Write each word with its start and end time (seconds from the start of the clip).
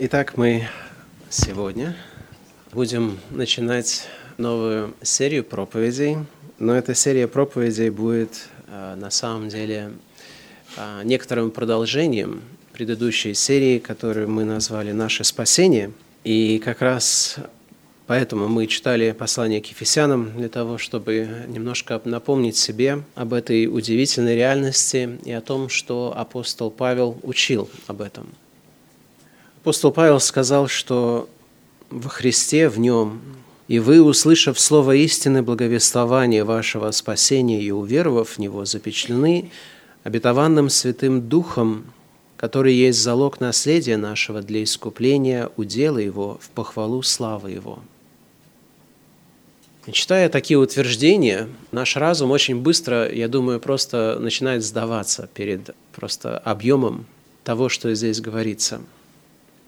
Итак, 0.00 0.36
мы 0.36 0.66
сегодня 1.30 1.96
будем 2.72 3.20
начинать 3.30 4.08
новую 4.38 4.92
серию 5.02 5.44
проповедей, 5.44 6.16
но 6.58 6.74
эта 6.74 6.96
серия 6.96 7.28
проповедей 7.28 7.90
будет 7.90 8.48
э, 8.66 8.96
на 8.96 9.10
самом 9.10 9.48
деле 9.50 9.92
э, 10.76 11.02
некоторым 11.04 11.52
продолжением 11.52 12.42
предыдущей 12.72 13.34
серии, 13.34 13.78
которую 13.78 14.28
мы 14.28 14.44
назвали 14.44 14.90
«Наше 14.90 15.22
спасение». 15.22 15.92
И 16.24 16.58
как 16.58 16.82
раз 16.82 17.36
поэтому 18.08 18.48
мы 18.48 18.66
читали 18.66 19.12
послание 19.12 19.60
к 19.60 19.66
Ефесянам 19.66 20.36
для 20.36 20.48
того, 20.48 20.76
чтобы 20.76 21.28
немножко 21.46 22.00
напомнить 22.04 22.56
себе 22.56 23.04
об 23.14 23.32
этой 23.32 23.68
удивительной 23.68 24.34
реальности 24.34 25.20
и 25.24 25.30
о 25.30 25.40
том, 25.40 25.68
что 25.68 26.12
апостол 26.16 26.72
Павел 26.72 27.16
учил 27.22 27.70
об 27.86 28.00
этом– 28.00 28.26
Апостол 29.64 29.92
Павел 29.92 30.20
сказал, 30.20 30.68
что 30.68 31.26
во 31.88 32.10
Христе, 32.10 32.68
в 32.68 32.78
Нем, 32.78 33.22
и 33.66 33.78
вы, 33.78 34.02
услышав 34.02 34.60
слово 34.60 34.94
истины 34.96 35.42
благовествования 35.42 36.44
вашего 36.44 36.90
спасения 36.90 37.62
и 37.62 37.70
уверовав 37.70 38.28
в 38.28 38.38
Него, 38.38 38.66
запечатлены 38.66 39.50
обетованным 40.02 40.68
Святым 40.68 41.26
Духом, 41.30 41.86
который 42.36 42.74
есть 42.74 43.00
залог 43.00 43.40
наследия 43.40 43.96
нашего 43.96 44.42
для 44.42 44.62
искупления 44.62 45.48
удела 45.56 45.96
Его 45.96 46.38
в 46.42 46.50
похвалу 46.50 47.02
славы 47.02 47.52
Его. 47.52 47.78
И 49.86 49.92
читая 49.92 50.28
такие 50.28 50.58
утверждения, 50.58 51.48
наш 51.72 51.96
разум 51.96 52.32
очень 52.32 52.60
быстро, 52.60 53.10
я 53.10 53.28
думаю, 53.28 53.60
просто 53.60 54.18
начинает 54.20 54.62
сдаваться 54.62 55.26
перед 55.32 55.74
просто 55.96 56.36
объемом 56.36 57.06
того, 57.44 57.70
что 57.70 57.94
здесь 57.94 58.20
говорится– 58.20 58.82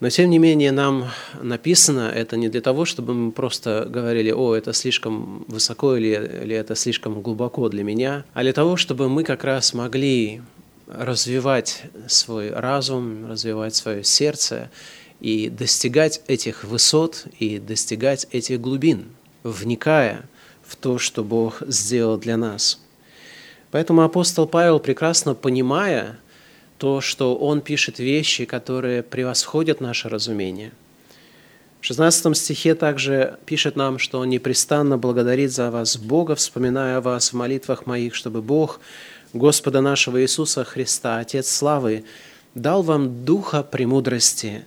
но 0.01 0.11
тем 0.11 0.31
не 0.31 0.39
менее 0.39 0.73
нам 0.73 1.11
написано 1.41 2.13
это 2.15 2.37
не 2.37 2.49
для 2.49 2.61
того, 2.61 2.85
чтобы 2.85 3.15
мы 3.15 3.33
просто 3.33 3.87
говорили, 3.89 4.31
о, 4.31 4.55
это 4.55 4.73
слишком 4.73 5.45
высоко 5.49 5.97
или, 5.97 6.43
или 6.45 6.55
это 6.55 6.75
слишком 6.75 7.23
глубоко 7.23 7.69
для 7.69 7.83
меня, 7.83 8.25
а 8.35 8.43
для 8.43 8.53
того, 8.53 8.77
чтобы 8.77 9.09
мы 9.09 9.25
как 9.25 9.45
раз 9.45 9.73
могли 9.73 10.43
развивать 10.87 11.83
свой 12.09 12.51
разум, 12.51 13.27
развивать 13.29 13.75
свое 13.75 14.05
сердце 14.05 14.71
и 15.21 15.49
достигать 15.49 16.21
этих 16.27 16.65
высот 16.65 17.27
и 17.39 17.59
достигать 17.59 18.27
этих 18.31 18.61
глубин, 18.61 19.07
вникая 19.43 20.29
в 20.63 20.77
то, 20.77 20.99
что 20.99 21.25
Бог 21.25 21.63
сделал 21.67 22.19
для 22.19 22.37
нас. 22.37 22.81
Поэтому 23.71 24.03
апостол 24.03 24.47
Павел, 24.47 24.79
прекрасно 24.79 25.35
понимая, 25.35 26.19
то, 26.79 27.01
что 27.01 27.37
он 27.37 27.61
пишет 27.61 27.99
вещи, 27.99 28.45
которые 28.45 29.03
превосходят 29.03 29.81
наше 29.81 30.09
разумение. 30.09 30.73
В 31.81 31.87
16 31.87 32.37
стихе 32.37 32.75
также 32.75 33.39
пишет 33.47 33.77
нам, 33.77 33.99
что 33.99 34.19
он 34.19 34.29
непрестанно 34.29 34.99
благодарит 34.99 35.53
за 35.53 35.71
вас 35.71 35.97
Бога, 35.97 36.35
вспоминая 36.35 36.99
о 36.99 37.01
вас 37.01 37.33
в 37.33 37.37
молитвах 37.37 37.87
моих, 37.87 38.15
чтобы 38.15 38.43
Бог, 38.43 38.81
Господа 39.33 39.81
нашего 39.81 40.21
Иисуса 40.23 40.65
Христа, 40.65 41.19
Отец 41.19 41.49
славы, 41.49 42.05
дал 42.55 42.83
вам 42.83 43.25
духа 43.25 43.63
премудрости 43.63 44.65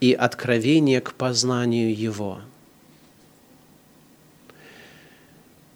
и 0.00 0.12
откровения 0.12 1.00
к 1.00 1.14
познанию 1.14 1.94
Его. 1.96 2.40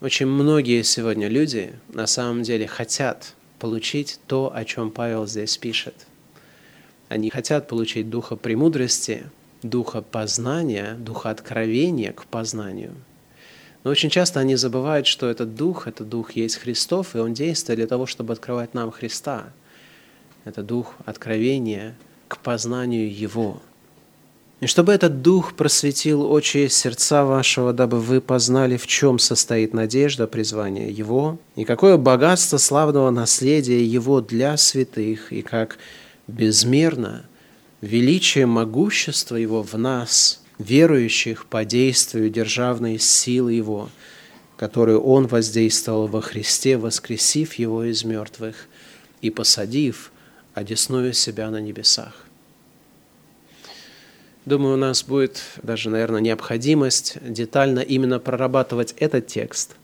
Очень 0.01 0.27
многие 0.27 0.83
сегодня 0.83 1.29
люди 1.29 1.73
на 1.89 2.07
самом 2.07 2.43
деле 2.43 2.67
хотят– 2.67 3.35
получить 3.61 4.19
то, 4.27 4.51
о 4.53 4.65
чем 4.65 4.91
Павел 4.91 5.29
здесь 5.29 5.57
пишет. 5.57 5.95
Они 7.09 7.31
хотят 7.31 7.69
получить 7.69 8.11
духа 8.11 8.35
премудрости, 8.35 9.31
духа 9.63 10.03
познания, 10.03 10.97
духа 10.99 11.31
откровения 11.31 12.13
к 12.13 12.25
познанию. 12.27 12.95
Но 13.85 13.93
очень 13.93 14.11
часто 14.11 14.41
они 14.41 14.57
забывают, 14.57 15.07
что 15.07 15.31
этот 15.31 15.55
дух, 15.55 15.87
это 15.87 16.05
дух 16.05 16.33
есть 16.33 16.57
Христов, 16.57 17.15
и 17.15 17.19
он 17.19 17.35
действует 17.35 17.79
для 17.79 17.87
того, 17.87 18.07
чтобы 18.07 18.33
открывать 18.33 18.75
нам 18.75 18.91
Христа. 18.91 19.53
Это 20.45 20.63
дух 20.63 20.97
откровения 21.07 21.95
к 22.27 22.39
познанию 22.39 23.15
Его– 23.15 23.63
и 24.61 24.67
чтобы 24.67 24.93
этот 24.93 25.23
Дух 25.23 25.55
просветил 25.55 26.31
очи 26.31 26.69
сердца 26.69 27.25
вашего, 27.25 27.73
дабы 27.73 27.99
вы 27.99 28.21
познали, 28.21 28.77
в 28.77 28.87
чем 28.87 29.19
состоит 29.19 29.73
надежда 29.73 30.27
призвания 30.27 30.91
Его, 30.91 31.39
и 31.57 31.65
какое 31.65 31.97
богатство 31.97 32.59
славного 32.59 33.11
наследия 33.11 33.83
Его 33.83 34.21
для 34.21 34.59
святых, 34.59 35.33
и 35.33 35.41
как 35.41 35.79
безмерно 36.27 37.25
величие 37.81 38.45
могущества 38.45 39.37
Его 39.37 39.63
в 39.63 39.75
нас, 39.75 40.43
верующих 40.59 41.47
по 41.47 41.65
действию 41.65 42.29
державной 42.29 42.99
силы 42.99 43.55
Его, 43.55 43.89
которую 44.59 45.01
Он 45.01 45.27
воздействовал 45.27 46.07
во 46.07 46.21
Христе, 46.21 46.77
воскресив 46.77 47.55
Его 47.55 47.85
из 47.85 48.05
мертвых 48.05 48.69
и 49.23 49.31
посадив 49.31 50.13
одесную 50.53 51.15
себя 51.15 51.51
на 51.51 51.63
небесах. 51.63 52.27
Думаю, 54.47 54.75
у 54.75 54.79
нас 54.79 55.05
будет 55.05 55.43
даже, 55.63 55.91
наверное, 55.91 56.21
необходимость 56.21 57.19
детально 57.23 57.81
именно 57.81 58.19
прорабатывать 58.19 58.95
этот 58.99 59.27
текст 59.27 59.77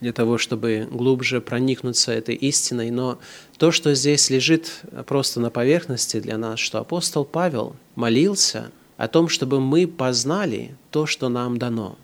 для 0.00 0.12
того, 0.12 0.38
чтобы 0.38 0.86
глубже 0.88 1.40
проникнуться 1.40 2.12
этой 2.12 2.36
истиной. 2.36 2.92
Но 2.92 3.18
то, 3.56 3.72
что 3.72 3.94
здесь 3.96 4.30
лежит 4.30 4.82
просто 5.06 5.40
на 5.40 5.50
поверхности 5.50 6.20
для 6.20 6.38
нас, 6.38 6.60
что 6.60 6.78
апостол 6.78 7.24
Павел 7.24 7.74
молился 7.96 8.70
о 8.96 9.08
том, 9.08 9.28
чтобы 9.28 9.60
мы 9.60 9.88
познали 9.88 10.76
то, 10.92 11.06
что 11.06 11.28
нам 11.28 11.58
дано. 11.58 11.98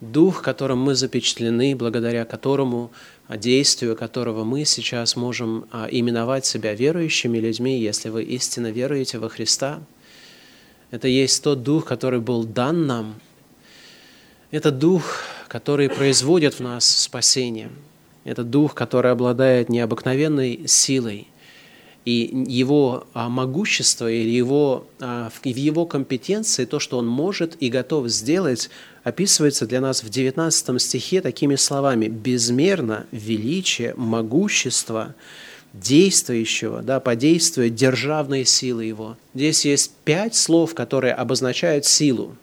Дух, 0.00 0.42
которым 0.42 0.78
мы 0.78 0.94
запечатлены, 0.94 1.74
благодаря 1.74 2.24
которому, 2.24 2.92
а, 3.26 3.36
действию 3.36 3.96
которого 3.96 4.44
мы 4.44 4.64
сейчас 4.64 5.16
можем 5.16 5.64
а, 5.72 5.88
именовать 5.90 6.46
себя 6.46 6.74
верующими 6.74 7.38
людьми, 7.38 7.80
если 7.80 8.10
вы 8.10 8.22
истинно 8.22 8.70
веруете 8.70 9.18
во 9.18 9.28
Христа– 9.28 9.80
это 10.94 11.08
есть 11.08 11.42
тот 11.42 11.64
дух, 11.64 11.86
который 11.86 12.20
был 12.20 12.44
дан 12.44 12.86
нам. 12.86 13.16
Это 14.52 14.70
дух, 14.70 15.22
который 15.48 15.88
производит 15.88 16.54
в 16.54 16.60
нас 16.60 16.88
спасение. 16.88 17.70
Это 18.22 18.44
дух, 18.44 18.74
который 18.74 19.10
обладает 19.10 19.68
необыкновенной 19.68 20.68
силой. 20.68 21.26
И 22.04 22.44
его 22.46 23.08
а, 23.12 23.28
могущество 23.28 24.08
или 24.08 24.28
его, 24.28 24.86
а, 25.00 25.30
в 25.30 25.44
его 25.44 25.84
компетенции, 25.84 26.64
то, 26.64 26.78
что 26.78 26.98
он 26.98 27.08
может 27.08 27.56
и 27.60 27.70
готов 27.70 28.08
сделать, 28.08 28.70
описывается 29.02 29.66
для 29.66 29.80
нас 29.80 30.04
в 30.04 30.10
19 30.10 30.80
стихе 30.80 31.22
такими 31.22 31.56
словами 31.56 32.06
«безмерно 32.06 33.06
величие, 33.10 33.94
могущество, 33.96 35.16
действующего, 35.74 36.82
да, 36.82 37.00
подействует 37.00 37.74
державной 37.74 38.44
силы 38.44 38.84
его. 38.84 39.16
Здесь 39.34 39.64
есть 39.64 39.90
пять 40.04 40.36
слов, 40.36 40.74
которые 40.74 41.12
обозначают 41.12 41.84
силу. 41.84 42.36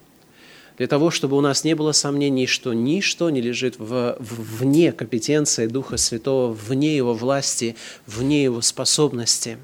Для 0.78 0.88
того, 0.88 1.12
чтобы 1.12 1.38
у 1.38 1.42
нас 1.42 1.64
не 1.64 1.74
было 1.74 1.92
сомнений, 1.92 2.48
что 2.48 2.74
ничто 2.74 3.30
не 3.30 3.40
лежит 3.40 3.78
в, 3.78 4.18
вне 4.20 4.92
компетенции 4.92 5.68
Духа 5.68 5.98
Святого, 5.98 6.52
вне 6.52 6.96
Его 6.96 7.14
власти, 7.14 7.76
вне 8.06 8.44
Его 8.44 8.62
способности. 8.62 9.58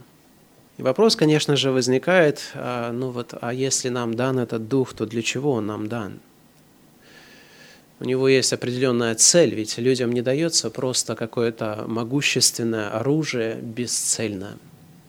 И 0.77 0.83
вопрос, 0.83 1.15
конечно 1.15 1.55
же, 1.55 1.71
возникает, 1.71 2.51
а, 2.53 2.91
ну 2.91 3.09
вот, 3.09 3.33
а 3.41 3.53
если 3.53 3.89
нам 3.89 4.13
дан 4.13 4.39
этот 4.39 4.67
Дух, 4.67 4.93
то 4.93 5.05
для 5.05 5.23
чего 5.23 5.53
Он 5.53 5.65
нам 5.65 5.87
дан? 5.87 6.19
У 7.99 8.05
него 8.05 8.27
есть 8.27 8.53
определенная 8.53 9.15
цель, 9.15 9.55
ведь 9.55 9.77
людям 9.77 10.11
не 10.11 10.21
дается 10.21 10.69
просто 10.69 11.15
какое-то 11.15 11.85
могущественное 11.87 12.89
оружие 12.89 13.55
бесцельно. 13.55 14.57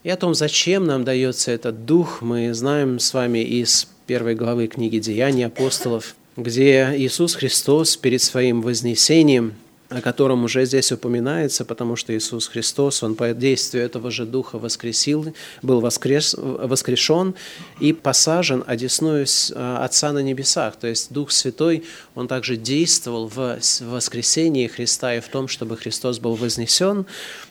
И 0.04 0.10
о 0.10 0.16
том, 0.16 0.34
зачем 0.34 0.86
нам 0.86 1.04
дается 1.04 1.50
этот 1.50 1.84
дух, 1.84 2.22
мы 2.22 2.54
знаем 2.54 2.98
с 2.98 3.12
вами 3.12 3.40
из 3.40 3.88
первой 4.06 4.34
главы 4.34 4.68
книги 4.68 4.98
«Деяния 4.98 5.46
апостолов», 5.46 6.14
где 6.36 6.94
Иисус 6.96 7.34
Христос 7.34 7.96
перед 7.96 8.22
своим 8.22 8.62
вознесением– 8.62 9.54
о 9.88 10.02
котором 10.02 10.44
уже 10.44 10.66
здесь 10.66 10.92
упоминается, 10.92 11.64
потому 11.64 11.96
что 11.96 12.16
Иисус 12.16 12.48
Христос, 12.48 13.02
Он 13.02 13.14
по 13.14 13.32
действию 13.32 13.84
этого 13.84 14.10
же 14.10 14.26
Духа 14.26 14.58
воскресил, 14.58 15.32
был 15.62 15.80
воскрес, 15.80 16.34
воскрешен 16.38 17.34
и 17.80 17.94
посажен 17.94 18.62
одесную 18.66 19.26
а, 19.54 19.84
Отца 19.84 20.12
на 20.12 20.18
небесах. 20.18 20.76
То 20.76 20.88
есть 20.88 21.10
Дух 21.10 21.30
Святой, 21.30 21.84
Он 22.14 22.28
также 22.28 22.56
действовал 22.56 23.28
в 23.28 23.58
воскресении 23.80 24.66
Христа 24.66 25.14
и 25.14 25.20
в 25.20 25.28
том, 25.28 25.48
чтобы 25.48 25.76
Христос 25.78 26.18
был 26.18 26.34
вознесен. 26.34 27.06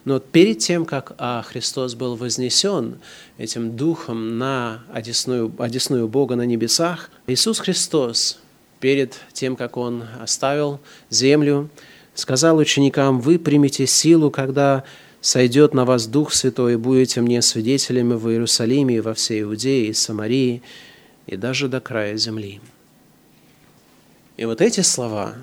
Но 0.05 0.19
перед 0.19 0.59
тем, 0.59 0.85
как 0.85 1.13
а, 1.17 1.41
Христос 1.41 1.95
был 1.95 2.15
вознесен 2.15 2.99
этим 3.39 3.75
Духом 3.75 4.37
на 4.37 4.83
одесную, 4.93 5.51
одесную 5.57 6.07
Бога 6.07 6.35
на 6.35 6.45
небесах, 6.45 7.09
Иисус 7.25 7.59
Христос 7.59 8.37
перед 8.79 9.15
тем, 9.33 9.55
как 9.55 9.77
Он 9.77 10.03
оставил 10.21 10.79
землю, 11.09 11.69
сказал 12.17 12.57
ученикам, 12.57 13.21
вы 13.21 13.37
примете 13.37 13.85
силу, 13.85 14.31
когда 14.31 14.83
сойдет 15.21 15.73
на 15.73 15.85
вас 15.85 16.07
Дух 16.07 16.33
Святой, 16.33 16.73
и 16.73 16.77
будете 16.77 17.21
мне 17.21 17.41
свидетелями 17.41 18.15
в 18.15 18.29
Иерусалиме 18.29 18.97
и 18.97 18.99
во 19.01 19.13
всей 19.13 19.43
Иудее 19.43 19.87
и 19.87 19.93
Самарии, 19.93 20.63
и 21.27 21.35
даже 21.35 21.67
до 21.67 21.79
края 21.79 22.17
земли». 22.17 22.59
И 24.35 24.45
вот 24.45 24.61
эти 24.61 24.81
слова, 24.81 25.35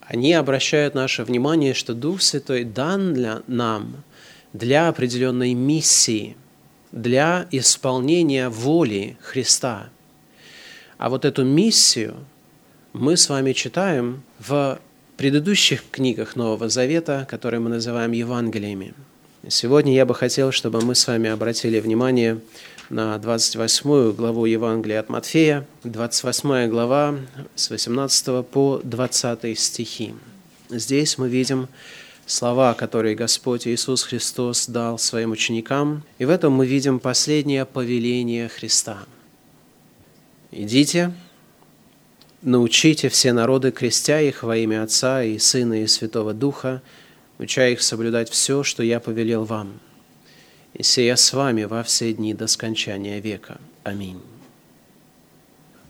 они 0.00 0.32
обращают 0.32 0.94
наше 0.94 1.24
внимание, 1.24 1.74
что 1.74 1.94
Дух 1.94 2.22
Святой 2.22 2.64
дан 2.64 3.14
для 3.14 3.42
нам 3.46 4.04
для 4.52 4.88
определенной 4.88 5.54
миссии, 5.54 6.36
для 6.90 7.46
исполнения 7.50 8.50
воли 8.50 9.16
Христа. 9.22 9.88
А 10.98 11.08
вот 11.08 11.24
эту 11.24 11.44
миссию 11.44 12.16
мы 12.92 13.16
с 13.16 13.30
вами 13.30 13.54
читаем 13.54 14.22
в 14.38 14.78
предыдущих 15.22 15.84
книгах 15.92 16.34
Нового 16.34 16.68
Завета, 16.68 17.28
которые 17.30 17.60
мы 17.60 17.70
называем 17.70 18.10
Евангелиями. 18.10 18.92
Сегодня 19.46 19.94
я 19.94 20.04
бы 20.04 20.16
хотел, 20.16 20.50
чтобы 20.50 20.80
мы 20.80 20.96
с 20.96 21.06
вами 21.06 21.30
обратили 21.30 21.78
внимание 21.78 22.40
на 22.90 23.16
28 23.18 24.14
главу 24.14 24.46
Евангелия 24.46 24.98
от 24.98 25.10
Матфея, 25.10 25.64
28 25.84 26.68
глава 26.68 27.14
с 27.54 27.70
18 27.70 28.44
по 28.44 28.80
20 28.82 29.56
стихи. 29.56 30.12
Здесь 30.70 31.16
мы 31.18 31.28
видим 31.28 31.68
слова, 32.26 32.74
которые 32.74 33.14
Господь 33.14 33.68
Иисус 33.68 34.02
Христос 34.02 34.66
дал 34.66 34.98
своим 34.98 35.30
ученикам, 35.30 36.02
и 36.18 36.24
в 36.24 36.30
этом 36.30 36.52
мы 36.52 36.66
видим 36.66 36.98
последнее 36.98 37.64
повеление 37.64 38.48
Христа. 38.48 38.98
«Идите, 40.50 41.12
научите 42.42 43.08
все 43.08 43.32
народы, 43.32 43.70
крестя 43.70 44.20
их 44.20 44.42
во 44.42 44.56
имя 44.56 44.82
Отца 44.82 45.22
и 45.22 45.38
Сына 45.38 45.82
и 45.82 45.86
Святого 45.86 46.34
Духа, 46.34 46.82
уча 47.38 47.68
их 47.68 47.82
соблюдать 47.82 48.30
все, 48.30 48.62
что 48.62 48.82
я 48.82 49.00
повелел 49.00 49.44
вам. 49.44 49.80
И 50.74 50.82
сея 50.82 51.16
с 51.16 51.32
вами 51.32 51.64
во 51.64 51.82
все 51.82 52.12
дни 52.12 52.34
до 52.34 52.46
скончания 52.46 53.20
века. 53.20 53.60
Аминь». 53.84 54.20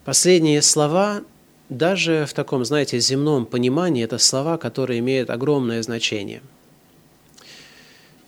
Последние 0.04 0.62
слова 0.62 1.22
даже 1.68 2.26
в 2.28 2.34
таком, 2.34 2.64
знаете, 2.64 2.98
земном 2.98 3.46
понимании, 3.46 4.04
это 4.04 4.18
слова, 4.18 4.58
которые 4.58 4.98
имеют 4.98 5.30
огромное 5.30 5.82
значение. 5.82 6.42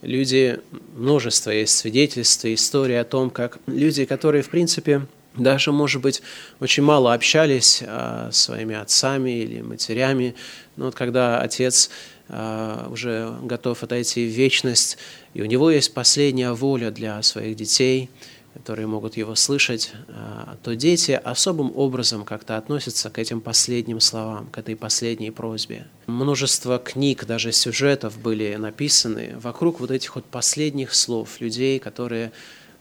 Люди, 0.01 0.61
множество 0.97 1.51
есть 1.51 1.77
свидетельств, 1.77 2.45
истории 2.45 2.95
о 2.95 3.05
том, 3.05 3.31
как 3.31 3.59
люди, 3.67 4.05
которые, 4.05 4.43
в 4.43 4.51
принципе, 4.51 5.07
даже, 5.37 5.73
может 5.73 6.03
быть, 6.03 6.23
очень 6.61 6.83
мало 6.83 7.15
общались 7.15 7.83
а, 7.87 8.31
с 8.31 8.39
своими 8.43 8.75
отцами 8.75 9.31
или 9.31 9.61
матерями, 9.61 10.35
но 10.77 10.87
вот 10.87 10.95
когда 10.95 11.41
отец 11.41 11.91
а, 12.29 12.89
уже 12.91 13.35
готов 13.43 13.83
отойти 13.83 14.27
в 14.27 14.31
вечность, 14.31 14.99
и 15.35 15.43
у 15.43 15.47
него 15.47 15.71
есть 15.71 15.95
последняя 15.95 16.53
воля 16.53 16.91
для 16.91 17.23
своих 17.23 17.57
детей– 17.57 18.11
которые 18.55 18.87
могут 18.87 19.17
его 19.17 19.35
слышать, 19.35 19.93
а, 20.09 20.57
то 20.63 20.77
дети 20.77 21.11
особым 21.11 21.77
образом 21.77 22.25
как-то 22.25 22.57
относятся 22.57 23.11
к 23.11 23.19
этим 23.19 23.41
последним 23.41 24.01
словам, 24.01 24.47
к 24.47 24.59
этой 24.59 24.77
последней 24.77 25.33
просьбе. 25.33 25.87
Множество 26.07 26.79
книг, 26.79 27.25
даже 27.25 27.51
сюжетов 27.53 28.19
были 28.19 28.55
написаны 28.55 29.35
вокруг 29.39 29.81
вот 29.81 29.91
этих 29.91 30.15
вот 30.15 30.25
последних 30.25 30.95
слов 30.95 31.41
людей, 31.41 31.81
которые 31.81 32.31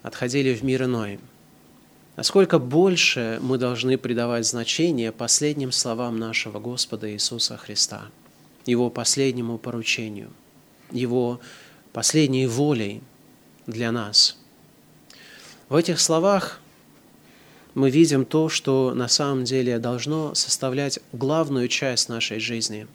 отходили 0.04 0.54
в 0.54 0.64
мир 0.64 0.84
иной. 0.84 1.20
Насколько 2.16 2.60
больше 2.60 3.40
мы 3.42 3.58
должны 3.58 3.98
придавать 3.98 4.46
значение 4.46 5.12
последним 5.12 5.72
словам 5.72 6.20
нашего 6.20 6.60
Господа 6.60 7.12
Иисуса 7.12 7.58
Христа, 7.58 8.06
Его 8.66 8.90
последнему 8.90 9.58
поручению, 9.58 10.32
Его 10.92 11.40
последней 11.92 12.48
волей 12.48 13.02
для 13.66 13.92
нас– 13.92 14.38
в 15.74 15.76
этих 15.76 16.00
словах 16.00 16.60
мы 17.74 17.90
видим 17.90 18.26
то, 18.26 18.48
что 18.48 18.94
на 18.94 19.08
самом 19.08 19.44
деле 19.44 19.80
должно 19.80 20.36
составлять 20.36 21.00
главную 21.14 21.68
часть 21.68 22.10
нашей 22.10 22.40
жизни. 22.40 22.86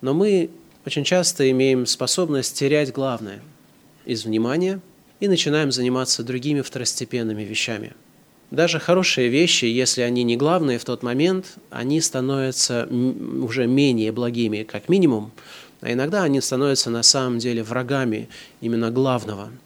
Но 0.00 0.14
мы 0.14 0.50
очень 0.86 1.04
часто 1.04 1.50
имеем 1.50 1.84
способность 1.84 2.56
терять 2.56 2.90
главное 2.90 3.42
из 4.06 4.24
внимания 4.24 4.80
и 5.20 5.28
начинаем 5.28 5.72
заниматься 5.72 6.22
другими 6.22 6.60
второстепенными 6.60 7.42
вещами. 7.42 7.92
Даже 8.50 8.78
хорошие 8.78 9.28
вещи, 9.28 9.66
если 9.66 10.00
они 10.02 10.22
не 10.22 10.36
главные 10.36 10.78
в 10.78 10.84
тот 10.84 11.02
момент, 11.02 11.56
они 11.70 12.00
становятся 12.00 12.86
уже 12.86 13.66
менее 13.66 14.10
благими, 14.12 14.62
как 14.62 14.88
минимум, 14.88 15.32
а 15.80 15.92
иногда 15.92 16.22
они 16.22 16.40
становятся 16.40 16.90
на 16.90 17.02
самом 17.02 17.38
деле 17.38 17.62
врагами 17.62 18.28
именно 18.60 18.90
главного– 18.90 19.50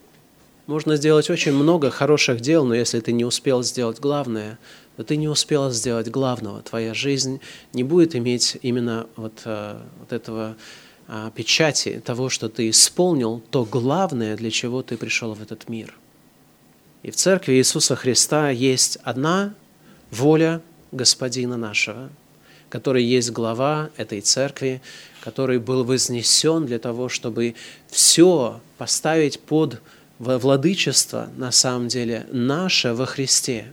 можно 0.67 0.95
сделать 0.95 1.29
очень 1.29 1.53
много 1.53 1.91
хороших 1.91 2.41
дел, 2.41 2.65
но 2.65 2.75
если 2.75 3.01
ты 3.01 3.13
не 3.13 3.25
успел 3.25 3.65
сделать 3.65 3.99
главное, 3.99 4.59
то 4.97 5.03
ты 5.03 5.17
не 5.17 5.29
успел 5.29 5.71
сделать 5.71 6.09
главного. 6.09 6.63
Твоя 6.63 6.95
жизнь 6.95 7.41
не 7.73 7.83
будет 7.83 8.15
иметь 8.15 8.57
именно 8.63 9.07
вот, 9.17 9.43
э, 9.45 9.77
вот 9.99 10.13
этого 10.13 10.57
печати 11.35 12.01
того, 12.05 12.29
что 12.29 12.49
ты 12.49 12.71
исполнил 12.71 13.43
то 13.51 13.65
главное, 13.65 14.37
для 14.37 14.51
чего 14.51 14.83
ты 14.83 14.97
пришел 14.97 15.35
в 15.35 15.43
этот 15.43 15.69
мир. 15.69 15.95
И 17.03 17.11
в 17.11 17.17
Церкви 17.17 17.55
Иисуса 17.55 17.97
Христа 17.97 18.51
есть 18.51 18.99
одна 19.03 19.55
воля 20.11 20.63
Господина 20.93 21.57
нашего, 21.57 22.11
который 22.69 23.05
есть 23.05 23.31
глава 23.31 23.91
этой 23.97 24.21
церкви, 24.21 24.81
который 25.21 25.59
был 25.59 25.85
вознесен 25.85 26.65
для 26.65 26.79
того, 26.79 27.09
чтобы 27.09 27.55
все 27.89 28.61
поставить 28.79 29.41
под 29.41 29.81
владычество 30.19 31.29
на 31.37 31.51
самом 31.51 31.89
деле 31.89 32.27
наше 32.31 32.95
во 32.95 33.07
Христе, 33.07 33.67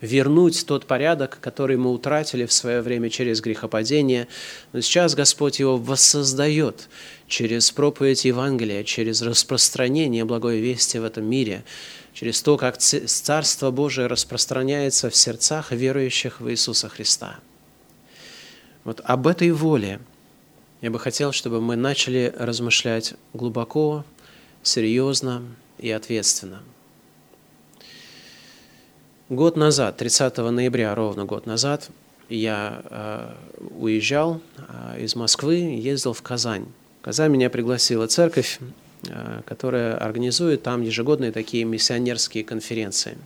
вернуть 0.00 0.66
тот 0.66 0.86
порядок, 0.86 1.38
который 1.40 1.76
мы 1.76 1.92
утратили 1.92 2.46
в 2.46 2.52
свое 2.52 2.80
время 2.80 3.10
через 3.10 3.40
грехопадение. 3.40 4.28
Но 4.72 4.80
сейчас 4.80 5.14
Господь 5.14 5.60
его 5.60 5.76
воссоздает 5.76 6.88
через 7.26 7.70
проповедь 7.70 8.24
Евангелия, 8.24 8.84
через 8.84 9.22
распространение 9.22 10.24
благой 10.24 10.60
вести 10.60 10.98
в 10.98 11.04
этом 11.04 11.24
мире, 11.24 11.64
через 12.14 12.42
то, 12.42 12.56
как 12.56 12.78
Царство 12.78 13.70
Божие 13.70 14.06
распространяется 14.06 15.10
в 15.10 15.16
сердцах 15.16 15.72
верующих 15.72 16.40
в 16.40 16.50
Иисуса 16.50 16.88
Христа. 16.88 17.38
Вот 18.84 19.00
об 19.04 19.26
этой 19.26 19.50
воле 19.52 20.00
я 20.80 20.90
бы 20.90 20.98
хотел, 20.98 21.32
чтобы 21.32 21.60
мы 21.60 21.76
начали 21.76 22.34
размышлять 22.38 23.14
глубоко, 23.34 24.04
серьезно, 24.62 25.42
и 25.78 25.90
ответственно. 25.90 26.62
Год 29.30 29.56
назад, 29.56 29.96
30 29.96 30.38
ноября, 30.38 30.92
ровно 30.92 31.24
год 31.24 31.46
назад, 31.46 31.88
я 32.28 32.82
э, 32.90 33.32
уезжал 33.78 34.40
э, 34.58 35.04
из 35.04 35.14
Москвы, 35.14 35.54
ездил 35.54 36.14
в 36.14 36.20
Казань. 36.20 36.66
Казань 37.00 37.30
меня 37.30 37.48
пригласила 37.48 38.08
церковь, 38.08 38.58
э, 39.06 39.42
которая 39.46 39.96
организует 39.96 40.64
там 40.64 40.82
ежегодные 40.82 41.30
такие 41.30 41.62
миссионерские 41.62 42.42
конференции. 42.42 43.16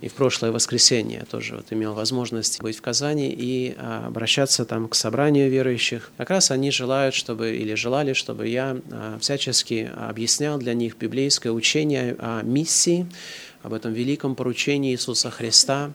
И 0.00 0.08
в 0.08 0.14
прошлое 0.14 0.50
воскресенье 0.50 1.18
я 1.18 1.24
тоже 1.26 1.56
вот 1.56 1.66
имел 1.70 1.92
возможность 1.92 2.60
быть 2.62 2.76
в 2.76 2.82
Казани 2.82 3.30
и 3.36 3.74
а, 3.76 4.06
обращаться 4.06 4.64
там 4.64 4.88
к 4.88 4.94
собранию 4.94 5.50
верующих. 5.50 6.10
Как 6.16 6.30
раз 6.30 6.50
они 6.50 6.70
желают, 6.70 7.14
чтобы, 7.14 7.56
или 7.56 7.74
желали, 7.74 8.14
чтобы 8.14 8.48
я 8.48 8.78
а, 8.90 9.18
всячески 9.20 9.90
объяснял 9.94 10.58
для 10.58 10.72
них 10.72 10.96
библейское 10.96 11.52
учение 11.52 12.16
о 12.18 12.40
миссии, 12.42 13.06
об 13.62 13.74
этом 13.74 13.92
великом 13.92 14.34
поручении 14.34 14.92
Иисуса 14.92 15.30
Христа, 15.30 15.92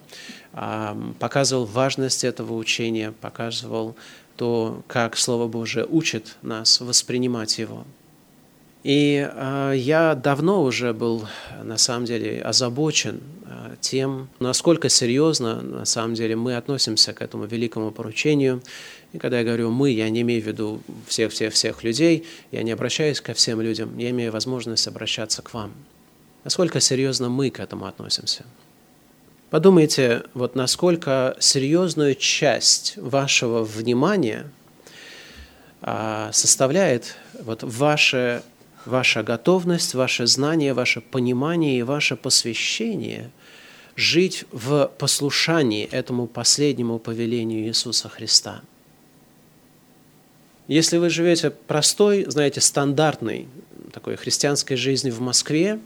а, 0.53 0.95
показывал 1.19 1.65
важность 1.65 2.23
этого 2.23 2.53
учения, 2.53 3.11
показывал 3.21 3.95
то, 4.37 4.83
как 4.87 5.17
Слово 5.17 5.47
Божие 5.47 5.85
учит 5.85 6.37
нас 6.43 6.79
воспринимать 6.79 7.57
его. 7.57 7.85
И 8.85 9.27
э, 9.27 9.73
я 9.77 10.13
давно 10.13 10.61
уже 10.61 10.93
был, 10.93 11.27
на 11.63 11.75
самом 11.75 12.05
деле, 12.05 12.39
озабочен 12.43 13.19
э, 13.43 13.77
тем, 13.81 14.29
насколько 14.39 14.89
серьезно, 14.89 15.59
на 15.59 15.85
самом 15.85 16.13
деле, 16.13 16.35
мы 16.35 16.55
относимся 16.55 17.11
к 17.13 17.23
этому 17.23 17.45
великому 17.45 17.89
поручению. 17.89 18.61
И 19.11 19.17
когда 19.17 19.39
я 19.39 19.43
говорю 19.43 19.71
«мы», 19.71 19.89
я 19.89 20.07
не 20.11 20.21
имею 20.21 20.43
в 20.43 20.45
виду 20.45 20.83
всех-всех-всех 21.07 21.83
людей, 21.83 22.27
я 22.51 22.61
не 22.61 22.73
обращаюсь 22.73 23.21
ко 23.21 23.33
всем 23.33 23.59
людям, 23.59 23.97
я 23.97 24.11
имею 24.11 24.31
возможность 24.31 24.87
обращаться 24.87 25.41
к 25.41 25.55
вам. 25.55 25.73
Насколько 26.43 26.79
серьезно 26.79 27.27
мы 27.27 27.49
к 27.49 27.59
этому 27.59 27.87
относимся? 27.87 28.45
Подумайте, 29.49 30.25
вот 30.35 30.53
насколько 30.53 31.35
серьезную 31.39 32.13
часть 32.13 32.97
вашего 32.97 33.63
внимания 33.63 34.45
а, 35.81 36.29
составляет 36.33 37.15
вот 37.41 37.63
ваше 37.63 38.43
ваша 38.85 39.23
готовность, 39.23 39.93
ваше 39.93 40.27
знание, 40.27 40.73
ваше 40.73 41.01
понимание 41.01 41.79
и 41.79 41.83
ваше 41.83 42.15
посвящение 42.15 43.31
жить 43.95 44.45
в 44.51 44.91
послушании 44.97 45.85
этому 45.85 46.27
последнему 46.27 46.99
повелению 46.99 47.65
Иисуса 47.67 48.09
Христа. 48.09 48.61
Если 50.67 50.97
вы 50.97 51.09
живете 51.09 51.51
простой, 51.51 52.25
знаете, 52.27 52.59
стандартной 52.59 53.47
такой 53.93 54.15
христианской 54.15 54.75
жизни 54.75 55.11
в 55.11 55.21
Москве, 55.21 55.79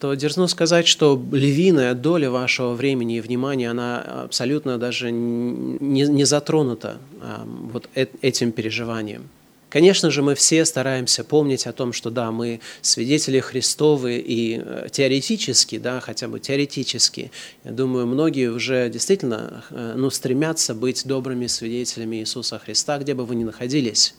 то 0.00 0.14
дерзну 0.14 0.46
сказать, 0.48 0.86
что 0.86 1.20
львиная 1.32 1.94
доля 1.94 2.30
вашего 2.30 2.74
времени 2.74 3.16
и 3.16 3.20
внимания, 3.20 3.70
она 3.70 4.00
абсолютно 4.24 4.78
даже 4.78 5.10
не, 5.10 6.02
не 6.02 6.24
затронута 6.24 6.98
а, 7.20 7.44
вот 7.44 7.88
этим 7.94 8.52
переживанием. 8.52 9.28
Конечно 9.68 10.10
же, 10.10 10.22
мы 10.22 10.34
все 10.34 10.64
стараемся 10.64 11.24
помнить 11.24 11.66
о 11.66 11.72
том, 11.72 11.92
что 11.92 12.10
да, 12.10 12.30
мы 12.30 12.60
свидетели 12.80 13.38
Христовы 13.40 14.16
и 14.16 14.62
э, 14.64 14.88
теоретически, 14.90 15.78
да, 15.78 16.00
хотя 16.00 16.26
бы 16.26 16.40
теоретически, 16.40 17.30
я 17.64 17.72
думаю, 17.72 18.06
многие 18.06 18.50
уже 18.50 18.88
действительно 18.88 19.64
э, 19.70 19.94
ну, 19.94 20.08
стремятся 20.08 20.74
быть 20.74 21.06
добрыми 21.06 21.46
свидетелями 21.48 22.16
Иисуса 22.16 22.58
Христа, 22.58 22.98
где 22.98 23.12
бы 23.12 23.26
вы 23.26 23.34
ни 23.34 23.44
находились. 23.44 24.14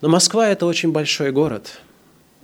Но 0.00 0.08
Москва– 0.08 0.48
это 0.50 0.64
очень 0.64 0.92
большой 0.92 1.30
город– 1.30 1.80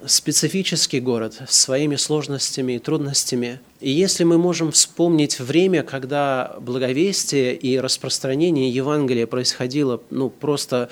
специфический 0.06 1.00
город 1.00 1.42
с 1.48 1.60
своими 1.60 1.96
сложностями 1.96 2.74
и 2.74 2.78
трудностями. 2.78 3.60
И 3.80 3.90
если 3.90 4.24
мы 4.24 4.38
можем 4.38 4.72
вспомнить 4.72 5.38
время, 5.38 5.82
когда 5.82 6.56
благовестие 6.60 7.54
и 7.54 7.78
распространение 7.78 8.70
Евангелия 8.70 9.26
происходило, 9.26 10.02
ну, 10.10 10.30
просто 10.30 10.90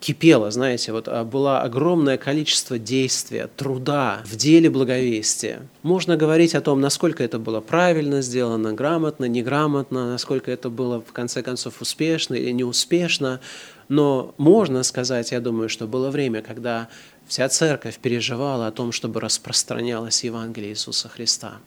кипело, 0.00 0.50
знаете, 0.50 0.92
вот 0.92 1.08
а, 1.08 1.24
было 1.24 1.60
огромное 1.60 2.18
количество 2.18 2.78
действия, 2.78 3.48
труда 3.56 4.22
в 4.24 4.36
деле 4.36 4.70
благовестия. 4.70 5.62
Можно 5.82 6.16
говорить 6.16 6.54
о 6.54 6.60
том, 6.60 6.80
насколько 6.80 7.22
это 7.22 7.38
было 7.38 7.60
правильно 7.60 8.22
сделано, 8.22 8.72
грамотно, 8.72 9.26
неграмотно, 9.26 10.10
насколько 10.10 10.50
это 10.50 10.70
было, 10.70 11.00
в 11.00 11.12
конце 11.12 11.42
концов, 11.42 11.80
успешно 11.80 12.34
или 12.34 12.50
неуспешно, 12.50 13.40
но 13.88 14.34
можно 14.38 14.82
сказать, 14.82 15.32
я 15.32 15.40
думаю, 15.40 15.68
что 15.68 15.86
было 15.86 16.10
время, 16.10 16.42
когда 16.42 16.88
Вся 17.32 17.48
церковь 17.48 17.98
переживала 17.98 18.66
о 18.66 18.72
том, 18.72 18.92
чтобы 18.92 19.20
распространялось 19.20 20.24
Евангелие 20.24 20.72
Иисуса 20.72 21.08
Христа. 21.08 21.60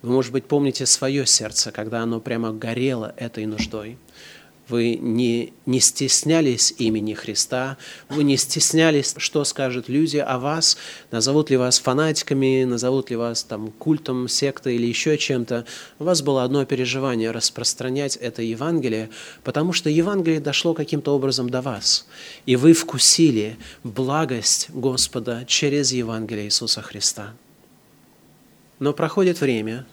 Вы, 0.00 0.12
может 0.12 0.32
быть, 0.32 0.46
помните 0.46 0.86
свое 0.86 1.26
сердце, 1.26 1.70
когда 1.70 2.02
оно 2.02 2.18
прямо 2.20 2.52
горело 2.52 3.12
этой 3.16 3.46
нуждой. 3.46 3.98
Вы 4.72 4.94
не, 4.94 5.52
не 5.66 5.80
стеснялись 5.80 6.72
имени 6.78 7.12
Христа, 7.12 7.76
вы 8.08 8.24
не 8.24 8.38
стеснялись, 8.38 9.14
что 9.18 9.44
скажут 9.44 9.90
люди 9.90 10.16
о 10.16 10.38
вас, 10.38 10.78
назовут 11.10 11.50
ли 11.50 11.58
вас 11.58 11.78
фанатиками, 11.78 12.64
назовут 12.64 13.10
ли 13.10 13.16
вас 13.16 13.44
там 13.44 13.70
культом, 13.70 14.28
сектой 14.28 14.76
или 14.76 14.86
еще 14.86 15.18
чем-то. 15.18 15.66
У 15.98 16.04
вас 16.04 16.22
было 16.22 16.42
одно 16.42 16.64
переживание– 16.64 17.30
распространять 17.32 18.16
это 18.16 18.40
Евангелие, 18.40 19.10
потому 19.44 19.74
что 19.74 19.90
Евангелие 19.90 20.40
дошло 20.40 20.72
каким-то 20.72 21.14
образом 21.14 21.50
до 21.50 21.60
вас, 21.60 22.06
и 22.46 22.56
вы 22.56 22.72
вкусили 22.72 23.58
благость 23.84 24.70
Господа 24.70 25.44
через 25.46 25.92
Евангелие 25.92 26.46
Иисуса 26.46 26.80
Христа. 26.80 27.34
Но 28.78 28.94
проходит 28.94 29.42
время, 29.42 29.84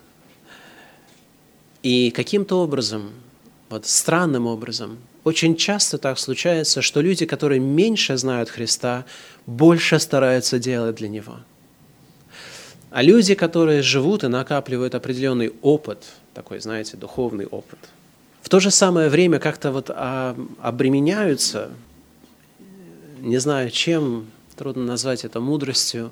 и 1.84 2.12
каким-то 2.12 2.62
образом– 2.62 3.12
вот 3.70 3.86
странным 3.86 4.48
образом. 4.48 4.98
Очень 5.24 5.56
часто 5.56 5.98
так 5.98 6.18
случается, 6.18 6.82
что 6.82 7.02
люди, 7.02 7.26
которые 7.26 7.60
меньше 7.60 8.18
знают 8.18 8.50
Христа, 8.50 9.06
больше 9.46 10.00
стараются 10.00 10.60
делать 10.60 10.96
для 10.96 11.10
Него. 11.10 11.38
А 12.90 13.04
люди, 13.04 13.36
которые 13.36 13.84
живут 13.84 14.24
и 14.24 14.28
накапливают 14.28 14.96
определенный 14.96 15.54
опыт, 15.62 16.06
такой, 16.34 16.60
знаете, 16.60 16.98
духовный 16.98 17.46
опыт, 17.46 17.80
в 18.42 18.50
то 18.50 18.60
же 18.60 18.72
самое 18.72 19.10
время 19.10 19.38
как-то 19.40 19.72
вот 19.72 19.92
а, 19.92 20.36
обременяются, 20.62 21.70
не 23.20 23.38
знаю 23.38 23.70
чем, 23.70 24.28
трудно 24.56 24.86
назвать 24.86 25.24
это 25.24 25.40
мудростью, 25.40 26.12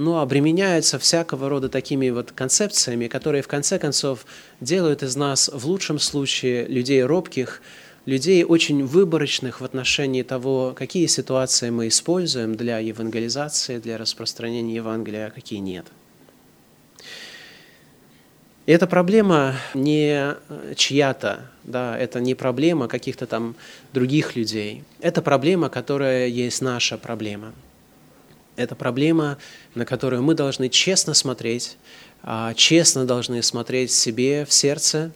но 0.00 0.22
обременяются 0.22 0.98
всякого 0.98 1.50
рода 1.50 1.68
такими 1.68 2.08
вот 2.08 2.32
концепциями, 2.32 3.06
которые 3.06 3.42
в 3.42 3.48
конце 3.48 3.78
концов 3.78 4.24
делают 4.58 5.02
из 5.02 5.14
нас 5.14 5.50
в 5.52 5.66
лучшем 5.66 5.98
случае 5.98 6.66
людей 6.68 7.04
робких, 7.04 7.60
людей 8.06 8.42
очень 8.44 8.86
выборочных 8.86 9.60
в 9.60 9.64
отношении 9.64 10.22
того, 10.22 10.72
какие 10.74 11.04
ситуации 11.04 11.68
мы 11.68 11.88
используем 11.88 12.54
для 12.54 12.78
евангелизации, 12.78 13.78
для 13.78 13.98
распространения 13.98 14.74
Евангелия, 14.76 15.26
а 15.26 15.30
какие 15.30 15.58
нет. 15.58 15.84
И 18.64 18.72
эта 18.72 18.86
проблема 18.86 19.56
не 19.74 20.34
чья-то, 20.76 21.50
да, 21.64 21.98
это 21.98 22.20
не 22.20 22.34
проблема 22.34 22.88
каких-то 22.88 23.26
там 23.26 23.54
других 23.92 24.34
людей. 24.34 24.82
Это 25.00 25.20
проблема, 25.20 25.68
которая 25.68 26.26
есть 26.26 26.62
наша 26.62 26.96
проблема– 26.96 27.52
это 28.60 28.74
проблема, 28.74 29.38
на 29.74 29.84
которую 29.84 30.22
мы 30.22 30.34
должны 30.34 30.68
честно 30.68 31.14
смотреть, 31.14 31.76
а, 32.22 32.54
честно 32.54 33.06
должны 33.06 33.42
смотреть 33.42 33.90
себе 33.90 34.44
в 34.44 34.52
сердце, 34.52 35.12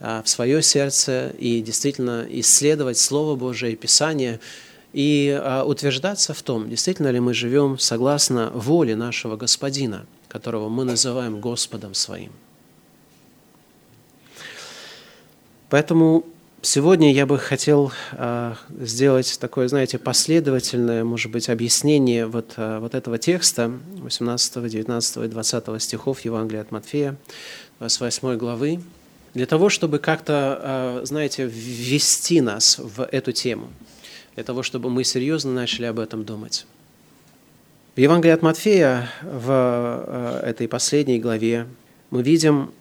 а, 0.00 0.22
в 0.22 0.28
свое 0.28 0.62
сердце 0.62 1.32
и 1.38 1.60
действительно 1.62 2.26
исследовать 2.28 2.98
Слово 2.98 3.36
Божие 3.36 3.76
Писание 3.76 4.40
и 4.92 5.38
а, 5.42 5.64
утверждаться 5.64 6.34
в 6.34 6.42
том, 6.42 6.68
действительно 6.68 7.08
ли 7.08 7.20
мы 7.20 7.34
живем 7.34 7.78
согласно 7.78 8.50
воле 8.50 8.94
нашего 8.94 9.36
Господина, 9.36 10.06
которого 10.28 10.68
мы 10.68 10.84
называем 10.84 11.40
Господом 11.40 11.94
своим. 11.94 12.32
Поэтому 15.70 16.26
Сегодня 16.64 17.12
я 17.12 17.26
бы 17.26 17.40
хотел 17.40 17.90
э, 18.12 18.54
сделать 18.78 19.36
такое, 19.40 19.66
знаете, 19.66 19.98
последовательное, 19.98 21.02
может 21.02 21.32
быть, 21.32 21.48
объяснение 21.48 22.24
вот, 22.28 22.52
э, 22.56 22.78
вот 22.78 22.94
этого 22.94 23.18
текста 23.18 23.72
18, 23.96 24.70
19 24.70 25.16
и 25.24 25.26
20 25.26 25.82
стихов 25.82 26.20
Евангелия 26.20 26.60
от 26.60 26.70
Матфея, 26.70 27.16
28 27.80 28.36
главы, 28.36 28.80
для 29.34 29.46
того, 29.46 29.70
чтобы 29.70 29.98
как-то, 29.98 31.00
э, 31.02 31.04
знаете, 31.04 31.46
ввести 31.46 32.40
нас 32.40 32.78
в 32.78 33.08
эту 33.10 33.32
тему, 33.32 33.68
для 34.36 34.44
того, 34.44 34.62
чтобы 34.62 34.88
мы 34.88 35.02
серьезно 35.02 35.52
начали 35.52 35.86
об 35.86 35.98
этом 35.98 36.24
думать. 36.24 36.66
В 37.96 37.98
Евангелии 37.98 38.34
от 38.34 38.42
Матфея, 38.42 39.10
в 39.20 40.40
этой 40.44 40.68
последней 40.68 41.18
главе, 41.18 41.66
мы 42.10 42.22
видим, 42.22 42.72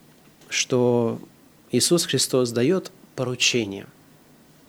что 0.50 1.20
Иисус 1.72 2.06
Христос 2.06 2.52
дает 2.52 2.92
поручение. 3.16 3.88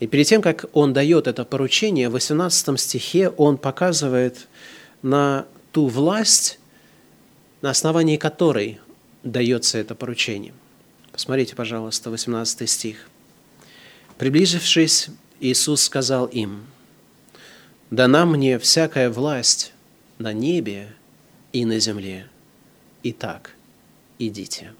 И 0.00 0.06
перед 0.06 0.26
тем, 0.26 0.42
как 0.42 0.64
он 0.72 0.92
дает 0.92 1.26
это 1.26 1.44
поручение, 1.44 2.08
в 2.08 2.12
18 2.12 2.80
стихе 2.80 3.28
он 3.28 3.56
показывает 3.56 4.48
на 5.02 5.46
ту 5.70 5.86
власть, 5.86 6.58
на 7.60 7.70
основании 7.70 8.16
которой 8.16 8.80
дается 9.22 9.78
это 9.78 9.94
поручение. 9.94 10.52
Посмотрите, 11.12 11.54
пожалуйста, 11.54 12.10
18 12.10 12.68
стих. 12.68 13.08
«Приближившись, 14.18 15.08
Иисус 15.40 15.82
сказал 15.82 16.26
им, 16.26 16.66
«Дана 17.90 18.24
мне 18.24 18.58
всякая 18.58 19.10
власть 19.10 19.72
на 20.18 20.32
небе 20.32 20.94
и 21.52 21.64
на 21.64 21.78
земле. 21.78 22.28
Итак, 23.02 23.54
идите». 24.18 24.72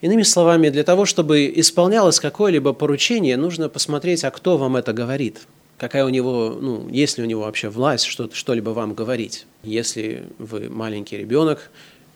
Иными 0.00 0.22
словами, 0.22 0.68
для 0.68 0.84
того, 0.84 1.06
чтобы 1.06 1.50
исполнялось 1.54 2.20
какое-либо 2.20 2.72
поручение, 2.72 3.36
нужно 3.36 3.68
посмотреть, 3.68 4.24
а 4.24 4.30
кто 4.30 4.58
вам 4.58 4.76
это 4.76 4.92
говорит, 4.92 5.46
какая 5.78 6.04
у 6.04 6.10
него, 6.10 6.56
ну, 6.60 6.88
есть 6.90 7.16
ли 7.18 7.24
у 7.24 7.26
него 7.26 7.42
вообще 7.42 7.68
власть 7.68 8.04
что- 8.04 8.30
что-либо 8.32 8.70
вам 8.70 8.94
говорить. 8.94 9.46
Если 9.62 10.24
вы 10.38 10.68
маленький 10.68 11.16
ребенок, 11.16 11.70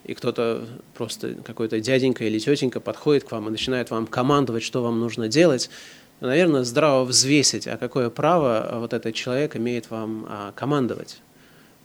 и 0.05 0.15
кто-то 0.15 0.67
просто 0.95 1.37
какой-то 1.45 1.81
дяденька 1.81 2.25
или 2.25 2.39
тетенька 2.39 2.81
подходит 2.81 3.25
к 3.25 3.33
вам 3.33 3.49
и 3.49 3.51
начинает 3.51 3.91
вам 3.91 4.07
командовать, 4.07 4.63
что 4.63 4.83
вам 4.83 5.01
нужно 5.01 5.29
делать, 5.29 5.71
наверное, 6.21 6.65
здраво 6.65 7.05
взвесить, 7.05 7.67
а 7.67 7.77
какое 7.77 8.11
право 8.11 8.79
вот 8.81 8.93
этот 8.93 9.15
человек 9.15 9.57
имеет 9.57 9.91
вам 9.91 10.27
а, 10.29 10.53
командовать. 10.53 11.19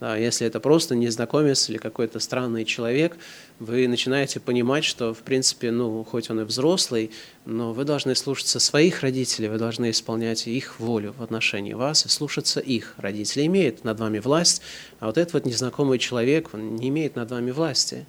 Если 0.02 0.46
это 0.46 0.60
просто 0.60 0.94
незнакомец 0.94 1.70
или 1.70 1.78
какой-то 1.78 2.20
странный 2.20 2.66
человек, 2.66 3.18
вы 3.60 3.88
начинаете 3.88 4.42
понимать, 4.42 4.84
что, 4.84 5.14
в 5.14 5.20
принципе, 5.20 5.72
ну, 5.72 6.04
хоть 6.04 6.30
он 6.30 6.42
и 6.42 6.44
взрослый, 6.44 7.12
но 7.46 7.72
вы 7.72 7.86
должны 7.86 8.14
слушаться 8.14 8.60
своих 8.60 9.04
родителей, 9.04 9.48
вы 9.48 9.58
должны 9.58 9.90
исполнять 9.90 10.48
их 10.48 10.82
волю 10.82 11.16
в 11.18 11.24
отношении 11.24 11.74
вас 11.74 12.06
и 12.06 12.10
слушаться 12.10 12.60
их. 12.60 12.96
Родители 12.98 13.46
имеют 13.46 13.86
над 13.86 13.98
вами 13.98 14.20
власть, 14.20 14.62
а 15.00 15.08
вот 15.08 15.18
этот 15.18 15.34
вот 15.34 15.46
незнакомый 15.46 15.98
человек, 15.98 16.50
он 16.52 16.76
не 16.76 16.90
имеет 16.90 17.16
над 17.16 17.32
вами 17.32 17.52
власти. 17.52 18.06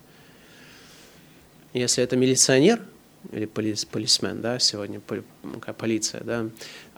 Если 1.72 2.02
это 2.02 2.16
милиционер 2.16 2.80
или 3.32 3.46
полис, 3.46 3.84
полисмен, 3.84 4.40
да, 4.40 4.58
сегодня 4.58 5.00
полиция, 5.78 6.22
да, 6.22 6.48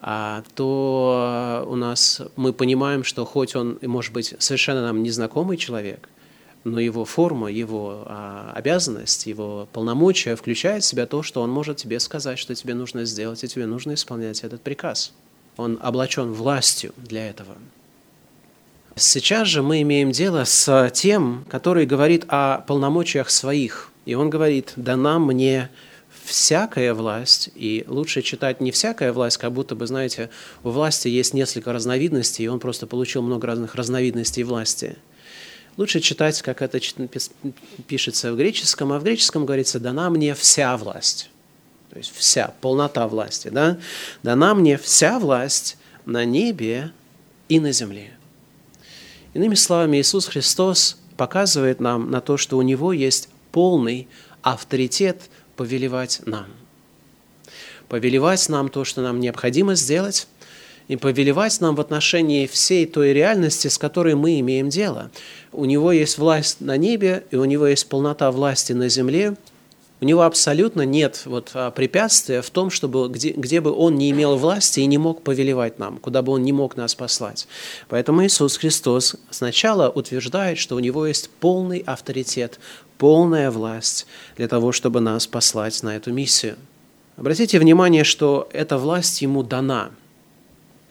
а, 0.01 0.43
то 0.55 1.65
у 1.69 1.75
нас 1.75 2.23
мы 2.37 2.53
понимаем, 2.53 3.05
что 3.05 3.25
хоть 3.25 3.57
он, 3.57 3.79
может 3.83 4.13
быть, 4.13 4.35
совершенно 4.39 4.83
нам 4.83 5.03
незнакомый 5.03 5.57
человек, 5.57 6.09
но 6.65 6.81
его 6.81 7.05
форма, 7.05 7.51
его 7.51 8.05
а, 8.07 8.53
обязанность, 8.55 9.27
его 9.27 9.69
полномочия 9.73 10.37
включает 10.37 10.85
в 10.85 10.87
себя 10.87 11.07
то, 11.07 11.23
что 11.23 11.43
он 11.43 11.51
может 11.51 11.79
тебе 11.79 11.99
сказать, 12.01 12.39
что 12.39 12.55
тебе 12.55 12.75
нужно 12.75 13.05
сделать, 13.05 13.43
и 13.43 13.49
тебе 13.49 13.67
нужно 13.67 13.95
исполнять 13.95 14.45
этот 14.45 14.63
приказ. 14.63 15.13
Он 15.57 15.79
облачен 15.83 16.33
властью 16.33 16.93
для 16.97 17.29
этого. 17.29 17.57
Сейчас 18.95 19.47
же 19.47 19.63
мы 19.63 19.83
имеем 19.83 20.11
дело 20.11 20.45
с 20.45 20.91
тем, 20.93 21.45
который 21.49 21.87
говорит 21.87 22.25
о 22.29 22.59
полномочиях 22.67 23.31
своих. 23.31 23.93
И 24.07 24.15
он 24.15 24.29
говорит, 24.31 24.73
дана 24.75 25.19
мне 25.19 25.71
всякая 26.29 26.95
власть, 26.95 27.51
и 27.55 27.85
лучше 27.89 28.23
читать 28.23 28.61
не 28.61 28.71
всякая 28.71 29.13
власть, 29.13 29.39
как 29.39 29.53
будто 29.53 29.75
бы, 29.75 29.87
знаете, 29.87 30.31
у 30.63 30.71
власти 30.71 31.09
есть 31.09 31.35
несколько 31.35 31.73
разновидностей, 31.73 32.45
и 32.45 32.49
он 32.49 32.61
просто 32.61 32.87
получил 32.87 33.23
много 33.23 33.47
разных 33.47 33.75
разновидностей 33.75 34.43
власти. 34.43 34.97
Лучше 35.77 36.01
читать, 36.01 36.43
как 36.43 36.61
это 36.61 36.81
пишется 37.87 38.33
в 38.33 38.37
греческом, 38.37 38.93
а 38.93 38.99
в 38.99 39.05
греческом 39.05 39.47
говорится 39.47 39.81
«дана 39.81 40.11
мне 40.11 40.35
вся 40.35 40.77
власть». 40.77 41.31
То 41.91 41.99
есть 41.99 42.13
вся, 42.15 42.53
полнота 42.61 43.09
власти. 43.09 43.49
Да? 43.49 43.79
«Дана 44.23 44.55
мне 44.55 44.77
вся 44.77 45.19
власть 45.19 45.79
на 46.05 46.25
небе 46.25 46.93
и 47.49 47.61
на 47.61 47.73
земле». 47.73 48.13
Иными 49.35 49.55
словами, 49.55 49.99
Иисус 49.99 50.27
Христос 50.27 50.99
показывает 51.17 51.81
нам 51.81 52.11
на 52.11 52.21
то, 52.21 52.37
что 52.37 52.59
у 52.59 52.63
Него 52.63 52.93
есть 52.93 53.29
полный 53.53 54.09
авторитет 54.43 55.31
повелевать 55.59 56.23
нам. 56.25 56.47
Повелевать 57.89 58.49
нам 58.49 58.69
то, 58.69 58.85
что 58.85 59.03
нам 59.03 59.21
необходимо 59.21 59.75
сделать, 59.75 60.29
и 60.87 60.97
повелевать 60.97 61.61
нам 61.61 61.75
в 61.75 61.81
отношении 61.81 62.47
всей 62.47 62.87
той 62.87 63.13
реальности, 63.13 63.69
с 63.69 63.77
которой 63.77 64.15
мы 64.15 64.41
имеем 64.41 64.71
дело. 64.71 65.11
У 65.53 65.67
Него 65.67 65.93
есть 65.93 66.17
власть 66.17 66.63
на 66.63 66.79
небе, 66.79 67.25
и 67.31 67.37
у 67.37 67.45
Него 67.45 67.67
есть 67.67 67.89
полнота 67.89 68.31
власти 68.31 68.73
на 68.73 68.89
земле– 68.89 69.37
у 70.01 70.05
него 70.05 70.23
абсолютно 70.23 70.83
нет 70.83 71.23
вот 71.25 71.51
а, 71.55 71.71
препятствия 71.71 72.41
в 72.41 72.51
том, 72.51 72.71
чтобы 72.71 73.09
где, 73.09 73.31
где 73.31 73.61
бы 73.61 73.73
он 73.73 73.97
не 73.97 74.11
имел 74.11 74.37
власти 74.37 74.81
и 74.81 74.87
не 74.87 74.97
мог 74.97 75.23
повелевать 75.23 75.79
нам, 75.79 75.99
куда 75.99 76.23
бы 76.23 76.33
он 76.33 76.43
не 76.43 76.53
мог 76.53 76.77
нас 76.77 76.95
послать. 76.95 77.49
Поэтому 77.89 78.25
Иисус 78.25 78.57
Христос 78.57 79.17
сначала 79.31 79.89
утверждает, 79.89 80.59
что 80.59 80.77
у 80.77 80.79
него 80.79 81.07
есть 81.07 81.31
полный 81.41 81.79
авторитет, 81.79 82.61
полная 82.97 83.51
власть 83.51 84.07
для 84.37 84.47
того, 84.47 84.71
чтобы 84.71 85.01
нас 85.01 85.27
послать 85.27 85.83
на 85.83 85.97
эту 85.97 86.13
миссию. 86.13 86.57
Обратите 87.17 87.59
внимание, 87.59 88.05
что 88.05 88.49
эта 88.53 88.79
власть 88.79 89.23
ему 89.23 89.43
дана. 89.43 89.91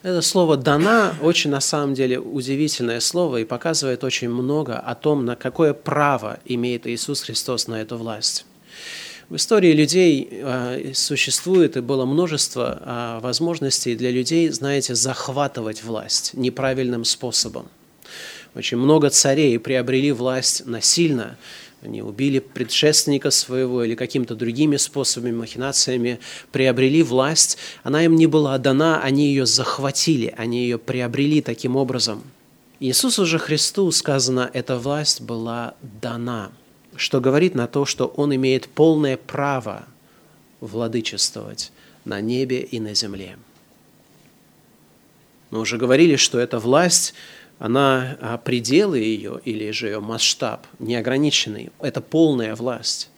Это 0.02 0.22
слово 0.22 0.56
«дана» 0.56 1.14
очень 1.22 1.50
на 1.50 1.60
самом 1.60 1.94
деле 1.94 2.20
удивительное 2.20 3.00
слово 3.00 3.38
и 3.38 3.44
показывает 3.44 4.04
очень 4.04 4.28
много 4.28 4.78
о 4.78 4.94
том, 4.94 5.24
на 5.24 5.34
какое 5.34 5.74
право 5.74 6.38
имеет 6.44 6.86
Иисус 6.86 7.22
Христос 7.22 7.66
на 7.66 7.80
эту 7.80 7.96
власть. 7.96 8.44
В 9.28 9.36
истории 9.36 9.74
людей 9.74 10.26
э, 10.30 10.92
существует 10.94 11.76
и 11.76 11.80
было 11.80 12.06
множество 12.06 12.80
э, 12.80 13.20
возможностей 13.20 13.94
для 13.94 14.10
людей, 14.10 14.48
знаете, 14.48 14.94
захватывать 14.94 15.84
власть 15.84 16.32
неправильным 16.32 17.04
способом. 17.04 17.68
Очень 18.54 18.78
много 18.78 19.10
царей 19.10 19.58
приобрели 19.58 20.12
власть 20.12 20.64
насильно, 20.64 21.36
они 21.82 22.00
убили 22.00 22.38
предшественника 22.38 23.30
своего 23.30 23.84
или 23.84 23.94
какими-то 23.94 24.34
другими 24.34 24.78
способами, 24.78 25.32
махинациями, 25.32 26.20
приобрели 26.50 27.02
власть. 27.02 27.58
Она 27.82 28.06
им 28.06 28.16
не 28.16 28.26
была 28.26 28.56
дана, 28.56 29.02
они 29.02 29.28
ее 29.28 29.44
захватили, 29.44 30.34
они 30.38 30.62
ее 30.62 30.78
приобрели 30.78 31.42
таким 31.42 31.76
образом. 31.76 32.22
Иисусу 32.80 33.26
же 33.26 33.38
Христу 33.38 33.90
сказано, 33.92 34.50
эта 34.54 34.78
власть 34.78 35.20
была 35.20 35.74
дана– 35.82 36.50
что 36.98 37.20
говорит 37.20 37.54
на 37.54 37.68
то, 37.68 37.84
что 37.84 38.06
он 38.06 38.34
имеет 38.34 38.68
полное 38.68 39.16
право 39.16 39.86
владычествовать 40.60 41.70
на 42.04 42.20
небе 42.20 42.60
и 42.60 42.80
на 42.80 42.92
земле. 42.92 43.38
Мы 45.50 45.60
уже 45.60 45.78
говорили, 45.78 46.16
что 46.16 46.38
эта 46.38 46.58
власть, 46.58 47.14
она, 47.60 48.18
а, 48.20 48.36
пределы 48.36 48.98
ее 48.98 49.40
или 49.44 49.70
же 49.70 49.86
ее 49.86 50.00
масштаб 50.00 50.66
неограниченный. 50.80 51.70
Это 51.80 52.00
полная 52.00 52.56
власть. 52.56 53.10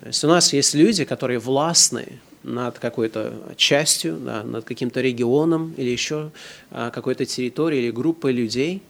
То 0.00 0.08
есть 0.08 0.22
у 0.22 0.28
нас 0.28 0.52
есть 0.52 0.74
люди, 0.74 1.04
которые 1.04 1.38
властны 1.38 2.20
над 2.42 2.78
какой-то 2.78 3.32
частью, 3.56 4.18
да, 4.18 4.42
над 4.44 4.64
каким-то 4.64 5.00
регионом 5.00 5.72
или 5.78 5.88
еще 5.88 6.32
а, 6.70 6.90
какой-то 6.90 7.24
территорией 7.24 7.84
или 7.84 7.90
группой 7.90 8.32
людей. 8.32 8.82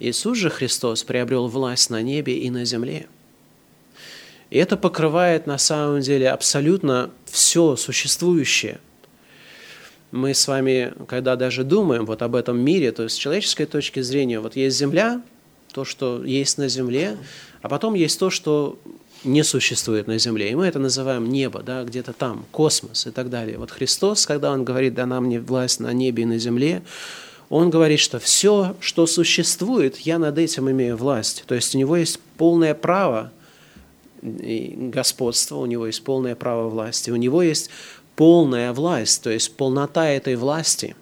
Иисус 0.00 0.38
же 0.38 0.48
Христос 0.48 1.04
приобрел 1.04 1.48
власть 1.48 1.90
на 1.90 2.00
небе 2.00 2.38
и 2.38 2.48
на 2.48 2.64
земле– 2.64 3.06
и 4.50 4.58
это 4.58 4.76
покрывает 4.76 5.46
на 5.46 5.58
самом 5.58 6.00
деле 6.00 6.30
абсолютно 6.30 7.10
все 7.26 7.76
существующее. 7.76 8.80
Мы 10.10 10.32
с 10.32 10.48
вами, 10.48 10.94
когда 11.06 11.36
даже 11.36 11.64
думаем 11.64 12.06
вот 12.06 12.22
об 12.22 12.34
этом 12.34 12.58
мире, 12.58 12.92
то 12.92 13.02
есть 13.02 13.16
с 13.16 13.18
человеческой 13.18 13.66
точки 13.66 14.00
зрения, 14.00 14.40
вот 14.40 14.56
есть 14.56 14.78
Земля, 14.78 15.20
то, 15.72 15.84
что 15.84 16.24
есть 16.24 16.56
на 16.56 16.68
Земле, 16.68 17.18
а 17.60 17.68
потом 17.68 17.92
есть 17.92 18.18
то, 18.18 18.30
что 18.30 18.78
не 19.22 19.42
существует 19.42 20.06
на 20.06 20.18
Земле. 20.18 20.50
И 20.50 20.54
мы 20.54 20.66
это 20.66 20.78
называем 20.78 21.28
небо, 21.28 21.62
да, 21.62 21.84
где-то 21.84 22.14
там, 22.14 22.46
космос 22.50 23.06
и 23.06 23.10
так 23.10 23.28
далее. 23.28 23.58
Вот 23.58 23.70
Христос, 23.70 24.26
когда 24.26 24.52
Он 24.52 24.64
говорит, 24.64 24.94
дана 24.94 25.20
мне 25.20 25.40
власть 25.40 25.80
на 25.80 25.92
небе 25.92 26.22
и 26.22 26.26
на 26.26 26.38
земле, 26.38 26.82
Он 27.50 27.68
говорит, 27.68 28.00
что 28.00 28.18
все, 28.18 28.76
что 28.80 29.06
существует, 29.06 29.98
я 29.98 30.18
над 30.18 30.38
этим 30.38 30.70
имею 30.70 30.96
власть. 30.96 31.44
То 31.46 31.54
есть 31.54 31.74
у 31.74 31.78
Него 31.78 31.96
есть 31.96 32.18
полное 32.38 32.74
право 32.74 33.30
господство, 34.22 35.56
у 35.56 35.66
него 35.66 35.86
есть 35.86 36.02
полное 36.04 36.34
право 36.34 36.68
власти, 36.68 37.10
у 37.10 37.16
него 37.16 37.42
есть 37.42 37.70
полная 38.16 38.72
власть, 38.72 39.22
то 39.22 39.30
есть 39.30 39.56
полнота 39.56 40.08
этой 40.08 40.36
власти. 40.36 40.96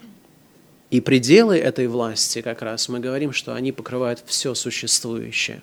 И 0.90 1.00
пределы 1.00 1.56
этой 1.56 1.88
власти, 1.88 2.42
как 2.42 2.62
раз 2.62 2.88
мы 2.88 3.00
говорим, 3.00 3.32
что 3.32 3.54
они 3.54 3.72
покрывают 3.72 4.22
все 4.26 4.54
существующее. 4.54 5.62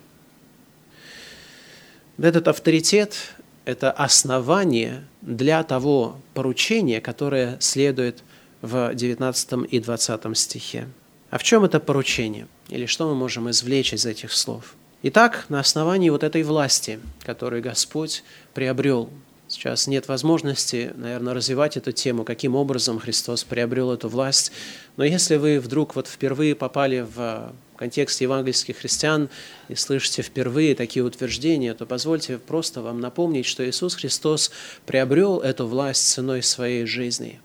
Этот 2.18 2.48
авторитет– 2.48 3.16
это 3.66 3.92
основание 3.92 5.06
для 5.22 5.64
того 5.64 6.18
поручения, 6.34 7.02
которое 7.02 7.58
следует 7.60 8.24
в 8.62 8.94
19 8.94 9.72
и 9.72 9.80
20 9.80 10.38
стихе. 10.38 10.88
А 11.30 11.38
в 11.38 11.44
чем 11.44 11.64
это 11.64 11.80
поручение? 11.80 12.48
Или 12.70 12.86
что 12.86 13.08
мы 13.08 13.16
можем 13.16 13.50
извлечь 13.50 13.94
из 13.94 14.06
этих 14.06 14.32
слов? 14.32 14.76
Итак, 15.06 15.48
на 15.50 15.60
основании 15.60 16.10
вот 16.10 16.24
этой 16.24 16.44
власти, 16.44 16.98
которую 17.26 17.62
Господь 17.62 18.24
приобрел, 18.54 19.10
сейчас 19.50 19.86
нет 19.88 20.08
возможности, 20.08 20.94
наверное, 20.96 21.34
развивать 21.34 21.76
эту 21.76 21.92
тему, 21.92 22.24
каким 22.24 22.56
образом 22.56 23.00
Христос 23.00 23.44
приобрел 23.44 23.92
эту 23.92 24.08
власть, 24.08 24.54
но 24.96 25.04
если 25.04 25.36
вы 25.36 25.60
вдруг 25.60 25.98
вот 25.98 26.08
впервые 26.08 26.56
попали 26.56 27.06
в 27.16 27.54
контекст 27.76 28.22
евангельских 28.22 28.78
христиан 28.78 29.28
и 29.68 29.76
слышите 29.76 30.22
впервые 30.22 30.74
такие 30.74 31.04
утверждения, 31.04 31.74
то 31.74 31.86
позвольте 31.86 32.38
просто 32.38 32.82
вам 32.82 33.02
напомнить, 33.02 33.46
что 33.46 33.70
Иисус 33.70 33.96
Христос 33.96 34.52
приобрел 34.86 35.42
эту 35.42 35.68
власть 35.68 36.08
ценой 36.08 36.42
своей 36.42 36.86
жизни. 36.86 37.42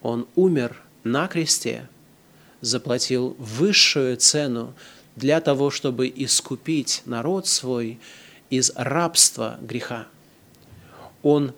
Он 0.00 0.26
умер 0.36 0.82
на 1.04 1.28
кресте, 1.28 1.86
заплатил 2.62 3.36
высшую 3.38 4.16
цену 4.16 4.72
для 5.16 5.40
того, 5.40 5.70
чтобы 5.70 6.12
искупить 6.14 7.02
народ 7.06 7.46
свой 7.46 7.98
из 8.50 8.70
рабства 8.76 9.58
греха. 9.60 10.06
Он 11.22 11.52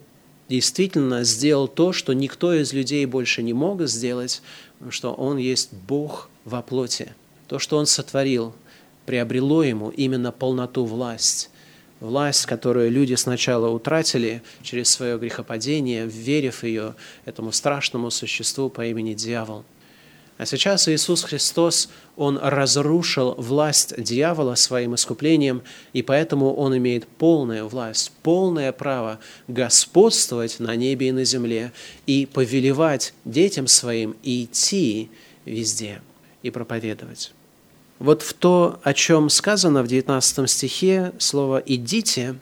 действительно 0.49 1.25
сделал 1.25 1.69
то, 1.69 1.93
что 1.93 2.15
никто 2.15 2.55
из 2.55 2.73
людей 2.73 3.05
больше 3.05 3.43
не 3.43 3.53
мог 3.53 3.83
сделать, 3.83 4.41
что 4.89 5.13
Он 5.13 5.37
есть 5.37 5.73
Бог 5.73 6.31
во 6.45 6.63
плоти. 6.63 7.15
То, 7.49 7.59
что 7.59 7.77
Он 7.77 7.85
сотворил, 7.85 8.55
приобрело 9.05 9.63
Ему 9.63 9.91
именно 9.91 10.33
полноту 10.33 10.85
власть. 10.85 11.51
Власть, 12.01 12.47
которую 12.47 12.93
люди 12.93 13.15
сначала 13.15 13.69
утратили 13.69 14.41
через 14.63 14.89
свое 14.89 15.19
грехопадение, 15.19 16.07
верив 16.07 16.63
ее 16.63 16.95
этому 17.25 17.51
страшному 17.51 18.13
существу 18.13 18.71
по 18.71 18.87
имени 18.87 19.15
дьявол– 19.15 19.65
а 20.39 20.47
сейчас 20.47 20.89
Иисус 20.89 21.25
Христос, 21.25 21.91
Он 22.17 22.39
разрушил 22.39 23.35
власть 23.35 24.01
дьявола 24.01 24.55
своим 24.55 24.95
искуплением, 24.95 25.63
и 25.93 26.03
поэтому 26.03 26.55
Он 26.55 26.77
имеет 26.77 27.09
полную 27.09 27.67
власть, 27.67 28.13
полное 28.23 28.71
право 28.71 29.19
господствовать 29.49 30.61
на 30.61 30.77
небе 30.77 31.09
и 31.09 31.13
на 31.13 31.25
земле 31.25 31.73
и 32.07 32.25
повелевать 32.25 33.15
детям 33.25 33.67
своим 33.67 34.17
идти 34.23 35.11
везде 35.45 36.01
и 36.45 36.51
проповедовать. 36.51 37.33
Вот 37.99 38.23
в 38.23 38.33
то, 38.33 38.79
о 38.85 38.95
чем 38.95 39.31
сказано 39.31 39.83
в 39.83 39.89
19 39.89 40.49
стихе, 40.49 41.13
слово 41.19 41.61
«идите», 41.67 42.37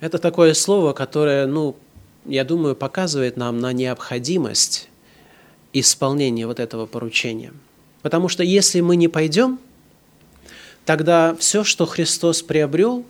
это 0.00 0.18
такое 0.18 0.54
слово, 0.54 0.94
которое, 0.94 1.46
ну, 1.46 1.76
я 2.24 2.44
думаю, 2.44 2.74
показывает 2.74 3.36
нам 3.36 3.58
на 3.58 3.74
необходимость 3.74 4.88
исполнение 5.72 6.46
вот 6.46 6.60
этого 6.60 6.86
поручения. 6.86 7.52
Потому 8.02 8.28
что 8.28 8.42
если 8.42 8.80
мы 8.80 8.96
не 8.96 9.08
пойдем, 9.08 9.58
тогда 10.84 11.34
все, 11.38 11.64
что 11.64 11.86
Христос 11.86 12.42
приобрел, 12.42 13.04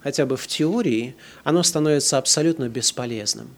хотя 0.00 0.26
бы 0.26 0.36
в 0.36 0.46
теории, 0.46 1.14
оно 1.44 1.62
становится 1.62 2.18
абсолютно 2.18 2.68
бесполезным. 2.68 3.48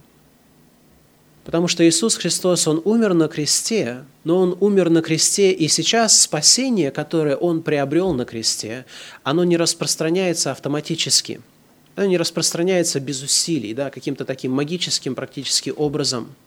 Потому 1.45 1.69
что 1.69 1.89
Иисус 1.89 2.17
Христос, 2.17 2.69
Он 2.69 2.83
умер 2.85 3.15
на 3.15 3.29
кресте, 3.29 4.05
но 4.25 4.41
Он 4.41 4.57
умер 4.61 4.91
на 4.91 5.01
кресте, 5.01 5.53
и 5.53 5.69
сейчас 5.69 6.21
спасение, 6.21 6.91
которое 6.91 7.37
Он 7.37 7.63
приобрел 7.63 8.13
на 8.13 8.25
кресте, 8.25 8.85
оно 9.23 9.45
не 9.45 9.57
распространяется 9.57 10.51
автоматически. 10.51 11.41
Оно 11.97 12.07
не 12.07 12.19
распространяется 12.19 13.01
без 13.01 13.23
усилий, 13.23 13.75
да, 13.75 13.91
каким-то 13.91 14.25
таким 14.25 14.53
магическим 14.53 15.15
практически 15.15 15.71
образом– 15.71 16.35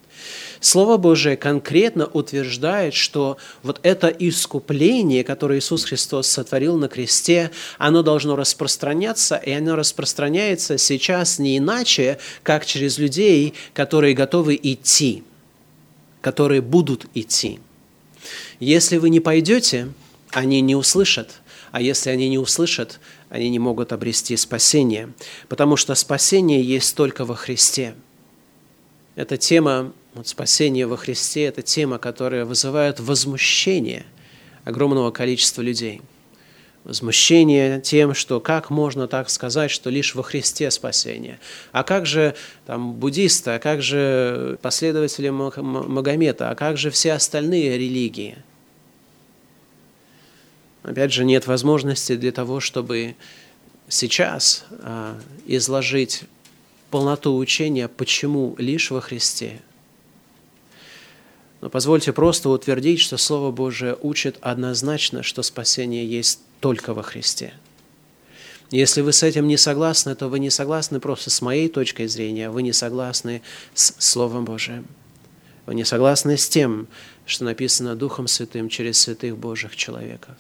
Слово 0.60 0.98
Божие 0.98 1.36
конкретно 1.38 2.06
утверждает, 2.06 2.94
что 2.94 3.38
вот 3.64 3.80
это 3.84 4.08
искупление, 4.08 5.24
которое 5.24 5.60
Иисус 5.60 5.86
Христос 5.86 6.28
сотворил 6.28 6.78
на 6.78 6.88
кресте, 6.88 7.52
оно 7.78 8.04
должно 8.04 8.36
распространяться, 8.36 9.36
и 9.36 9.52
оно 9.52 9.76
распространяется 9.76 10.78
сейчас 10.78 11.40
не 11.40 11.58
иначе, 11.58 12.18
как 12.44 12.66
через 12.66 12.98
людей, 12.98 13.54
которые 13.74 14.14
готовы 14.14 14.60
идти, 14.62 15.24
которые 16.22 16.62
будут 16.62 17.08
идти. 17.14 17.60
Если 18.60 18.98
вы 18.98 19.10
не 19.10 19.20
пойдете, 19.20 19.90
они 20.32 20.62
не 20.62 20.76
услышат, 20.76 21.42
а 21.72 21.82
если 21.82 22.10
они 22.10 22.30
не 22.30 22.38
услышат, 22.38 23.00
они 23.30 23.50
не 23.50 23.60
могут 23.60 23.92
обрести 23.94 24.38
спасение, 24.38 25.12
потому 25.50 25.76
что 25.76 25.96
спасение 25.96 26.62
есть 26.62 26.96
только 26.96 27.26
во 27.26 27.36
Христе. 27.36 27.96
Эта 29.16 29.38
тема 29.38 29.92
вот 30.14 30.28
спасение 30.28 30.86
во 30.86 30.96
Христе– 30.96 31.44
это 31.46 31.62
тема, 31.62 31.98
которая 31.98 32.46
вызывает 32.46 33.00
возмущение 33.00 34.06
огромного 34.64 35.12
количества 35.12 35.62
людей. 35.62 36.02
Возмущение 36.84 37.80
тем, 37.82 38.14
что 38.14 38.40
как 38.40 38.70
можно 38.70 39.08
так 39.08 39.30
сказать, 39.30 39.72
что 39.72 39.90
лишь 39.90 40.16
во 40.16 40.22
Христе 40.22 40.70
спасение. 40.70 41.40
А 41.72 41.84
как 41.84 42.06
же 42.06 42.36
там, 42.66 42.94
буддисты, 42.94 43.52
а 43.52 43.60
как 43.60 43.82
же 43.82 44.60
последователи 44.62 45.30
Магомета, 45.30 46.52
а 46.52 46.56
как 46.56 46.78
же 46.78 46.92
все 46.92 47.14
остальные 47.14 47.78
религии? 47.78 48.38
Опять 50.84 51.14
же, 51.14 51.24
нет 51.24 51.48
возможности 51.48 52.18
для 52.18 52.34
того, 52.34 52.60
чтобы 52.60 53.16
сейчас 53.88 54.66
а, 54.82 55.18
изложить 55.46 56.24
полноту 56.92 57.38
учения, 57.38 57.88
почему 57.88 58.56
лишь 58.60 58.92
во 58.92 59.02
Христе– 59.02 59.62
но 61.64 61.70
позвольте 61.70 62.12
просто 62.12 62.50
утвердить, 62.50 63.00
что 63.00 63.16
Слово 63.16 63.50
Божие 63.50 63.98
учит 64.02 64.38
однозначно, 64.42 65.24
что 65.24 65.44
спасение 65.44 66.06
есть 66.06 66.42
только 66.60 66.94
во 66.94 67.04
Христе. 67.04 67.54
Если 68.70 69.00
вы 69.00 69.14
с 69.14 69.24
этим 69.24 69.48
не 69.48 69.56
согласны, 69.56 70.14
то 70.14 70.28
вы 70.28 70.40
не 70.40 70.50
согласны 70.50 71.00
просто 71.00 71.30
с 71.30 71.42
моей 71.42 71.70
точкой 71.70 72.08
зрения, 72.08 72.50
вы 72.50 72.64
не 72.64 72.74
согласны 72.74 73.42
с 73.76 73.96
Словом 73.98 74.44
Божиим. 74.44 74.86
Вы 75.66 75.76
не 75.76 75.86
согласны 75.86 76.36
с 76.36 76.50
тем, 76.50 76.90
что 77.26 77.46
написано 77.46 77.96
Духом 77.96 78.28
Святым 78.28 78.68
через 78.68 79.00
святых 79.00 79.38
Божьих 79.38 79.78
человеков. 79.78 80.36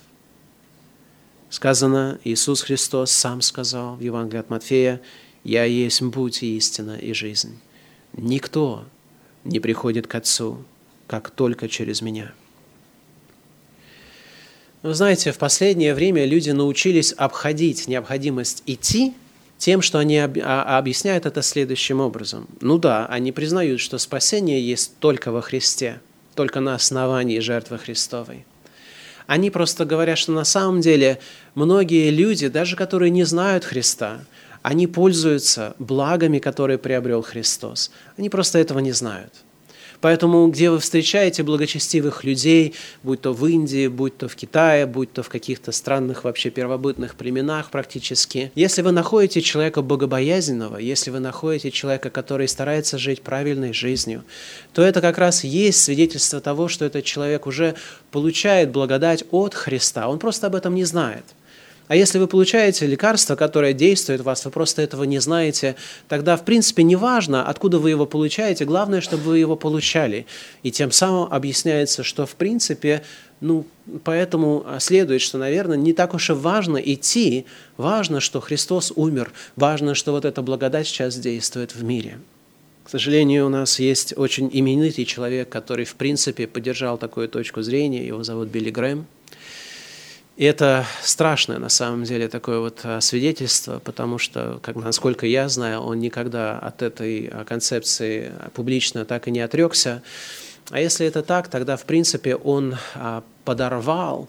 Сказано, 1.49 2.19
Иисус 2.25 2.63
Христос 2.63 3.13
сам 3.13 3.39
сказал 3.39 3.95
в 3.95 4.01
Евангелии 4.01 4.41
от 4.41 4.49
Матфея, 4.49 4.99
«Я 5.45 5.63
есть 5.63 6.01
путь 6.11 6.43
и 6.43 6.57
истина 6.57 6.97
и 6.97 7.13
жизнь». 7.13 7.61
Никто 8.11 8.83
не 9.45 9.61
приходит 9.61 10.07
к 10.07 10.15
Отцу, 10.15 10.65
как 11.07 11.29
только 11.29 11.67
через 11.67 12.01
меня. 12.01 12.33
Вы 14.83 14.93
знаете, 14.93 15.31
в 15.31 15.37
последнее 15.37 15.93
время 15.93 16.25
люди 16.25 16.49
научились 16.49 17.13
обходить 17.13 17.87
необходимость 17.87 18.63
идти 18.65 19.13
тем, 19.57 19.81
что 19.81 19.99
они 19.99 20.17
а, 20.17 20.77
объясняют 20.77 21.25
это 21.25 21.41
следующим 21.41 22.01
образом. 22.01 22.47
Ну 22.59 22.77
да, 22.77 23.05
они 23.05 23.31
признают, 23.31 23.79
что 23.79 23.97
спасение 23.97 24.61
есть 24.61 24.97
только 24.99 25.31
во 25.31 25.41
Христе, 25.41 26.01
только 26.35 26.59
на 26.59 26.75
основании 26.75 27.39
жертвы 27.39 27.77
Христовой. 27.77 28.45
Они 29.25 29.49
просто 29.49 29.85
говорят, 29.85 30.17
что 30.17 30.33
на 30.33 30.43
самом 30.43 30.81
деле 30.81 31.19
многие 31.55 32.09
люди, 32.09 32.49
даже 32.49 32.75
которые 32.75 33.09
не 33.09 33.23
знают 33.23 33.63
Христа, 33.63 34.25
они 34.61 34.87
пользуются 34.87 35.75
благами, 35.79 36.39
которые 36.39 36.77
приобрел 36.77 37.21
Христос. 37.21 37.91
Они 38.17 38.29
просто 38.29 38.59
этого 38.59 38.79
не 38.79 38.91
знают. 38.91 39.33
Поэтому, 40.03 40.45
где 40.49 40.69
вы 40.69 40.79
встречаете 40.79 41.43
благочестивых 41.43 42.25
людей, 42.25 42.73
будь 43.03 43.21
то 43.21 43.31
в 43.31 43.47
Индии, 43.47 43.87
будь 43.87 44.17
то 44.17 44.27
в 44.27 44.35
Китае, 44.35 44.85
будь 44.85 45.13
то 45.13 45.23
в 45.23 45.29
каких-то 45.29 45.71
странных 45.71 46.25
вообще 46.25 46.49
первобытных 46.49 47.15
племенах 47.15 47.69
практически, 47.69 48.51
если 48.53 48.81
вы 48.81 48.91
находите 48.91 49.41
человека 49.41 49.81
богобоязненного, 49.81 50.75
если 50.75 51.09
вы 51.09 51.19
находите 51.19 51.71
человека, 51.71 52.09
который 52.09 52.49
старается 52.49 52.97
жить 52.97 53.21
правильной 53.21 53.71
жизнью, 53.71 54.25
то 54.73 54.81
это 54.81 54.99
как 54.99 55.17
раз 55.17 55.45
есть 55.45 55.81
свидетельство 55.81 56.41
того, 56.41 56.67
что 56.67 56.83
этот 56.83 57.05
человек 57.05 57.47
уже 57.47 57.75
получает 58.11 58.71
благодать 58.71 59.23
от 59.31 59.53
Христа. 59.53 60.09
Он 60.09 60.19
просто 60.19 60.47
об 60.47 60.55
этом 60.55 60.75
не 60.75 60.83
знает– 60.83 61.23
а 61.87 61.95
если 61.95 62.17
вы 62.17 62.27
получаете 62.27 62.87
лекарство, 62.87 63.35
которое 63.35 63.73
действует 63.73 64.21
в 64.21 64.23
вас, 64.23 64.45
вы 64.45 64.51
просто 64.51 64.81
этого 64.81 65.03
не 65.03 65.19
знаете, 65.19 65.75
тогда, 66.07 66.37
в 66.37 66.45
принципе, 66.45 66.83
не 66.83 66.95
важно, 66.95 67.45
откуда 67.45 67.77
вы 67.77 67.89
его 67.89 68.05
получаете, 68.05 68.65
главное, 68.65 69.01
чтобы 69.01 69.23
вы 69.23 69.39
его 69.39 69.55
получали. 69.55 70.25
И 70.63 70.71
тем 70.71 70.91
самым 70.91 71.31
объясняется, 71.31 72.03
что, 72.03 72.25
в 72.25 72.35
принципе, 72.35 73.03
ну, 73.41 73.65
поэтому 74.05 74.65
следует, 74.79 75.21
что, 75.21 75.37
наверное, 75.37 75.77
не 75.77 75.91
так 75.91 76.13
уж 76.13 76.29
и 76.29 76.33
важно 76.33 76.77
идти, 76.77 77.45
важно, 77.75 78.21
что 78.21 78.39
Христос 78.39 78.93
умер, 78.95 79.33
важно, 79.57 79.93
что 79.93 80.13
вот 80.13 80.23
эта 80.23 80.41
благодать 80.41 80.87
сейчас 80.87 81.17
действует 81.17 81.75
в 81.75 81.83
мире. 81.83 82.19
К 82.85 82.89
сожалению, 82.89 83.45
у 83.45 83.49
нас 83.49 83.79
есть 83.79 84.13
очень 84.17 84.49
именитый 84.51 85.05
человек, 85.05 85.49
который, 85.49 85.83
в 85.83 85.95
принципе, 85.95 86.47
поддержал 86.47 86.97
такую 86.97 87.27
точку 87.27 87.61
зрения, 87.61 88.07
его 88.07 88.23
зовут 88.23 88.47
Билли 88.47 88.69
Грэм– 88.71 89.05
и 90.35 90.45
это 90.45 90.85
страшное 91.03 91.59
на 91.59 91.69
самом 91.69 92.05
деле 92.05 92.27
такое 92.27 92.59
вот 92.59 92.79
а, 92.83 93.01
свидетельство, 93.01 93.77
потому 93.77 94.17
что, 94.17 94.59
как, 94.63 94.75
насколько 94.75 95.27
я 95.27 95.47
знаю, 95.47 95.81
он 95.81 95.99
никогда 95.99 96.57
от 96.57 96.81
этой 96.81 97.27
а, 97.27 97.43
концепции 97.45 98.31
публично 98.55 99.05
так 99.05 99.27
и 99.27 99.31
не 99.31 99.41
отрекся. 99.41 100.01
А 100.71 100.79
если 100.79 101.05
это 101.05 101.21
так, 101.21 101.49
тогда, 101.49 101.77
в 101.77 101.85
принципе, 101.85 102.35
он 102.35 102.77
а, 102.95 103.23
подорвал 103.45 104.27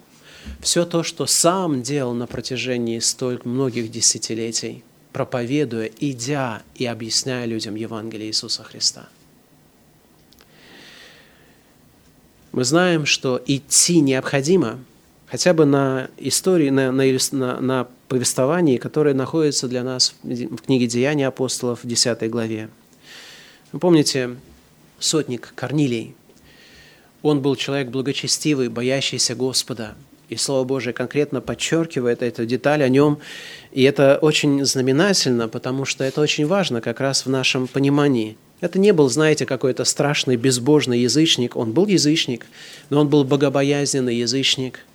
все 0.60 0.84
то, 0.84 1.02
что 1.02 1.24
сам 1.24 1.82
делал 1.82 2.12
на 2.12 2.26
протяжении 2.26 2.98
столь 2.98 3.40
многих 3.44 3.90
десятилетий, 3.90 4.84
проповедуя, 5.14 5.90
идя 6.00 6.62
и 6.74 6.84
объясняя 6.84 7.46
людям 7.46 7.76
Евангелие 7.76 8.28
Иисуса 8.28 8.62
Христа. 8.62 9.08
Мы 12.52 12.62
знаем, 12.64 13.06
что 13.06 13.40
идти 13.46 14.00
необходимо– 14.00 14.80
хотя 15.35 15.53
бы 15.53 15.64
на 15.64 16.11
истории, 16.16 16.70
на, 16.70 16.92
на, 16.92 17.03
на, 17.33 17.61
на 17.61 17.88
повествовании, 18.07 18.77
которое 18.77 19.16
находится 19.16 19.66
для 19.66 19.83
нас 19.83 20.14
в 20.23 20.59
книге 20.59 20.87
«Деяния 20.87 21.27
апостолов» 21.27 21.83
в 21.83 21.88
10 21.88 22.31
главе. 22.31 22.68
Вы 23.73 23.81
помните, 23.81 24.37
сотник 25.01 25.53
Корнилий, 25.57 26.14
он 27.23 27.40
был 27.40 27.57
человек 27.57 27.88
благочестивый, 27.88 28.68
боящийся 28.68 29.35
Господа. 29.35 29.97
И 30.29 30.37
Слово 30.37 30.62
Божие 30.62 30.92
конкретно 30.92 31.40
подчеркивает 31.40 32.23
эту 32.23 32.47
деталь 32.47 32.85
о 32.85 32.88
нем. 32.88 33.18
И 33.73 33.83
это 33.83 34.20
очень 34.23 34.64
знаменательно, 34.64 35.49
потому 35.49 35.85
что 35.85 36.05
это 36.05 36.20
очень 36.20 36.47
важно 36.47 36.81
как 36.81 37.01
раз 37.01 37.27
в 37.27 37.29
нашем 37.29 37.66
понимании. 37.66 38.37
Это 38.61 38.79
не 38.79 38.92
был, 38.92 39.09
знаете, 39.09 39.47
какой-то 39.47 39.85
страшный 39.85 40.37
безбожный 40.37 41.01
язычник. 41.01 41.57
Он 41.57 41.73
был 41.73 41.88
язычник, 41.88 42.47
но 42.88 43.01
он 43.01 43.09
был 43.09 43.25
богобоязненный 43.25 44.14
язычник– 44.14 44.79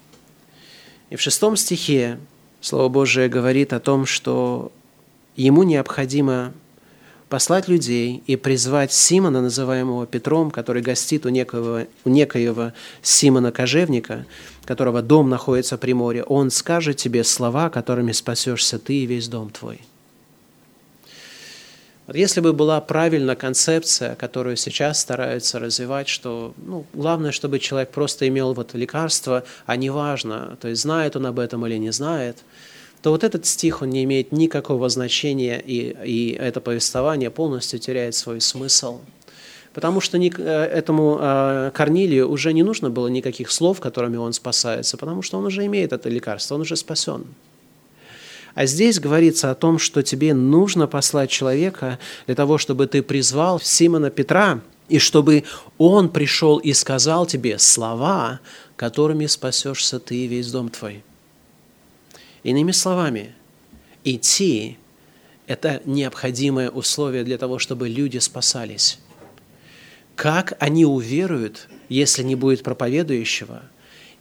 и 1.09 1.15
в 1.15 1.21
шестом 1.21 1.57
стихе 1.57 2.19
Слово 2.61 2.89
Божие 2.89 3.29
говорит 3.29 3.73
о 3.73 3.79
том, 3.79 4.05
что 4.05 4.71
ему 5.35 5.63
необходимо 5.63 6.51
послать 7.29 7.67
людей 7.67 8.23
и 8.27 8.35
призвать 8.35 8.91
Симона, 8.91 9.41
называемого 9.41 10.05
Петром, 10.07 10.51
который 10.51 10.81
гостит 10.81 11.25
у 11.25 11.29
некоего, 11.29 11.85
у 12.03 12.09
некоего 12.09 12.73
Симона 13.01 13.51
Кожевника, 13.51 14.25
которого 14.65 15.01
дом 15.01 15.29
находится 15.29 15.77
при 15.77 15.93
море, 15.93 16.23
он 16.23 16.51
скажет 16.51 16.97
тебе 16.97 17.23
слова, 17.23 17.69
которыми 17.69 18.11
спасешься 18.11 18.77
ты 18.77 18.95
и 18.95 19.05
весь 19.05 19.27
дом 19.27 19.51
твой. 19.51 19.81
Если 22.13 22.41
бы 22.41 22.53
была 22.53 22.81
правильная 22.81 23.35
концепция, 23.35 24.15
которую 24.15 24.57
сейчас 24.57 24.99
стараются 24.99 25.59
развивать, 25.59 26.07
что 26.07 26.53
ну, 26.57 26.85
главное, 26.93 27.31
чтобы 27.31 27.59
человек 27.59 27.89
просто 27.91 28.27
имел 28.27 28.53
вот 28.53 28.73
лекарство, 28.73 29.43
а 29.65 29.75
не 29.75 29.89
важно, 29.89 30.57
то 30.61 30.67
есть 30.67 30.81
знает 30.81 31.15
он 31.15 31.25
об 31.25 31.39
этом 31.39 31.65
или 31.67 31.77
не 31.77 31.91
знает, 31.91 32.37
то 33.01 33.11
вот 33.11 33.23
этот 33.23 33.45
стих, 33.45 33.81
он 33.81 33.89
не 33.89 34.03
имеет 34.03 34.31
никакого 34.31 34.89
значения, 34.89 35.59
и, 35.59 35.95
и 36.05 36.31
это 36.33 36.59
повествование 36.59 37.29
полностью 37.29 37.79
теряет 37.79 38.15
свой 38.15 38.41
смысл. 38.41 38.99
Потому 39.73 40.01
что 40.01 40.17
э, 40.17 40.29
этому 40.29 41.17
э, 41.21 41.71
Корнилию 41.73 42.29
уже 42.29 42.53
не 42.53 42.63
нужно 42.63 42.89
было 42.89 43.07
никаких 43.07 43.51
слов, 43.51 43.79
которыми 43.79 44.17
он 44.17 44.33
спасается, 44.33 44.97
потому 44.97 45.21
что 45.21 45.37
он 45.37 45.45
уже 45.45 45.65
имеет 45.65 45.93
это 45.93 46.09
лекарство, 46.09 46.55
он 46.55 46.61
уже 46.61 46.75
спасен. 46.75 47.25
А 48.59 48.65
здесь 48.65 48.99
говорится 48.99 49.51
о 49.51 49.55
том, 49.55 49.79
что 49.79 50.03
тебе 50.03 50.33
нужно 50.33 50.85
послать 50.85 51.29
человека 51.29 51.97
для 52.25 52.35
того, 52.35 52.57
чтобы 52.57 52.87
ты 52.87 53.01
призвал 53.01 53.61
Симона 53.61 54.09
Петра, 54.09 54.59
и 54.89 54.99
чтобы 54.99 55.45
Он 55.77 56.09
пришел 56.09 56.57
и 56.57 56.73
сказал 56.73 57.25
тебе 57.25 57.57
слова, 57.57 58.41
которыми 58.75 59.27
спасешься 59.27 59.97
ты 60.01 60.25
и 60.25 60.27
весь 60.27 60.51
дом 60.51 60.67
твой. 60.67 61.05
Иными 62.43 62.73
словами, 62.73 63.33
идти– 64.03 64.77
это 65.47 65.81
необходимое 65.85 66.69
условие 66.69 67.23
для 67.23 67.37
того, 67.37 67.59
чтобы 67.59 67.87
люди 67.87 68.17
спасались. 68.17 68.99
Как 70.17 70.57
они 70.59 70.83
уверуют, 70.83 71.69
если 71.87 72.23
не 72.23 72.35
будет 72.35 72.63
проповедующего, 72.63 73.63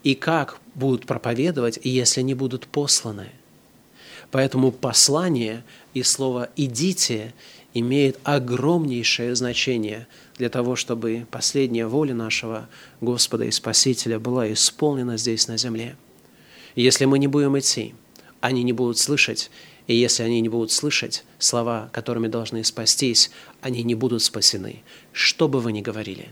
и 0.04 0.14
как 0.14 0.60
будут 0.76 1.06
проповедовать, 1.06 1.80
если 1.82 2.22
не 2.22 2.34
будут 2.34 2.68
посланы. 2.68 3.32
Поэтому 4.30 4.72
послание 4.72 5.64
и 5.94 6.02
слово 6.02 6.50
«идите» 6.56 7.32
имеет 7.74 8.18
огромнейшее 8.24 9.34
значение 9.34 10.06
для 10.36 10.48
того, 10.48 10.76
чтобы 10.76 11.26
последняя 11.30 11.86
воля 11.86 12.14
нашего 12.14 12.68
Господа 13.00 13.44
и 13.44 13.50
Спасителя 13.50 14.18
была 14.18 14.52
исполнена 14.52 15.16
здесь 15.16 15.48
на 15.48 15.56
земле. 15.56 15.96
Если 16.74 17.04
мы 17.04 17.18
не 17.18 17.26
будем 17.26 17.58
идти, 17.58 17.94
они 18.40 18.62
не 18.62 18.72
будут 18.72 18.98
слышать, 18.98 19.50
и 19.86 19.94
если 19.94 20.22
они 20.22 20.40
не 20.40 20.48
будут 20.48 20.70
слышать 20.70 21.24
слова, 21.38 21.88
которыми 21.92 22.28
должны 22.28 22.62
спастись, 22.62 23.30
они 23.60 23.82
не 23.82 23.94
будут 23.94 24.22
спасены, 24.22 24.82
что 25.12 25.48
бы 25.48 25.60
вы 25.60 25.72
ни 25.72 25.80
говорили. 25.80 26.28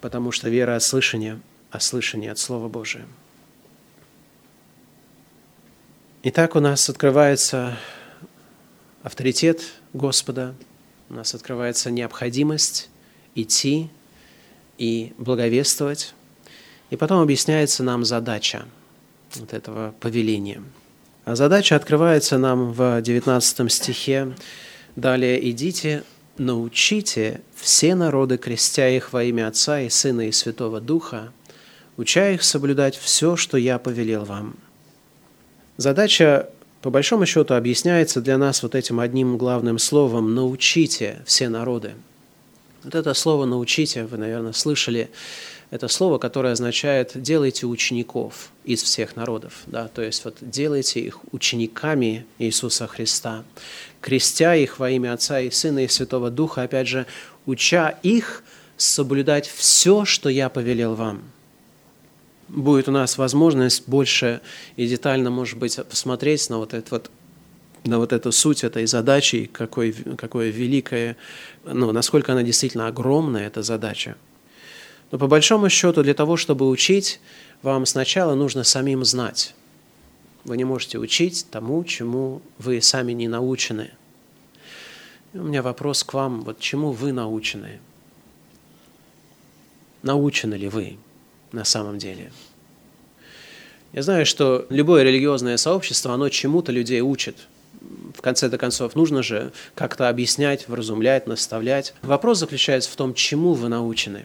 Потому 0.00 0.30
что 0.30 0.50
вера 0.50 0.76
от 0.76 0.82
слышания, 0.82 1.40
а 1.70 1.80
слышание 1.80 2.32
от 2.32 2.38
Слова 2.38 2.68
Божия. 2.68 3.06
Итак, 6.24 6.54
у 6.54 6.60
нас 6.60 6.88
открывается 6.88 7.76
авторитет 9.02 9.60
Господа, 9.92 10.54
у 11.10 11.14
нас 11.14 11.34
открывается 11.34 11.90
необходимость 11.90 12.90
идти 13.34 13.90
и 14.78 15.14
благовествовать. 15.18 16.14
И 16.90 16.96
потом 16.96 17.22
объясняется 17.22 17.82
нам 17.82 18.04
задача 18.04 18.66
вот 19.34 19.52
этого 19.52 19.96
повеления. 19.98 20.62
А 21.24 21.34
задача 21.34 21.74
открывается 21.74 22.38
нам 22.38 22.70
в 22.70 23.02
19 23.02 23.72
стихе. 23.72 24.32
Далее 24.94 25.50
«Идите, 25.50 26.04
научите 26.38 27.40
все 27.56 27.96
народы, 27.96 28.38
крестя 28.38 28.88
их 28.88 29.12
во 29.12 29.24
имя 29.24 29.48
Отца 29.48 29.80
и 29.80 29.88
Сына 29.88 30.28
и 30.28 30.30
Святого 30.30 30.80
Духа, 30.80 31.32
уча 31.96 32.30
их 32.30 32.44
соблюдать 32.44 32.96
все, 32.96 33.34
что 33.34 33.56
я 33.56 33.80
повелел 33.80 34.24
вам». 34.24 34.56
Задача 35.82 36.48
по 36.80 36.90
большому 36.90 37.26
счету 37.26 37.54
объясняется 37.54 38.20
для 38.20 38.38
нас 38.38 38.62
вот 38.62 38.76
этим 38.76 39.00
одним 39.00 39.36
главным 39.36 39.80
словом 39.80 40.32
«научите 40.32 41.20
все 41.26 41.48
народы». 41.48 41.94
Вот 42.84 42.94
это 42.94 43.12
слово 43.14 43.46
«научите» 43.46 44.04
вы, 44.04 44.16
наверное, 44.16 44.52
слышали. 44.52 45.10
Это 45.72 45.88
слово, 45.88 46.18
которое 46.18 46.52
означает 46.52 47.20
«делайте 47.20 47.66
учеников 47.66 48.50
из 48.62 48.80
всех 48.80 49.16
народов». 49.16 49.64
Да? 49.66 49.88
То 49.88 50.02
есть 50.02 50.24
вот 50.24 50.36
делайте 50.40 51.00
их 51.00 51.18
учениками 51.32 52.26
Иисуса 52.38 52.86
Христа, 52.86 53.42
крестя 54.00 54.54
их 54.54 54.78
во 54.78 54.88
имя 54.88 55.14
Отца 55.14 55.40
и 55.40 55.50
Сына 55.50 55.80
и 55.84 55.88
Святого 55.88 56.30
Духа, 56.30 56.62
опять 56.62 56.86
же, 56.86 57.06
уча 57.44 57.98
их 58.04 58.44
соблюдать 58.76 59.48
все, 59.48 60.04
что 60.04 60.28
я 60.28 60.48
повелел 60.48 60.94
вам– 60.94 61.24
будет 62.52 62.88
у 62.88 62.92
нас 62.92 63.18
возможность 63.18 63.88
больше 63.88 64.40
и 64.76 64.86
детально, 64.86 65.30
может 65.30 65.58
быть, 65.58 65.78
посмотреть 65.88 66.48
на 66.50 66.58
вот 66.58 66.74
это 66.74 66.88
вот 66.90 67.10
на 67.84 67.98
вот 67.98 68.12
эту 68.12 68.30
суть 68.30 68.62
этой 68.62 68.86
задачи, 68.86 69.50
какой, 69.52 69.92
какое 69.92 70.50
великое, 70.50 71.16
ну, 71.64 71.90
насколько 71.90 72.30
она 72.30 72.44
действительно 72.44 72.86
огромная, 72.86 73.48
эта 73.48 73.62
задача. 73.62 74.16
Но 75.10 75.18
по 75.18 75.26
большому 75.26 75.68
счету, 75.68 76.04
для 76.04 76.14
того, 76.14 76.36
чтобы 76.36 76.68
учить, 76.68 77.20
вам 77.62 77.84
сначала 77.84 78.36
нужно 78.36 78.62
самим 78.62 79.04
знать. 79.04 79.56
Вы 80.44 80.56
не 80.58 80.64
можете 80.64 80.98
учить 80.98 81.46
тому, 81.50 81.82
чему 81.82 82.40
вы 82.58 82.80
сами 82.80 83.12
не 83.12 83.26
научены. 83.26 83.90
И 85.32 85.38
у 85.38 85.42
меня 85.42 85.60
вопрос 85.60 86.04
к 86.04 86.14
вам, 86.14 86.42
вот 86.42 86.60
чему 86.60 86.92
вы 86.92 87.10
научены? 87.10 87.80
Научены 90.02 90.54
ли 90.54 90.68
вы? 90.68 90.98
На 91.52 91.64
самом 91.64 91.98
деле. 91.98 92.32
Я 93.92 94.02
знаю, 94.02 94.24
что 94.24 94.66
любое 94.70 95.02
религиозное 95.02 95.58
сообщество, 95.58 96.14
оно 96.14 96.30
чему-то 96.30 96.72
людей 96.72 97.02
учит. 97.02 97.36
В 98.16 98.22
конце-то 98.22 98.56
концов, 98.56 98.94
нужно 98.94 99.22
же 99.22 99.52
как-то 99.74 100.08
объяснять, 100.08 100.66
вразумлять, 100.68 101.26
наставлять. 101.26 101.94
Вопрос 102.02 102.38
заключается 102.38 102.90
в 102.90 102.96
том, 102.96 103.12
чему 103.12 103.52
вы 103.52 103.68
научены. 103.68 104.24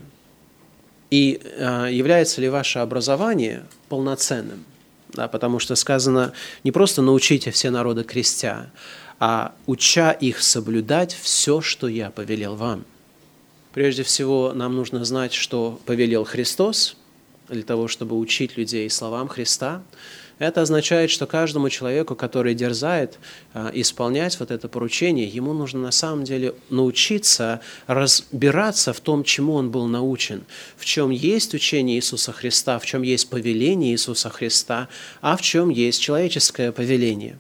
И 1.10 1.42
э, 1.44 1.90
является 1.92 2.40
ли 2.40 2.50
ваше 2.50 2.80
образование 2.80 3.66
полноценным. 3.90 4.64
Да, 5.14 5.28
потому 5.28 5.60
что 5.60 5.76
сказано 5.76 6.34
не 6.64 6.72
просто 6.72 7.02
научите 7.02 7.50
все 7.52 7.70
народы 7.70 8.04
крестя, 8.04 8.70
а 9.20 9.54
уча 9.66 10.12
их 10.12 10.42
соблюдать 10.42 11.14
все, 11.14 11.62
что 11.62 11.88
я 11.88 12.10
повелел 12.12 12.56
вам. 12.56 12.86
Прежде 13.74 14.04
всего, 14.04 14.54
нам 14.54 14.76
нужно 14.76 15.04
знать, 15.06 15.34
что 15.34 15.80
повелел 15.86 16.24
Христос– 16.24 16.96
для 17.50 17.64
того, 17.64 17.88
чтобы 17.88 18.18
учить 18.18 18.58
людей 18.58 18.90
словам 18.90 19.28
Христа, 19.28 19.84
это 20.40 20.62
означает, 20.62 21.10
что 21.10 21.26
каждому 21.26 21.70
человеку, 21.70 22.16
который 22.16 22.54
дерзает 22.54 23.18
а, 23.54 23.72
исполнять 23.74 24.40
вот 24.40 24.52
это 24.52 24.68
поручение, 24.68 25.28
ему 25.28 25.54
нужно 25.54 25.80
на 25.80 25.92
самом 25.92 26.26
деле 26.26 26.54
научиться 26.70 27.62
разбираться 27.88 28.94
в 28.94 29.00
том, 29.00 29.24
чему 29.24 29.54
он 29.54 29.72
был 29.72 29.88
научен, 29.88 30.44
в 30.76 30.86
чем 30.86 31.10
есть 31.10 31.56
учение 31.56 31.98
Иисуса 31.98 32.34
Христа, 32.34 32.78
в 32.78 32.86
чем 32.86 33.02
есть 33.02 33.30
повеление 33.30 33.94
Иисуса 33.94 34.30
Христа, 34.30 34.90
а 35.22 35.38
в 35.38 35.42
чем 35.42 35.70
есть 35.70 36.02
человеческое 36.02 36.72
повеление. 36.72 37.40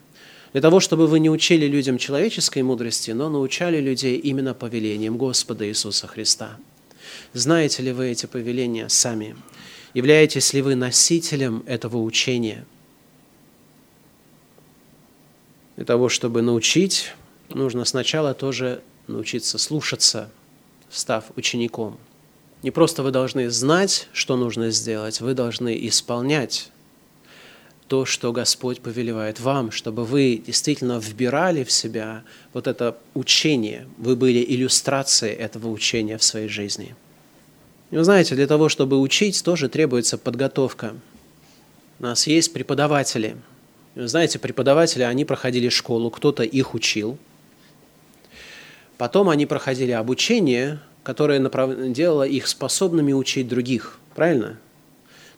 Для 0.54 0.62
того, 0.62 0.80
чтобы 0.80 1.06
вы 1.06 1.20
не 1.20 1.30
учили 1.30 1.67
людям 1.67 2.00
человеческой 2.00 2.63
мудрости, 2.63 3.12
но 3.12 3.30
научали 3.30 3.80
людей 3.80 4.17
именно 4.17 4.56
повелением 4.56 5.17
Господа 5.17 5.67
Иисуса 5.70 6.08
Христа. 6.08 6.58
Знаете 7.34 7.84
ли 7.84 7.91
вы 7.91 8.10
эти 8.10 8.26
повеления 8.26 8.89
сами? 8.89 9.36
Являетесь 9.98 10.54
ли 10.54 10.62
вы 10.62 10.76
носителем 10.76 11.64
этого 11.66 11.98
учения? 11.98 12.68
Для 15.76 15.86
того, 15.86 16.08
чтобы 16.08 16.44
научить, 16.44 17.14
нужно 17.50 17.84
сначала 17.84 18.36
тоже 18.36 18.84
научиться 19.08 19.58
слушаться, 19.58 20.30
став 20.92 21.24
учеником. 21.36 21.98
Не 22.62 22.70
просто 22.70 23.02
вы 23.02 23.10
должны 23.10 23.50
знать, 23.50 24.08
что 24.14 24.38
нужно 24.38 24.70
сделать, 24.70 25.20
вы 25.20 25.34
должны 25.34 25.76
исполнять 25.88 26.70
то, 27.88 28.06
что 28.06 28.32
Господь 28.32 28.82
повелевает 28.82 29.40
вам, 29.40 29.72
чтобы 29.72 30.06
вы 30.06 30.38
действительно 30.46 31.00
вбирали 31.00 31.64
в 31.64 31.72
себя 31.72 32.24
вот 32.54 32.68
это 32.68 33.00
учение, 33.16 33.88
вы 33.98 34.16
были 34.16 34.46
иллюстрацией 34.48 35.34
этого 35.34 35.70
учения 35.70 36.20
в 36.20 36.24
своей 36.24 36.50
жизни– 36.50 36.96
вы 37.91 38.04
знаете, 38.04 38.36
для 38.36 38.47
того, 38.47 38.67
чтобы 38.69 39.00
учить, 39.00 39.43
тоже 39.43 39.69
требуется 39.69 40.17
подготовка. 40.17 40.95
У 42.00 42.04
нас 42.04 42.28
есть 42.28 42.52
преподаватели. 42.52 43.38
Вы 43.95 44.08
знаете, 44.08 44.39
преподаватели, 44.39 45.04
они 45.04 45.26
проходили 45.26 45.69
школу, 45.69 46.12
кто-то 46.12 46.43
их 46.43 46.73
учил. 46.73 47.17
Потом 48.97 49.30
они 49.30 49.45
проходили 49.45 49.91
обучение, 49.91 50.80
которое 51.04 51.39
делало 51.89 52.23
их 52.23 52.47
способными 52.47 53.13
учить 53.13 53.47
других. 53.47 54.00
Правильно? 54.15 54.60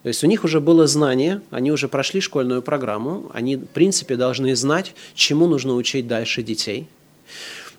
То 0.01 0.07
есть 0.07 0.23
у 0.23 0.27
них 0.27 0.43
уже 0.43 0.59
было 0.59 0.87
знание, 0.87 1.41
они 1.51 1.71
уже 1.71 1.87
прошли 1.87 2.21
школьную 2.21 2.61
программу, 2.61 3.29
они, 3.33 3.57
в 3.57 3.65
принципе, 3.67 4.15
должны 4.15 4.55
знать, 4.55 4.95
чему 5.13 5.45
нужно 5.45 5.75
учить 5.75 6.07
дальше 6.07 6.41
детей– 6.41 6.87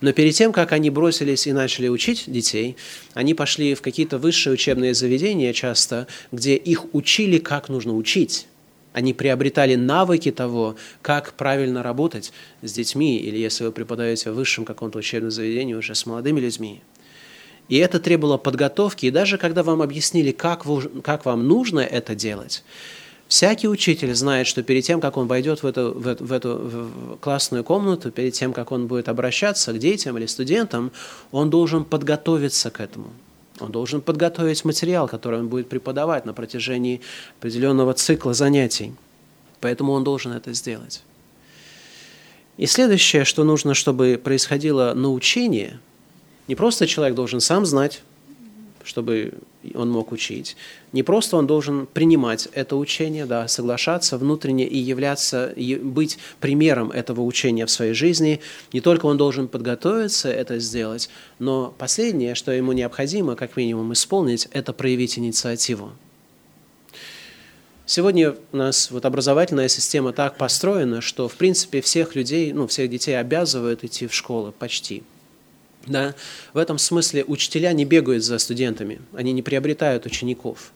но 0.01 0.13
перед 0.13 0.35
тем, 0.35 0.53
как 0.53 0.73
они 0.73 0.91
бросились 0.91 1.47
и 1.47 1.53
начали 1.53 1.89
учить 1.89 2.25
детей, 2.27 2.77
они 3.15 3.35
пошли 3.35 3.75
в 3.75 3.83
какие-то 3.83 4.19
высшие 4.19 4.55
учебные 4.55 4.95
заведения 4.95 5.53
часто, 5.53 6.07
где 6.33 6.57
их 6.57 6.95
учили, 6.95 7.39
как 7.39 7.69
нужно 7.69 7.95
учить. 7.95 8.47
Они 8.93 9.15
приобретали 9.15 9.77
навыки 9.77 10.33
того, 10.33 10.77
как 11.03 11.35
правильно 11.35 11.83
работать 11.83 12.33
с 12.63 12.73
детьми, 12.73 13.19
или 13.19 13.37
если 13.37 13.65
вы 13.65 13.73
преподаете 13.73 14.31
в 14.31 14.35
высшем 14.35 14.65
каком-то 14.65 14.99
учебном 14.99 15.31
заведении 15.31 15.75
уже 15.75 15.95
с 15.95 16.07
молодыми 16.07 16.41
людьми. 16.41 16.83
И 17.69 17.77
это 17.77 18.01
требовало 18.01 18.37
подготовки, 18.37 19.07
и 19.07 19.11
даже 19.13 19.39
когда 19.39 19.63
вам 19.63 19.81
объяснили, 19.81 20.33
как, 20.33 20.67
вы, 20.67 20.83
как 21.03 21.25
вам 21.25 21.47
нужно 21.47 21.79
это 21.79 22.17
делать, 22.17 22.65
Всякий 23.31 23.69
учитель 23.69 24.13
знает, 24.17 24.49
что 24.49 24.65
перед 24.65 24.85
тем, 24.85 25.01
как 25.01 25.17
он 25.17 25.29
войдет 25.29 25.63
в 25.63 25.67
эту, 25.67 25.93
в, 25.93 26.09
эту, 26.09 26.25
в 26.25 26.33
эту 26.33 27.19
классную 27.21 27.63
комнату, 27.63 28.11
перед 28.11 28.33
тем, 28.33 28.53
как 28.53 28.73
он 28.73 28.89
будет 28.89 29.09
обращаться 29.09 29.73
к 29.73 29.79
детям 29.79 30.19
или 30.19 30.27
студентам, 30.27 30.91
он 31.31 31.49
должен 31.49 31.85
подготовиться 31.85 32.73
к 32.73 32.81
этому. 32.81 33.13
Он 33.61 33.71
должен 33.71 34.01
подготовить 34.01 34.65
материал, 34.65 35.07
который 35.07 35.39
он 35.39 35.47
будет 35.47 35.69
преподавать 35.69 36.27
на 36.27 36.33
протяжении 36.33 37.03
определенного 37.39 37.95
цикла 37.95 38.35
занятий. 38.35 38.95
Поэтому 39.61 39.93
он 39.93 40.03
должен 40.03 40.33
это 40.33 40.53
сделать. 40.53 41.05
И 42.57 42.67
следующее, 42.67 43.25
что 43.25 43.45
нужно, 43.45 43.75
чтобы 43.75 44.21
происходило 44.23 44.93
научение, 44.95 45.79
Не 46.49 46.57
просто 46.57 46.89
человек 46.89 47.15
должен 47.15 47.41
сам 47.41 47.65
знать, 47.65 48.03
чтобы 48.85 49.35
он 49.75 49.91
мог 49.91 50.13
учить. 50.13 50.57
Не 50.93 51.03
просто 51.03 51.37
он 51.37 51.47
должен 51.47 51.87
принимать 51.87 52.49
это 52.53 52.77
учение, 52.77 53.27
да, 53.27 53.47
соглашаться 53.49 54.19
внутренне 54.19 54.67
и 54.67 54.79
являться, 54.79 55.49
и 55.49 55.77
быть 55.77 56.19
примером 56.41 56.91
этого 56.91 57.23
учения 57.23 57.67
в 57.67 57.71
своей 57.71 57.95
жизни. 57.95 58.41
Не 58.73 58.81
только 58.81 59.07
он 59.07 59.17
должен 59.17 59.49
подготовиться 59.49 60.31
это 60.31 60.59
сделать, 60.59 61.11
но 61.39 61.75
последнее, 61.77 62.35
что 62.35 62.53
ему 62.53 62.73
необходимо, 62.73 63.37
как 63.37 63.57
минимум, 63.57 63.93
исполнить, 63.93 64.49
это 64.53 64.73
проявить 64.73 65.19
инициативу. 65.19 65.93
Сегодня 67.87 68.37
у 68.53 68.57
нас 68.57 68.91
вот 68.93 69.05
образовательная 69.05 69.67
система 69.67 70.13
так 70.13 70.37
построена, 70.37 71.01
что, 71.01 71.29
в 71.29 71.35
принципе, 71.35 71.81
всех 71.81 72.15
людей, 72.15 72.53
ну, 72.53 72.69
всех 72.69 72.89
детей 72.89 73.19
обязывают 73.19 73.83
идти 73.83 74.07
в 74.07 74.15
школу 74.15 74.55
почти– 74.57 75.03
да? 75.87 76.15
В 76.53 76.59
этом 76.59 76.79
смысле 76.79 77.25
учителя 77.25 77.73
не 77.73 77.85
бегают 77.85 78.25
за 78.25 78.39
студентами, 78.39 79.01
они 79.13 79.33
не 79.33 79.43
приобретают 79.43 80.07
учеников. 80.07 80.73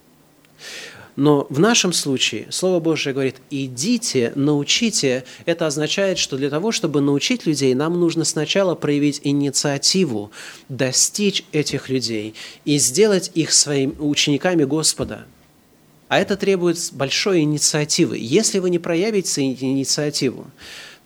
Но 1.16 1.46
в 1.48 1.60
нашем 1.60 1.92
случае 1.92 2.46
Слово 2.50 2.80
Божье 2.80 3.12
говорит, 3.12 3.36
идите, 3.50 4.32
научите. 4.34 5.24
Это 5.46 5.66
означает, 5.66 6.18
что 6.18 6.36
для 6.36 6.50
того, 6.50 6.72
чтобы 6.72 7.00
научить 7.00 7.46
людей, 7.46 7.72
нам 7.74 8.00
нужно 8.00 8.24
сначала 8.24 8.74
проявить 8.74 9.20
инициативу, 9.22 10.32
достичь 10.68 11.44
этих 11.52 11.88
людей 11.88 12.34
и 12.64 12.78
сделать 12.78 13.30
их 13.34 13.52
своими 13.52 13.94
учениками 13.98 14.64
Господа. 14.64 15.26
А 16.08 16.18
это 16.18 16.36
требует 16.36 16.78
большой 16.92 17.40
инициативы. 17.40 18.18
Если 18.18 18.58
вы 18.58 18.70
не 18.70 18.78
проявите 18.78 19.42
инициативу, 19.42 20.46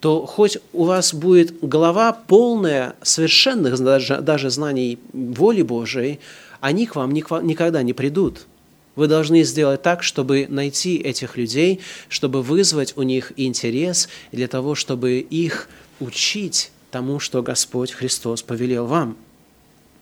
то 0.00 0.26
хоть 0.26 0.58
у 0.72 0.84
вас 0.84 1.12
будет 1.12 1.58
голова 1.60 2.12
полная 2.12 2.94
совершенных 3.02 3.78
даже, 3.80 4.20
даже 4.20 4.50
знаний 4.50 4.98
воли 5.12 5.62
Божией, 5.62 6.20
они 6.60 6.86
к 6.86 6.96
вам 6.96 7.12
никогда 7.12 7.82
не 7.82 7.92
придут. 7.92 8.46
Вы 8.94 9.06
должны 9.06 9.44
сделать 9.44 9.82
так, 9.82 10.02
чтобы 10.02 10.46
найти 10.48 10.96
этих 10.96 11.36
людей, 11.36 11.80
чтобы 12.08 12.42
вызвать 12.42 12.96
у 12.96 13.02
них 13.02 13.32
интерес 13.36 14.08
для 14.32 14.48
того, 14.48 14.74
чтобы 14.74 15.18
их 15.18 15.68
учить 16.00 16.72
тому, 16.90 17.20
что 17.20 17.42
Господь 17.42 17.92
Христос 17.92 18.42
повелел 18.42 18.86
вам. 18.86 19.16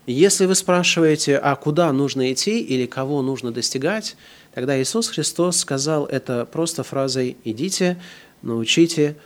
Если 0.07 0.47
вы 0.47 0.55
спрашиваете, 0.55 1.37
а 1.37 1.57
куда 1.57 1.93
нужно 1.93 2.33
идти 2.33 2.61
или 2.61 2.87
кого 2.87 3.23
нужно 3.23 3.51
достигать, 3.51 4.17
тогда 4.55 4.81
Иисус 4.81 5.09
Христос 5.09 5.59
сказал 5.59 6.07
это 6.07 6.47
просто 6.47 6.85
фразой 6.85 7.37
«идите, 7.45 8.01
научите, 8.41 9.17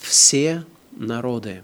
все 0.00 0.64
народы. 0.92 1.62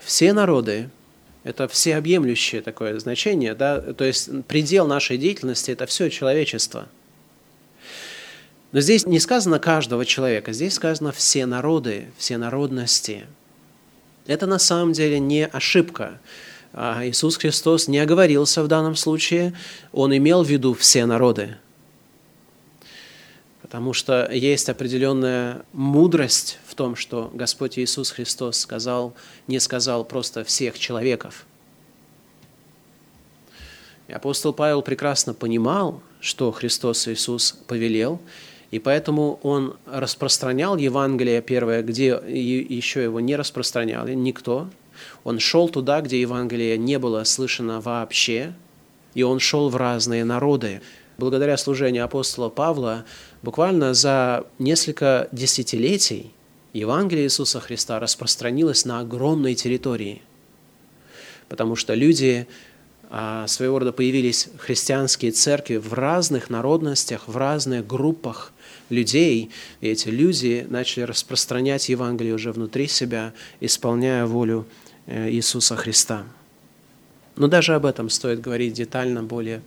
Все 0.00 0.32
народы– 0.32 0.90
это 1.44 1.68
всеобъемлющее 1.68 2.62
такое 2.62 2.98
значение, 2.98 3.54
да? 3.54 3.80
то 3.80 4.04
есть 4.04 4.30
предел 4.46 4.86
нашей 4.86 5.18
деятельности– 5.18 5.70
это 5.72 5.86
все 5.86 6.10
человечество. 6.10 6.88
Но 8.72 8.80
здесь 8.80 9.06
не 9.06 9.20
сказано 9.20 9.58
каждого 9.58 10.04
человека, 10.04 10.52
здесь 10.52 10.74
сказано 10.74 11.12
все 11.12 11.46
народы, 11.46 12.06
все 12.16 12.38
народности. 12.38 13.26
Это 14.26 14.46
на 14.46 14.58
самом 14.58 14.92
деле 14.92 15.18
не 15.18 15.46
ошибка. 15.46 16.18
А 16.72 17.06
Иисус 17.06 17.36
Христос 17.36 17.86
не 17.86 17.98
оговорился 17.98 18.62
в 18.62 18.68
данном 18.68 18.96
случае, 18.96 19.52
Он 19.92 20.16
имел 20.16 20.42
в 20.42 20.48
виду 20.48 20.74
все 20.74 21.06
народы– 21.06 21.56
потому 23.72 23.94
что 23.94 24.30
есть 24.30 24.68
определенная 24.68 25.64
мудрость 25.72 26.58
в 26.66 26.74
том, 26.74 26.94
что 26.94 27.30
Господь 27.32 27.78
Иисус 27.78 28.10
Христос 28.10 28.58
сказал, 28.58 29.14
не 29.46 29.58
сказал 29.60 30.04
просто 30.04 30.44
всех 30.44 30.78
человеков. 30.78 31.46
И 34.08 34.12
апостол 34.12 34.52
Павел 34.52 34.82
прекрасно 34.82 35.32
понимал, 35.32 36.02
что 36.20 36.52
Христос 36.52 37.08
Иисус 37.08 37.52
повелел, 37.66 38.20
и 38.70 38.78
поэтому 38.78 39.40
он 39.42 39.74
распространял 39.86 40.76
Евангелие 40.76 41.40
первое, 41.40 41.82
где 41.82 42.08
еще 42.28 43.02
его 43.02 43.20
не 43.20 43.36
распространяли 43.36 44.12
никто. 44.12 44.68
Он 45.24 45.38
шел 45.38 45.70
туда, 45.70 46.02
где 46.02 46.20
Евангелие 46.20 46.76
не 46.76 46.98
было 46.98 47.24
слышано 47.24 47.80
вообще, 47.80 48.52
и 49.14 49.22
он 49.22 49.38
шел 49.38 49.70
в 49.70 49.76
разные 49.76 50.26
народы. 50.26 50.82
Благодаря 51.18 51.56
служению 51.56 52.04
апостола 52.04 52.48
Павла 52.48 53.04
Буквально 53.42 53.92
за 53.92 54.46
несколько 54.60 55.28
десятилетий 55.32 56.32
Евангелие 56.72 57.24
Иисуса 57.24 57.58
Христа 57.58 57.98
распространилось 57.98 58.84
на 58.84 59.00
огромной 59.00 59.56
территории, 59.56 60.22
потому 61.48 61.74
что 61.74 61.94
люди, 61.94 62.46
а, 63.10 63.48
своего 63.48 63.80
рода 63.80 63.92
появились 63.92 64.48
христианские 64.58 65.32
церкви 65.32 65.76
в 65.76 65.92
разных 65.92 66.50
народностях, 66.50 67.26
в 67.26 67.36
разных 67.36 67.84
группах 67.84 68.52
людей, 68.90 69.50
и 69.80 69.88
эти 69.88 70.08
люди 70.08 70.64
начали 70.70 71.02
распространять 71.02 71.88
Евангелие 71.88 72.34
уже 72.34 72.52
внутри 72.52 72.86
себя, 72.86 73.32
исполняя 73.58 74.24
волю 74.24 74.66
э, 75.06 75.30
Иисуса 75.30 75.74
Христа. 75.74 76.24
Но 77.34 77.48
даже 77.48 77.74
об 77.74 77.86
этом 77.86 78.08
стоит 78.08 78.40
говорить 78.40 78.74
детально, 78.74 79.24
более 79.24 79.62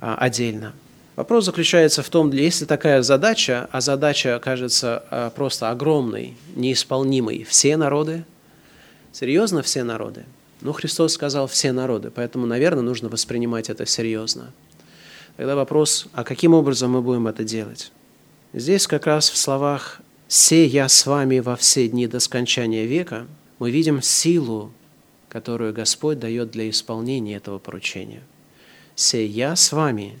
отдельно. 0.00 0.72
Вопрос 1.16 1.46
заключается 1.46 2.02
в 2.02 2.08
том, 2.08 2.30
если 2.30 2.64
такая 2.64 3.02
задача, 3.02 3.68
а 3.72 3.80
задача 3.80 4.40
кажется 4.42 5.02
а, 5.10 5.30
просто 5.30 5.68
огромной, 5.68 6.36
неисполнимой, 6.54 7.42
все 7.42 7.76
народы, 7.76 8.24
серьезно 9.12 9.62
все 9.62 9.82
народы, 9.82 10.26
ну, 10.60 10.72
Христос 10.72 11.14
сказал 11.14 11.46
все 11.46 11.72
народы, 11.72 12.10
поэтому, 12.10 12.46
наверное, 12.46 12.82
нужно 12.82 13.08
воспринимать 13.08 13.70
это 13.70 13.86
серьезно. 13.86 14.52
Тогда 15.36 15.54
вопрос, 15.54 16.06
а 16.12 16.24
каким 16.24 16.54
образом 16.54 16.92
мы 16.92 17.02
будем 17.02 17.28
это 17.28 17.44
делать? 17.44 17.92
Здесь 18.52 18.86
как 18.86 19.06
раз 19.06 19.30
в 19.30 19.36
словах 19.36 20.00
«се 20.26 20.66
я 20.66 20.88
с 20.88 21.06
вами 21.06 21.38
во 21.38 21.54
все 21.54 21.88
дни 21.88 22.06
до 22.06 22.18
скончания 22.18 22.86
века» 22.86 23.26
мы 23.58 23.70
видим 23.70 24.02
силу, 24.02 24.72
которую 25.28 25.72
Господь 25.72 26.18
дает 26.18 26.50
для 26.50 26.70
исполнения 26.70 27.36
этого 27.36 27.58
поручения. 27.58 28.22
«Се 28.98 29.24
я 29.24 29.54
с 29.54 29.70
вами» 29.70 30.18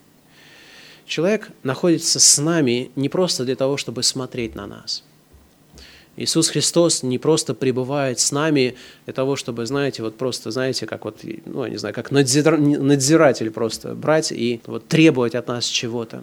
Человек 1.04 1.50
находится 1.64 2.20
с 2.20 2.38
нами 2.38 2.92
не 2.94 3.08
просто 3.08 3.44
для 3.44 3.56
того, 3.56 3.76
чтобы 3.76 4.04
смотреть 4.04 4.54
на 4.54 4.68
нас. 4.68 5.02
Иисус 6.16 6.48
Христос 6.50 7.02
не 7.02 7.18
просто 7.18 7.54
пребывает 7.54 8.20
с 8.20 8.30
нами 8.30 8.76
для 9.04 9.14
того, 9.14 9.34
чтобы, 9.34 9.66
знаете, 9.66 10.04
вот 10.04 10.16
просто, 10.16 10.52
знаете, 10.52 10.86
как 10.86 11.04
вот, 11.04 11.24
ну, 11.46 11.64
я 11.64 11.70
не 11.70 11.76
знаю, 11.76 11.92
как 11.92 12.12
надзиратель 12.12 13.50
просто 13.50 13.96
брать 13.96 14.30
и 14.30 14.60
вот 14.66 14.86
требовать 14.86 15.34
от 15.34 15.48
нас 15.48 15.64
чего-то. 15.64 16.22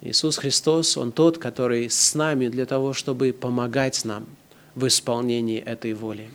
Иисус 0.00 0.38
Христос, 0.38 0.96
Он 0.96 1.12
тот, 1.12 1.38
который 1.38 1.88
с 1.88 2.14
нами 2.16 2.48
для 2.48 2.66
того, 2.66 2.94
чтобы 2.94 3.32
помогать 3.32 4.04
нам 4.04 4.26
в 4.74 4.88
исполнении 4.88 5.60
этой 5.60 5.92
воли. 5.94 6.30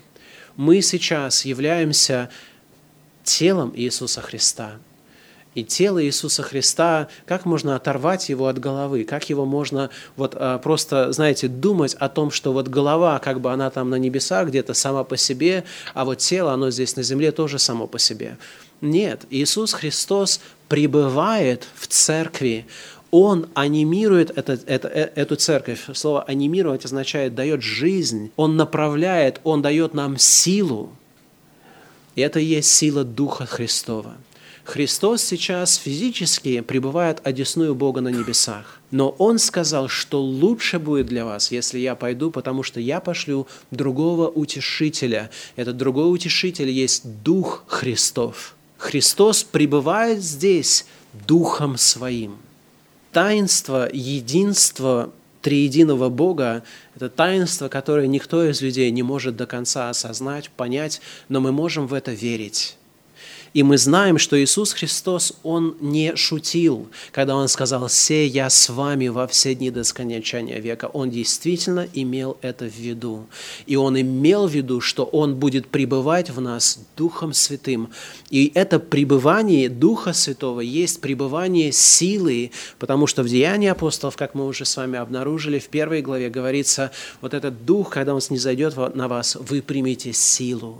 Мы 0.56 0.82
сейчас 0.82 1.44
являемся 1.44 2.30
телом 3.26 3.74
Иисуса 3.76 4.22
Христа– 4.22 4.80
и 5.58 5.64
тело 5.64 6.04
Иисуса 6.04 6.44
Христа, 6.44 7.08
как 7.26 7.46
можно 7.46 7.76
оторвать 7.76 8.30
его 8.30 8.46
от 8.46 8.60
головы, 8.60 9.04
как 9.06 9.28
его 9.28 9.44
можно 9.44 9.90
вот 10.16 10.36
а, 10.36 10.60
просто, 10.60 11.12
знаете, 11.12 11.48
думать 11.48 11.96
о 11.96 12.10
том, 12.10 12.30
что 12.30 12.54
вот 12.54 12.68
голова, 12.68 13.18
как 13.18 13.42
бы 13.42 13.52
она 13.52 13.72
там 13.72 13.90
на 13.90 13.96
небесах 13.96 14.50
где-то 14.50 14.76
сама 14.76 15.04
по 15.04 15.18
себе, 15.18 15.64
а 15.96 16.06
вот 16.06 16.20
тело, 16.20 16.54
оно 16.54 16.70
здесь 16.70 16.96
на 16.96 17.02
земле 17.02 17.32
тоже 17.32 17.58
само 17.58 17.88
по 17.88 17.98
себе. 17.98 18.38
Нет, 18.82 19.26
Иисус 19.32 19.74
Христос 19.74 20.42
пребывает 20.68 21.68
в 21.74 21.88
церкви, 21.88 22.68
он 23.10 23.48
анимирует 23.56 24.38
это, 24.38 24.60
это, 24.68 24.88
э, 24.90 25.10
эту 25.16 25.38
церковь. 25.38 25.86
Слово 25.94 26.22
«анимировать» 26.22 26.86
означает 26.86 27.34
«дает 27.34 27.64
жизнь», 27.64 28.32
Он 28.36 28.58
направляет, 28.58 29.40
Он 29.44 29.64
дает 29.64 29.96
нам 29.96 30.20
силу. 30.20 30.92
И 32.16 32.22
это 32.22 32.40
и 32.40 32.46
есть 32.46 32.70
сила 32.70 33.04
Духа 33.04 33.48
Христова. 33.48 34.18
Христос 34.68 35.24
сейчас 35.24 35.76
физически 35.78 36.60
пребывает 36.60 37.22
одесную 37.24 37.74
Бога 37.74 38.02
на 38.02 38.10
небесах. 38.10 38.82
Но 38.92 39.12
Он 39.12 39.40
сказал, 39.40 39.88
что 39.88 40.22
лучше 40.22 40.78
будет 40.78 41.06
для 41.06 41.24
вас, 41.24 41.52
если 41.52 41.80
я 41.80 41.96
пойду, 41.96 42.32
потому 42.32 42.64
что 42.64 42.82
я 42.82 43.00
пошлю 43.00 43.48
другого 43.72 44.28
утешителя. 44.28 45.30
Этот 45.56 45.78
другой 45.78 46.14
утешитель 46.14 46.70
есть 46.70 47.04
Дух 47.24 47.64
Христов. 47.68 48.58
Христос 48.78 49.46
пребывает 49.46 50.22
здесь 50.22 50.86
Духом 51.26 51.78
Своим. 51.78 52.36
Таинство 53.14 53.88
единства 53.94 55.12
триединого 55.42 56.10
Бога– 56.10 56.64
это 56.98 57.08
таинство, 57.08 57.70
которое 57.70 58.08
никто 58.08 58.44
из 58.44 58.62
людей 58.62 58.92
не 58.92 59.02
может 59.02 59.38
до 59.38 59.46
конца 59.46 59.90
осознать, 59.90 60.50
понять, 60.50 61.00
но 61.30 61.40
мы 61.40 61.54
можем 61.54 61.88
в 61.88 61.94
это 61.94 62.12
верить. 62.12 62.76
И 63.58 63.64
мы 63.64 63.80
знаем, 63.80 64.20
что 64.20 64.40
Иисус 64.40 64.72
Христос, 64.72 65.34
Он 65.42 65.76
не 65.82 66.16
шутил, 66.16 66.90
когда 67.12 67.36
Он 67.36 67.48
сказал 67.48 67.90
«Се 67.90 68.28
я 68.28 68.52
с 68.52 68.70
вами 68.70 69.08
во 69.08 69.26
все 69.26 69.56
дни 69.56 69.72
до 69.72 69.84
скончания 69.84 70.60
века». 70.60 70.86
Он 70.94 71.10
действительно 71.10 71.88
имел 71.92 72.38
это 72.44 72.66
в 72.66 72.78
виду. 72.78 73.26
И 73.66 73.76
Он 73.76 74.00
имел 74.00 74.46
в 74.46 74.52
виду, 74.52 74.80
что 74.80 75.06
Он 75.06 75.34
будет 75.38 75.70
пребывать 75.70 76.30
в 76.30 76.40
нас 76.40 76.80
Духом 76.96 77.34
Святым. 77.34 77.90
И 78.30 78.52
это 78.54 78.78
пребывание 78.78 79.70
Духа 79.70 80.14
Святого 80.14 80.62
есть 80.62 81.02
пребывание 81.02 81.72
силы, 81.72 82.52
потому 82.78 83.08
что 83.08 83.24
в 83.24 83.28
Деянии 83.28 83.70
апостолов, 83.70 84.18
как 84.18 84.36
мы 84.36 84.46
уже 84.46 84.66
с 84.66 84.78
вами 84.78 85.00
обнаружили, 85.00 85.58
в 85.58 85.70
первой 85.70 86.04
главе 86.04 86.30
говорится, 86.30 86.92
вот 87.22 87.34
этот 87.34 87.66
Дух, 87.66 87.90
когда 87.90 88.14
Он 88.14 88.22
снизойдет 88.22 88.78
на 88.94 89.08
вас, 89.08 89.36
вы 89.36 89.64
примете 89.64 90.14
силу. 90.14 90.78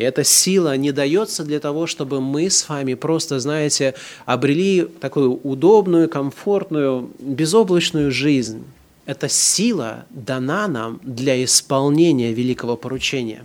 И 0.00 0.02
эта 0.02 0.24
сила 0.24 0.78
не 0.78 0.92
дается 0.92 1.44
для 1.44 1.60
того, 1.60 1.86
чтобы 1.86 2.22
мы 2.22 2.48
с 2.48 2.66
вами 2.70 2.94
просто, 2.94 3.38
знаете, 3.38 3.94
обрели 4.24 4.86
такую 4.86 5.34
удобную, 5.42 6.08
комфортную, 6.08 7.10
безоблачную 7.18 8.10
жизнь. 8.10 8.64
Эта 9.04 9.28
сила 9.28 10.06
дана 10.08 10.68
нам 10.68 11.00
для 11.02 11.44
исполнения 11.44 12.32
великого 12.32 12.78
поручения. 12.78 13.44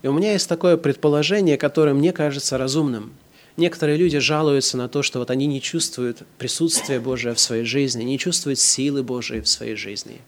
И 0.00 0.08
у 0.08 0.14
меня 0.14 0.32
есть 0.32 0.48
такое 0.48 0.78
предположение, 0.78 1.58
которое 1.58 1.92
мне 1.92 2.12
кажется 2.12 2.56
разумным. 2.56 3.12
Некоторые 3.58 3.98
люди 3.98 4.18
жалуются 4.18 4.78
на 4.78 4.88
то, 4.88 5.02
что 5.02 5.18
вот 5.18 5.30
они 5.30 5.44
не 5.44 5.60
чувствуют 5.60 6.22
присутствия 6.38 7.00
Божия 7.00 7.34
в 7.34 7.38
своей 7.38 7.66
жизни, 7.66 8.02
не 8.02 8.18
чувствуют 8.18 8.58
силы 8.58 9.02
Божией 9.02 9.42
в 9.42 9.46
своей 9.46 9.76
жизни. 9.76 10.22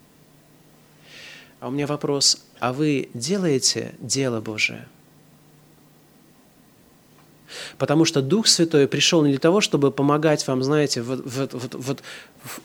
А 1.61 1.69
у 1.69 1.71
меня 1.71 1.87
вопрос, 1.87 2.45
а 2.61 2.75
вы 2.75 3.09
делаете 3.15 3.95
дело 3.99 4.43
Божие? 4.43 4.87
Потому 7.79 8.05
что 8.05 8.23
Дух 8.23 8.47
Святой 8.47 8.87
пришел 8.89 9.23
не 9.23 9.31
для 9.31 9.39
того, 9.39 9.61
чтобы 9.61 9.91
помогать 9.91 10.47
вам, 10.47 10.63
знаете, 10.63 11.03
вот, 11.03 11.23
вот, 11.25 11.53
вот, 11.53 11.75
вот 11.75 12.03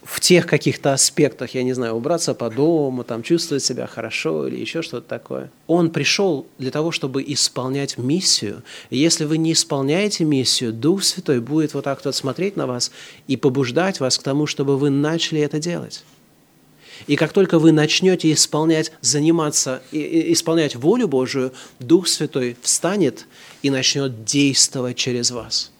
в 0.03 0.19
тех 0.19 0.45
каких-то 0.45 0.93
аспектах, 0.93 1.53
я 1.55 1.63
не 1.63 1.73
знаю, 1.73 1.95
убраться 1.95 2.33
по 2.33 2.49
дому, 2.49 3.03
там, 3.03 3.23
чувствовать 3.23 3.63
себя 3.63 3.87
хорошо 3.87 4.47
или 4.47 4.59
еще 4.59 4.81
что-то 4.81 5.07
такое. 5.07 5.51
Он 5.67 5.89
пришел 5.89 6.47
для 6.57 6.71
того, 6.71 6.91
чтобы 6.91 7.23
исполнять 7.25 7.97
миссию. 7.97 8.63
И 8.89 8.97
если 8.97 9.25
вы 9.25 9.37
не 9.37 9.53
исполняете 9.53 10.25
миссию, 10.25 10.73
Дух 10.73 11.03
Святой 11.03 11.39
будет 11.39 11.73
вот 11.73 11.85
так 11.85 12.03
вот 12.03 12.15
смотреть 12.15 12.55
на 12.55 12.67
вас 12.67 12.91
и 13.27 13.37
побуждать 13.37 13.99
вас 13.99 14.17
к 14.17 14.23
тому, 14.23 14.47
чтобы 14.47 14.77
вы 14.77 14.89
начали 14.89 15.41
это 15.41 15.59
делать. 15.59 16.03
И 17.07 17.15
как 17.15 17.33
только 17.33 17.59
вы 17.59 17.71
начнете 17.71 18.31
исполнять, 18.31 18.91
заниматься, 19.01 19.81
исполнять 19.91 20.75
волю 20.75 21.07
Божию, 21.07 21.53
Дух 21.79 22.07
Святой 22.07 22.57
встанет 22.61 23.25
и 23.61 23.69
начнет 23.69 24.25
действовать 24.25 24.97
через 24.97 25.31
вас. 25.31 25.71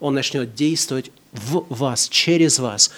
Он 0.00 0.14
начнет 0.14 0.54
действовать 0.54 1.10
в 1.32 1.64
вас, 1.68 2.08
через 2.08 2.58
вас. 2.58 2.90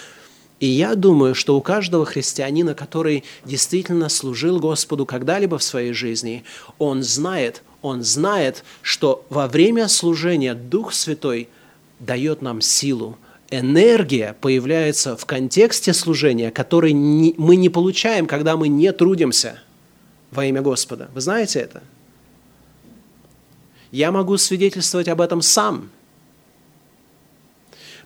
И 0.59 0.66
я 0.66 0.94
думаю, 0.94 1.34
что 1.34 1.57
у 1.57 1.61
каждого 1.61 2.07
христианина, 2.07 2.74
который 2.74 3.24
действительно 3.44 4.09
служил 4.09 4.59
Господу 4.59 5.05
когда-либо 5.05 5.59
в 5.59 5.62
своей 5.62 5.92
жизни, 5.92 6.44
он 6.78 7.03
знает, 7.03 7.62
он 7.82 8.03
знает, 8.03 8.64
что 8.80 9.24
во 9.28 9.49
время 9.49 9.86
служения 9.88 10.55
Дух 10.55 10.94
Святой 10.94 11.49
дает 12.01 12.40
нам 12.40 12.62
силу, 12.62 13.18
энергия 13.51 14.36
появляется 14.40 15.16
в 15.16 15.24
контексте 15.26 15.92
служения, 15.92 16.51
который 16.51 16.94
мы 16.94 17.57
не 17.57 17.68
получаем, 17.68 18.26
когда 18.26 18.57
мы 18.57 18.68
не 18.68 18.92
трудимся 18.92 19.61
во 20.30 20.44
имя 20.44 20.62
Господа. 20.62 21.09
Вы 21.14 21.20
знаете 21.20 21.61
это? 21.61 21.82
Я 23.90 24.11
могу 24.12 24.36
свидетельствовать 24.36 25.09
об 25.09 25.20
этом 25.20 25.42
сам. 25.42 25.90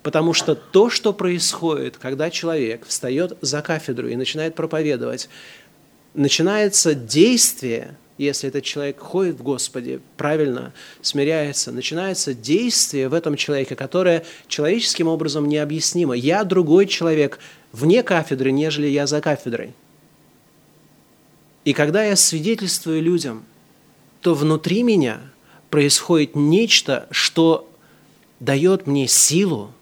Потому 0.03 0.33
что 0.33 0.55
то, 0.55 0.89
что 0.89 1.13
происходит, 1.13 1.99
когда 1.99 2.31
человек 2.31 2.87
встает 2.87 3.37
за 3.43 3.61
кафедру 3.61 4.09
и 4.09 4.17
начинает 4.17 4.55
проповедовать, 4.55 5.29
начинается 6.15 6.95
действие, 6.95 7.97
если 8.25 8.49
этот 8.49 8.65
человек 8.65 8.99
ходит 8.99 9.39
в 9.39 9.43
Господе, 9.43 10.01
правильно 10.17 10.73
смиряется, 11.01 11.73
начинается 11.73 12.35
действие 12.35 13.09
в 13.09 13.15
этом 13.15 13.37
человеке, 13.37 13.77
которое 13.77 14.25
человеческим 14.49 15.09
образом 15.09 15.49
необъяснимо. 15.49 16.15
Я 16.15 16.45
другой 16.45 16.87
человек 16.87 17.39
вне 17.73 18.03
кафедры, 18.03 18.53
нежели 18.53 18.87
я 18.87 19.07
за 19.07 19.21
кафедрой. 19.21 19.73
И 21.65 21.73
когда 21.73 22.05
я 22.05 22.17
свидетельствую 22.17 23.03
людям, 23.03 23.45
то 24.21 24.35
внутри 24.35 24.83
меня– 24.83 25.21
происходит 25.71 26.35
нечто, 26.35 27.07
что 27.11 27.71
дает 28.41 28.87
мне 28.87 29.07
силу. 29.07 29.73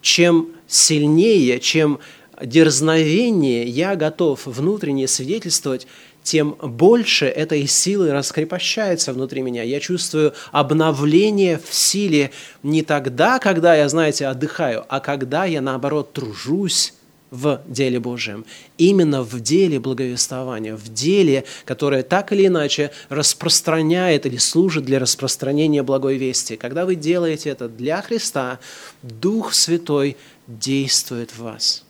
Чем 0.00 0.50
сильнее, 0.66 1.60
чем 1.60 1.98
дерзновение 2.40 3.64
я 3.64 3.96
готов 3.96 4.46
внутренне 4.46 5.08
свидетельствовать, 5.08 5.86
тем 6.24 6.56
больше 6.60 7.26
этой 7.26 7.66
силы 7.68 8.10
раскрепощается 8.10 9.12
внутри 9.12 9.42
меня. 9.42 9.62
Я 9.62 9.78
чувствую 9.78 10.32
обновление 10.50 11.58
в 11.58 11.72
силе 11.72 12.32
не 12.62 12.82
тогда, 12.82 13.38
когда 13.38 13.76
я, 13.76 13.88
знаете, 13.88 14.26
отдыхаю, 14.26 14.84
а 14.88 15.00
когда 15.00 15.44
я, 15.44 15.60
наоборот, 15.60 16.14
тружусь 16.14 16.94
в 17.30 17.60
деле 17.66 18.00
Божьем, 18.00 18.46
именно 18.78 19.22
в 19.22 19.38
деле 19.40 19.78
благовествования, 19.78 20.74
в 20.74 20.88
деле, 20.88 21.44
которое 21.66 22.02
так 22.02 22.32
или 22.32 22.46
иначе 22.46 22.90
распространяет 23.10 24.24
или 24.24 24.38
служит 24.38 24.84
для 24.84 25.00
распространения 25.00 25.82
благой 25.82 26.16
вести. 26.16 26.56
Когда 26.56 26.86
вы 26.86 26.94
делаете 26.94 27.50
это 27.50 27.68
для 27.68 28.00
Христа, 28.00 28.60
Дух 29.02 29.52
Святой 29.52 30.16
действует 30.46 31.32
в 31.32 31.40
вас. 31.40 31.84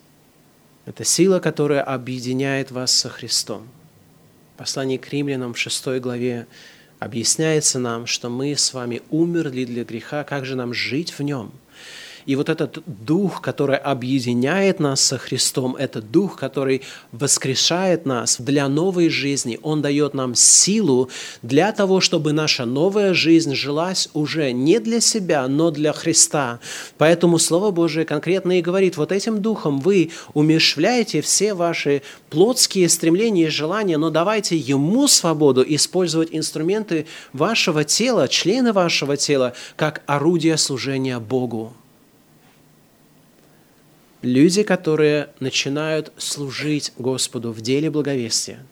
Это 0.87 1.05
сила, 1.05 1.39
которая 1.39 1.83
объединяет 1.83 2.71
вас 2.73 2.91
со 2.91 3.09
Христом. 3.09 3.69
Послание 4.57 4.99
к 4.99 5.09
римлянам 5.09 5.55
в 5.55 5.59
6 5.59 6.01
главе 6.01 6.47
объясняется 6.99 7.79
нам, 7.79 8.07
что 8.07 8.31
мы 8.31 8.57
с 8.57 8.73
вами 8.73 9.03
умерли 9.11 9.65
для 9.65 9.85
греха, 9.85 10.25
как 10.25 10.45
же 10.45 10.57
нам 10.57 10.73
жить 10.73 11.13
в 11.13 11.23
нем– 11.23 11.53
и 12.27 12.37
вот 12.37 12.49
этот 12.49 12.83
дух, 12.87 13.41
который 13.41 13.77
объединяет 13.77 14.81
нас 14.81 15.01
со 15.01 15.19
Христом, 15.19 15.77
это 15.77 16.01
дух, 16.01 16.37
который 16.37 16.83
воскрешает 17.13 18.07
нас 18.07 18.37
для 18.39 18.69
новой 18.69 19.09
жизни, 19.09 19.59
он 19.63 19.83
дает 19.83 20.15
нам 20.15 20.35
силу 20.35 21.11
для 21.43 21.73
того, 21.73 22.01
чтобы 22.01 22.33
наша 22.33 22.65
новая 22.65 23.15
жизнь 23.15 23.55
жилась 23.55 24.09
уже 24.15 24.53
не 24.53 24.79
для 24.79 25.01
себя, 25.01 25.47
но 25.49 25.71
для 25.71 25.93
Христа. 25.93 26.61
Поэтому 26.99 27.39
Слово 27.39 27.71
Божие 27.71 28.05
конкретно 28.05 28.59
и 28.59 28.63
говорит, 28.63 28.97
вот 28.97 29.13
этим 29.13 29.43
духом 29.43 29.81
вы 29.81 30.11
умершвляете 30.33 31.21
все 31.21 31.55
ваши 31.55 32.03
плотские 32.31 32.89
стремления 32.89 33.47
и 33.47 33.49
желания, 33.49 33.99
но 33.99 34.11
давайте 34.11 34.57
Ему 34.57 35.09
свободу 35.09 35.65
использовать 35.67 36.29
инструменты 36.33 37.07
вашего 37.33 37.85
тела, 37.85 38.29
члены 38.29 38.73
вашего 38.73 39.17
тела, 39.17 39.55
как 39.77 40.03
орудие 40.07 40.57
служения 40.57 41.19
Богу 41.19 41.75
люди, 44.25 44.63
которые 44.63 45.29
начинают 45.39 46.13
служить 46.17 46.93
Господу 46.99 47.53
в 47.53 47.61
деле 47.61 47.91
благовестия, 47.91 48.65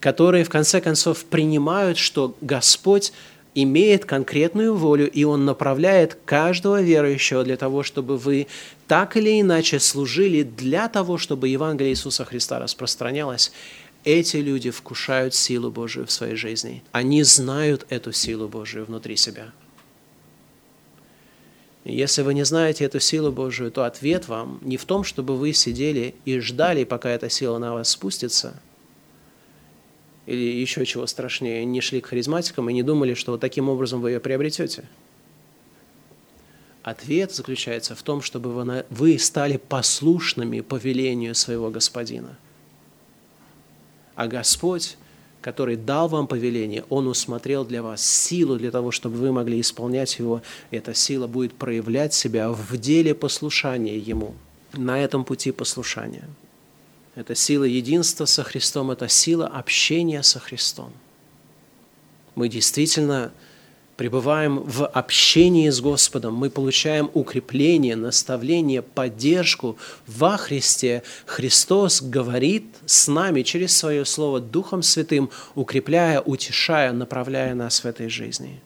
которые 0.00 0.44
в 0.44 0.50
конце 0.50 0.80
концов 0.80 1.24
принимают, 1.24 1.98
что 1.98 2.36
Господь 2.40 3.12
имеет 3.54 4.04
конкретную 4.04 4.74
волю, 4.74 5.08
и 5.08 5.24
Он 5.24 5.44
направляет 5.44 6.18
каждого 6.24 6.82
верующего 6.82 7.44
для 7.44 7.56
того, 7.56 7.82
чтобы 7.82 8.16
вы 8.16 8.48
так 8.88 9.16
или 9.16 9.40
иначе 9.40 9.78
служили 9.78 10.42
для 10.42 10.88
того, 10.88 11.18
чтобы 11.18 11.48
Евангелие 11.48 11.92
Иисуса 11.92 12.24
Христа 12.24 12.58
распространялось. 12.58 13.52
Эти 14.04 14.38
люди 14.38 14.70
вкушают 14.70 15.34
силу 15.34 15.70
Божию 15.70 16.06
в 16.06 16.10
своей 16.10 16.34
жизни. 16.34 16.82
Они 16.92 17.22
знают 17.22 17.86
эту 17.88 18.12
силу 18.12 18.48
Божию 18.48 18.84
внутри 18.84 19.16
себя– 19.16 19.52
если 21.84 22.22
вы 22.22 22.32
не 22.32 22.44
знаете 22.44 22.84
эту 22.84 22.98
силу 22.98 23.30
Божию, 23.30 23.70
то 23.70 23.84
ответ 23.84 24.26
вам 24.26 24.58
не 24.62 24.78
в 24.78 24.86
том, 24.86 25.04
чтобы 25.04 25.36
вы 25.36 25.52
сидели 25.52 26.14
и 26.24 26.38
ждали, 26.38 26.84
пока 26.84 27.10
эта 27.10 27.28
сила 27.28 27.58
на 27.58 27.74
вас 27.74 27.90
спустится, 27.90 28.60
или 30.24 30.42
еще 30.42 30.86
чего 30.86 31.06
страшнее, 31.06 31.64
не 31.66 31.82
шли 31.82 32.00
к 32.00 32.06
харизматикам 32.06 32.70
и 32.70 32.72
не 32.72 32.82
думали, 32.82 33.12
что 33.12 33.32
вот 33.32 33.42
таким 33.42 33.68
образом 33.68 34.00
вы 34.00 34.12
ее 34.12 34.20
приобретете. 34.20 34.84
Ответ 36.82 37.34
заключается 37.34 37.94
в 37.94 38.02
том, 38.02 38.22
чтобы 38.22 38.84
вы 38.88 39.18
стали 39.18 39.58
послушными 39.58 40.60
повелению 40.60 41.34
своего 41.34 41.70
Господина. 41.70 42.38
А 44.14 44.26
Господь 44.26 44.96
который 45.44 45.76
дал 45.76 46.08
вам 46.08 46.26
повеление, 46.26 46.86
Он 46.88 47.06
усмотрел 47.06 47.66
для 47.66 47.82
вас 47.82 48.02
силу 48.02 48.56
для 48.56 48.70
того, 48.70 48.90
чтобы 48.90 49.18
вы 49.18 49.30
могли 49.30 49.60
исполнять 49.60 50.18
его. 50.18 50.40
Эта 50.70 50.94
сила 50.94 51.26
будет 51.26 51.52
проявлять 51.52 52.14
себя 52.14 52.50
в 52.50 52.78
деле 52.78 53.14
послушания 53.14 53.98
Ему, 53.98 54.34
на 54.72 54.98
этом 54.98 55.22
пути 55.22 55.52
послушания. 55.52 56.26
Это 57.14 57.34
сила 57.34 57.64
единства 57.64 58.24
со 58.24 58.42
Христом, 58.42 58.90
это 58.90 59.06
сила 59.06 59.46
общения 59.46 60.22
со 60.22 60.40
Христом. 60.40 60.90
Мы 62.36 62.48
действительно 62.48 63.30
пребываем 63.96 64.60
в 64.60 64.86
общении 64.86 65.70
с 65.70 65.80
Господом, 65.80 66.34
мы 66.34 66.50
получаем 66.50 67.10
укрепление, 67.14 67.96
наставление, 67.96 68.82
поддержку 68.82 69.76
во 70.06 70.36
Христе. 70.36 71.02
Христос 71.26 72.02
говорит 72.02 72.64
с 72.86 73.08
нами 73.08 73.42
через 73.42 73.76
свое 73.76 74.04
Слово 74.04 74.40
Духом 74.40 74.82
Святым, 74.82 75.30
укрепляя, 75.54 76.20
утешая, 76.20 76.92
направляя 76.92 77.54
нас 77.54 77.84
в 77.84 77.86
этой 77.86 78.08
жизни. 78.08 78.60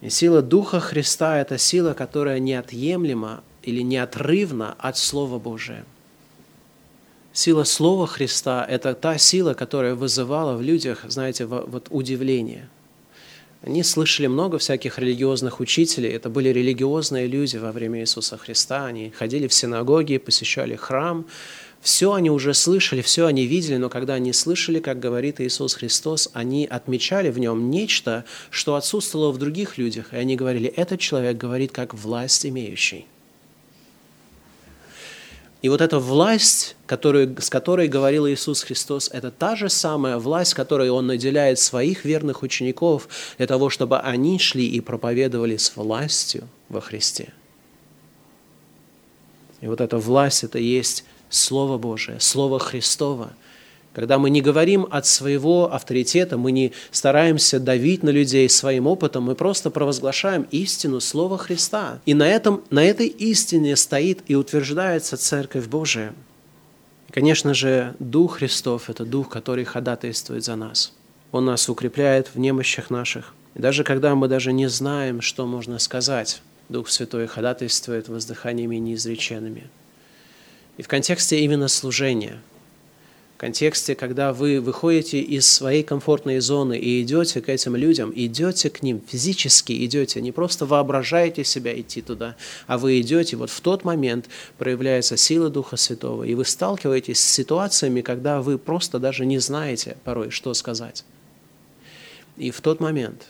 И 0.00 0.10
сила 0.10 0.42
Духа 0.42 0.80
Христа– 0.80 1.38
это 1.40 1.58
сила, 1.58 1.92
которая 1.92 2.38
неотъемлема 2.40 3.44
или 3.62 3.82
неотрывна 3.82 4.74
от 4.78 4.96
Слова 4.96 5.38
Божия. 5.38 5.84
Сила 7.32 7.64
Слова 7.64 8.06
Христа– 8.06 8.66
это 8.68 8.94
та 8.94 9.16
сила, 9.18 9.54
которая 9.54 9.94
вызывала 9.94 10.56
в 10.56 10.62
людях, 10.62 11.04
знаете, 11.08 11.46
вот 11.46 11.86
удивление– 11.90 12.68
они 13.62 13.84
слышали 13.84 14.26
много 14.26 14.58
всяких 14.58 14.98
религиозных 14.98 15.60
учителей. 15.60 16.12
Это 16.12 16.28
были 16.28 16.48
религиозные 16.48 17.28
люди 17.28 17.56
во 17.56 17.70
время 17.70 18.00
Иисуса 18.00 18.36
Христа. 18.36 18.86
Они 18.86 19.10
ходили 19.10 19.46
в 19.46 19.54
синагоги, 19.54 20.18
посещали 20.18 20.74
храм. 20.74 21.26
Все 21.80 22.12
они 22.12 22.30
уже 22.30 22.54
слышали, 22.54 23.02
все 23.02 23.26
они 23.26 23.46
видели, 23.46 23.76
но 23.76 23.88
когда 23.88 24.14
они 24.14 24.32
слышали, 24.32 24.80
как 24.80 24.98
говорит 24.98 25.40
Иисус 25.40 25.74
Христос, 25.74 26.28
они 26.32 26.66
отмечали 26.66 27.30
в 27.30 27.38
нем 27.38 27.70
нечто, 27.70 28.24
что 28.50 28.74
отсутствовало 28.74 29.30
в 29.30 29.38
других 29.38 29.78
людях. 29.78 30.12
И 30.12 30.16
они 30.16 30.34
говорили, 30.34 30.68
этот 30.68 30.98
человек 30.98 31.36
говорит 31.36 31.70
как 31.70 31.94
власть 31.94 32.44
имеющий. 32.46 33.06
И 35.62 35.68
вот 35.68 35.80
эта 35.80 36.00
власть, 36.00 36.76
которую, 36.86 37.40
с 37.40 37.48
которой 37.48 37.86
говорил 37.86 38.26
Иисус 38.26 38.64
Христос, 38.64 39.08
это 39.12 39.30
та 39.30 39.54
же 39.54 39.68
самая 39.68 40.18
власть, 40.18 40.54
которой 40.54 40.90
Он 40.90 41.06
наделяет 41.06 41.60
своих 41.60 42.04
верных 42.04 42.42
учеников 42.42 43.08
для 43.38 43.46
того, 43.46 43.70
чтобы 43.70 44.00
они 44.00 44.40
шли 44.40 44.66
и 44.66 44.80
проповедовали 44.80 45.56
с 45.56 45.76
властью 45.76 46.48
во 46.68 46.80
Христе. 46.80 47.32
И 49.60 49.68
вот 49.68 49.80
эта 49.80 49.98
власть– 49.98 50.42
это 50.44 50.58
есть 50.58 51.04
Слово 51.30 51.78
Божие, 51.78 52.18
Слово 52.18 52.58
Христово– 52.58 53.32
когда 53.92 54.18
мы 54.18 54.30
не 54.30 54.40
говорим 54.40 54.86
от 54.90 55.06
своего 55.06 55.72
авторитета, 55.72 56.38
мы 56.38 56.50
не 56.50 56.72
стараемся 56.90 57.60
давить 57.60 58.02
на 58.02 58.10
людей 58.10 58.48
своим 58.48 58.86
опытом, 58.86 59.24
мы 59.24 59.34
просто 59.34 59.70
провозглашаем 59.70 60.46
истину 60.50 61.00
Слова 61.00 61.36
Христа. 61.36 62.00
И 62.06 62.14
на, 62.14 62.26
этом, 62.26 62.62
на 62.70 62.82
этой 62.84 63.06
истине 63.06 63.76
стоит 63.76 64.20
и 64.28 64.34
утверждается 64.34 65.16
Церковь 65.16 65.66
Божия. 65.66 66.14
И, 67.08 67.12
конечно 67.12 67.52
же, 67.52 67.94
Дух 67.98 68.38
Христов– 68.38 68.84
это 68.88 69.04
Дух, 69.04 69.28
который 69.28 69.64
ходатайствует 69.64 70.42
за 70.42 70.56
нас. 70.56 70.92
Он 71.30 71.44
нас 71.44 71.68
укрепляет 71.68 72.28
в 72.34 72.38
немощах 72.38 72.88
наших. 72.88 73.34
И 73.54 73.60
даже 73.60 73.84
когда 73.84 74.14
мы 74.14 74.28
даже 74.28 74.54
не 74.54 74.68
знаем, 74.70 75.20
что 75.20 75.46
можно 75.46 75.78
сказать, 75.78 76.40
Дух 76.70 76.88
Святой 76.88 77.26
ходатайствует 77.26 78.08
воздыханиями 78.08 78.76
неизреченными. 78.76 79.68
И 80.78 80.82
в 80.82 80.88
контексте 80.88 81.40
именно 81.40 81.68
служения– 81.68 82.40
контексте, 83.42 83.96
когда 83.96 84.32
вы 84.32 84.60
выходите 84.60 85.18
из 85.18 85.52
своей 85.52 85.82
комфортной 85.82 86.38
зоны 86.38 86.78
и 86.78 87.02
идете 87.02 87.40
к 87.40 87.48
этим 87.48 87.74
людям, 87.74 88.12
идете 88.14 88.70
к 88.70 88.84
ним, 88.84 89.02
физически 89.04 89.84
идете, 89.84 90.20
не 90.20 90.30
просто 90.30 90.64
воображаете 90.64 91.42
себя 91.42 91.78
идти 91.78 92.02
туда, 92.02 92.36
а 92.68 92.78
вы 92.78 93.00
идете, 93.00 93.36
вот 93.36 93.50
в 93.50 93.60
тот 93.60 93.82
момент 93.82 94.28
проявляется 94.58 95.16
сила 95.16 95.50
Духа 95.50 95.76
Святого, 95.76 96.22
и 96.22 96.36
вы 96.36 96.44
сталкиваетесь 96.44 97.18
с 97.18 97.32
ситуациями, 97.32 98.00
когда 98.00 98.42
вы 98.42 98.58
просто 98.58 99.00
даже 99.00 99.26
не 99.26 99.40
знаете 99.40 99.96
порой, 100.04 100.30
что 100.30 100.54
сказать. 100.54 101.04
И 102.36 102.52
в 102.52 102.60
тот 102.60 102.78
момент 102.78 103.26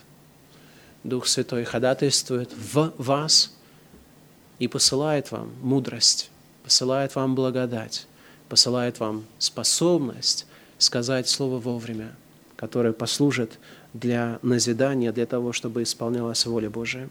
Дух 1.05 1.27
Святой 1.27 1.65
ходатайствует 1.65 2.51
в 2.53 2.93
вас 2.99 3.55
и 4.59 4.69
посылает 4.69 5.31
вам 5.31 5.53
мудрость, 5.63 6.29
посылает 6.65 7.15
вам 7.15 7.35
благодать, 7.35 8.07
посылает 8.53 9.01
вам 9.01 9.25
способность 9.39 10.45
сказать 10.77 11.27
слово 11.27 11.59
вовремя, 11.59 12.15
которое 12.55 12.93
послужит 12.93 13.59
для 13.95 14.41
назидания, 14.43 15.11
для 15.11 15.25
того, 15.25 15.55
чтобы 15.55 15.83
исполнялась 15.85 16.45
воля 16.45 16.69
Божия. 16.69 17.09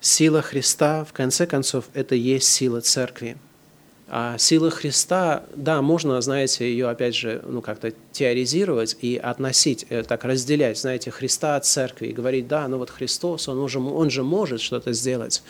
Сила 0.00 0.42
Христа, 0.42 1.04
в 1.04 1.12
конце 1.12 1.46
концов, 1.46 1.84
это 1.94 2.16
есть 2.16 2.48
сила 2.48 2.80
Церкви. 2.80 3.36
А 4.08 4.36
сила 4.36 4.70
Христа, 4.72 5.44
да, 5.54 5.80
можно, 5.82 6.20
знаете, 6.20 6.68
ее, 6.68 6.88
опять 6.88 7.14
же, 7.14 7.40
ну, 7.46 7.62
как-то 7.62 7.92
теоризировать 8.10 8.96
и 9.00 9.16
относить, 9.16 9.86
э, 9.88 10.02
так 10.02 10.24
разделять, 10.24 10.80
знаете, 10.80 11.12
Христа 11.12 11.54
от 11.54 11.64
Церкви 11.64 12.08
и 12.08 12.12
говорить, 12.12 12.48
да, 12.48 12.66
ну 12.66 12.78
вот 12.78 12.90
Христос, 12.90 13.48
он, 13.48 13.60
уже, 13.60 13.78
он 13.78 14.10
же 14.10 14.24
может 14.24 14.60
что-то 14.60 14.92
сделать. 14.94 15.44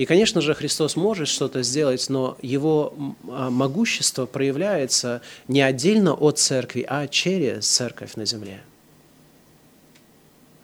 И, 0.00 0.06
конечно 0.06 0.40
же, 0.40 0.54
Христос 0.54 0.96
может 0.96 1.28
что-то 1.28 1.62
сделать, 1.62 2.08
но 2.08 2.38
его 2.40 2.94
а, 3.28 3.50
могущество 3.50 4.24
проявляется 4.24 5.20
не 5.46 5.60
отдельно 5.60 6.14
от 6.14 6.38
церкви, 6.38 6.86
а 6.88 7.06
через 7.06 7.68
церковь 7.68 8.14
на 8.14 8.24
земле. 8.24 8.62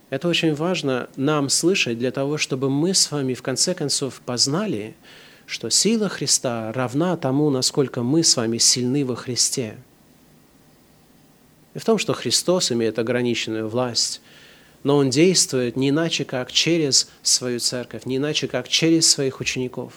Это 0.09 0.29
очень 0.29 0.55
важно 0.55 1.11
нам 1.17 1.51
слышать 1.51 1.99
для 1.99 2.13
того, 2.13 2.39
чтобы 2.39 2.71
мы 2.71 2.95
с 2.95 3.11
вами 3.11 3.35
в 3.35 3.43
конце 3.43 3.75
концов 3.75 4.23
познали, 4.25 4.97
что 5.45 5.69
сила 5.69 6.09
Христа 6.09 6.73
равна 6.73 7.15
тому, 7.19 7.51
насколько 7.51 8.03
мы 8.03 8.25
с 8.25 8.39
вами 8.39 8.57
сильны 8.57 9.05
во 9.05 9.17
Христе. 9.17 9.77
И 11.75 11.79
в 11.79 11.85
том, 11.85 11.99
что 11.99 12.15
Христос 12.15 12.73
имеет 12.73 12.99
ограниченную 12.99 13.69
власть– 13.69 14.23
но 14.87 14.99
он 14.99 15.11
действует 15.11 15.75
не 15.75 15.89
иначе, 15.89 16.25
как 16.25 16.53
через 16.53 17.09
свою 17.21 17.59
церковь, 17.59 18.05
не 18.05 18.19
иначе, 18.19 18.47
как 18.47 18.69
через 18.69 19.11
своих 19.11 19.41
учеников. 19.41 19.95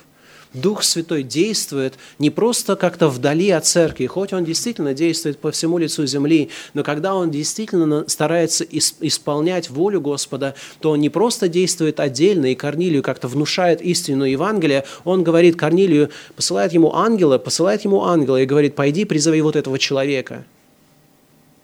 Дух 0.55 0.81
Святой 0.81 1.21
действует 1.21 1.93
не 2.17 2.31
просто 2.31 2.75
как-то 2.75 3.07
вдали 3.07 3.51
от 3.51 3.67
церкви, 3.67 4.07
хоть 4.07 4.33
он 4.33 4.45
действительно 4.45 4.95
действует 4.95 5.37
по 5.37 5.51
всему 5.51 5.77
лицу 5.77 6.07
земли, 6.07 6.49
но 6.73 6.83
когда 6.83 7.13
он 7.13 7.29
действительно 7.29 8.05
старается 8.07 8.63
исполнять 8.63 9.69
волю 9.69 10.01
Господа, 10.01 10.55
то 10.79 10.89
он 10.89 11.01
не 11.01 11.11
просто 11.11 11.47
действует 11.47 11.99
отдельно 11.99 12.47
и 12.47 12.55
Корнилию 12.55 13.03
как-то 13.03 13.27
внушает 13.27 13.83
истину 13.83 14.23
Евангелия, 14.23 14.85
он 15.03 15.23
говорит 15.23 15.55
Корнилию, 15.55 16.09
посылает 16.35 16.73
ему 16.73 16.95
ангела, 16.95 17.37
посылает 17.37 17.85
ему 17.85 18.05
ангела 18.05 18.41
и 18.41 18.47
говорит, 18.47 18.73
пойди 18.73 19.05
призови 19.05 19.41
вот 19.41 19.55
этого 19.55 19.77
человека– 19.77 20.45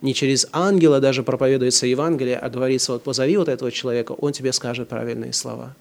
не 0.01 0.13
через 0.13 0.47
ангела 0.51 0.99
даже 0.99 1.23
проповедуется 1.23 1.87
Евангелие, 1.87 2.37
а 2.37 2.49
говорится, 2.49 2.93
вот 2.93 3.03
позови 3.03 3.37
вот 3.37 3.49
этого 3.49 3.71
человека, 3.71 4.11
он 4.13 4.33
тебе 4.33 4.53
скажет 4.53 4.89
правильные 4.89 5.33
слова. 5.33 5.75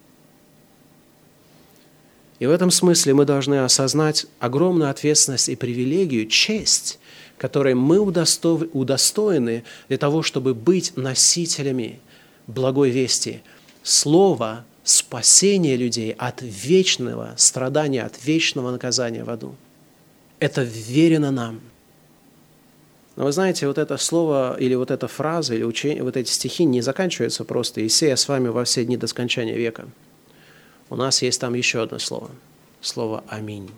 И 2.39 2.47
в 2.47 2.51
этом 2.51 2.71
смысле 2.71 3.15
мы 3.15 3.25
должны 3.25 3.65
осознать 3.65 4.27
огромную 4.39 4.91
ответственность 4.91 5.49
и 5.49 5.57
привилегию, 5.57 6.27
честь, 6.27 6.99
которой 7.39 7.75
мы 7.75 7.99
удостоены 7.99 9.65
для 9.89 9.99
того, 9.99 10.23
чтобы 10.23 10.55
быть 10.55 10.97
носителями 10.97 12.01
благой 12.47 12.91
вести, 12.91 13.43
слова 13.83 14.65
спасения 14.85 15.77
людей 15.77 16.13
от 16.13 16.43
вечного 16.43 17.35
страдания, 17.37 18.03
от 18.03 18.25
вечного 18.25 18.71
наказания 18.71 19.25
в 19.25 19.31
аду. 19.31 19.55
Это 20.41 20.63
верено 20.63 21.31
нам– 21.31 21.61
но 23.17 23.25
вы 23.25 23.33
знаете, 23.33 23.69
вот 23.69 23.79
это 23.79 23.97
слово 23.97 24.57
или 24.59 24.75
вот 24.75 24.91
эта 24.91 25.07
фраза 25.07 25.55
или 25.55 25.63
учение, 25.63 26.03
вот 26.03 26.17
эти 26.17 26.31
стихи 26.31 26.65
не 26.65 26.81
заканчиваются 26.81 27.45
просто 27.45 27.81
«И 27.81 27.89
с 27.89 28.29
вами 28.29 28.49
во 28.49 28.65
все 28.65 28.85
дни 28.85 28.97
до 28.97 29.07
скончания 29.07 29.55
века». 29.55 29.87
У 30.91 30.97
нас 30.97 31.23
есть 31.23 31.41
там 31.41 31.55
еще 31.55 31.83
одно 31.83 31.99
слово. 31.99 32.31
Слово 32.81 33.23
«Аминь». 33.29 33.71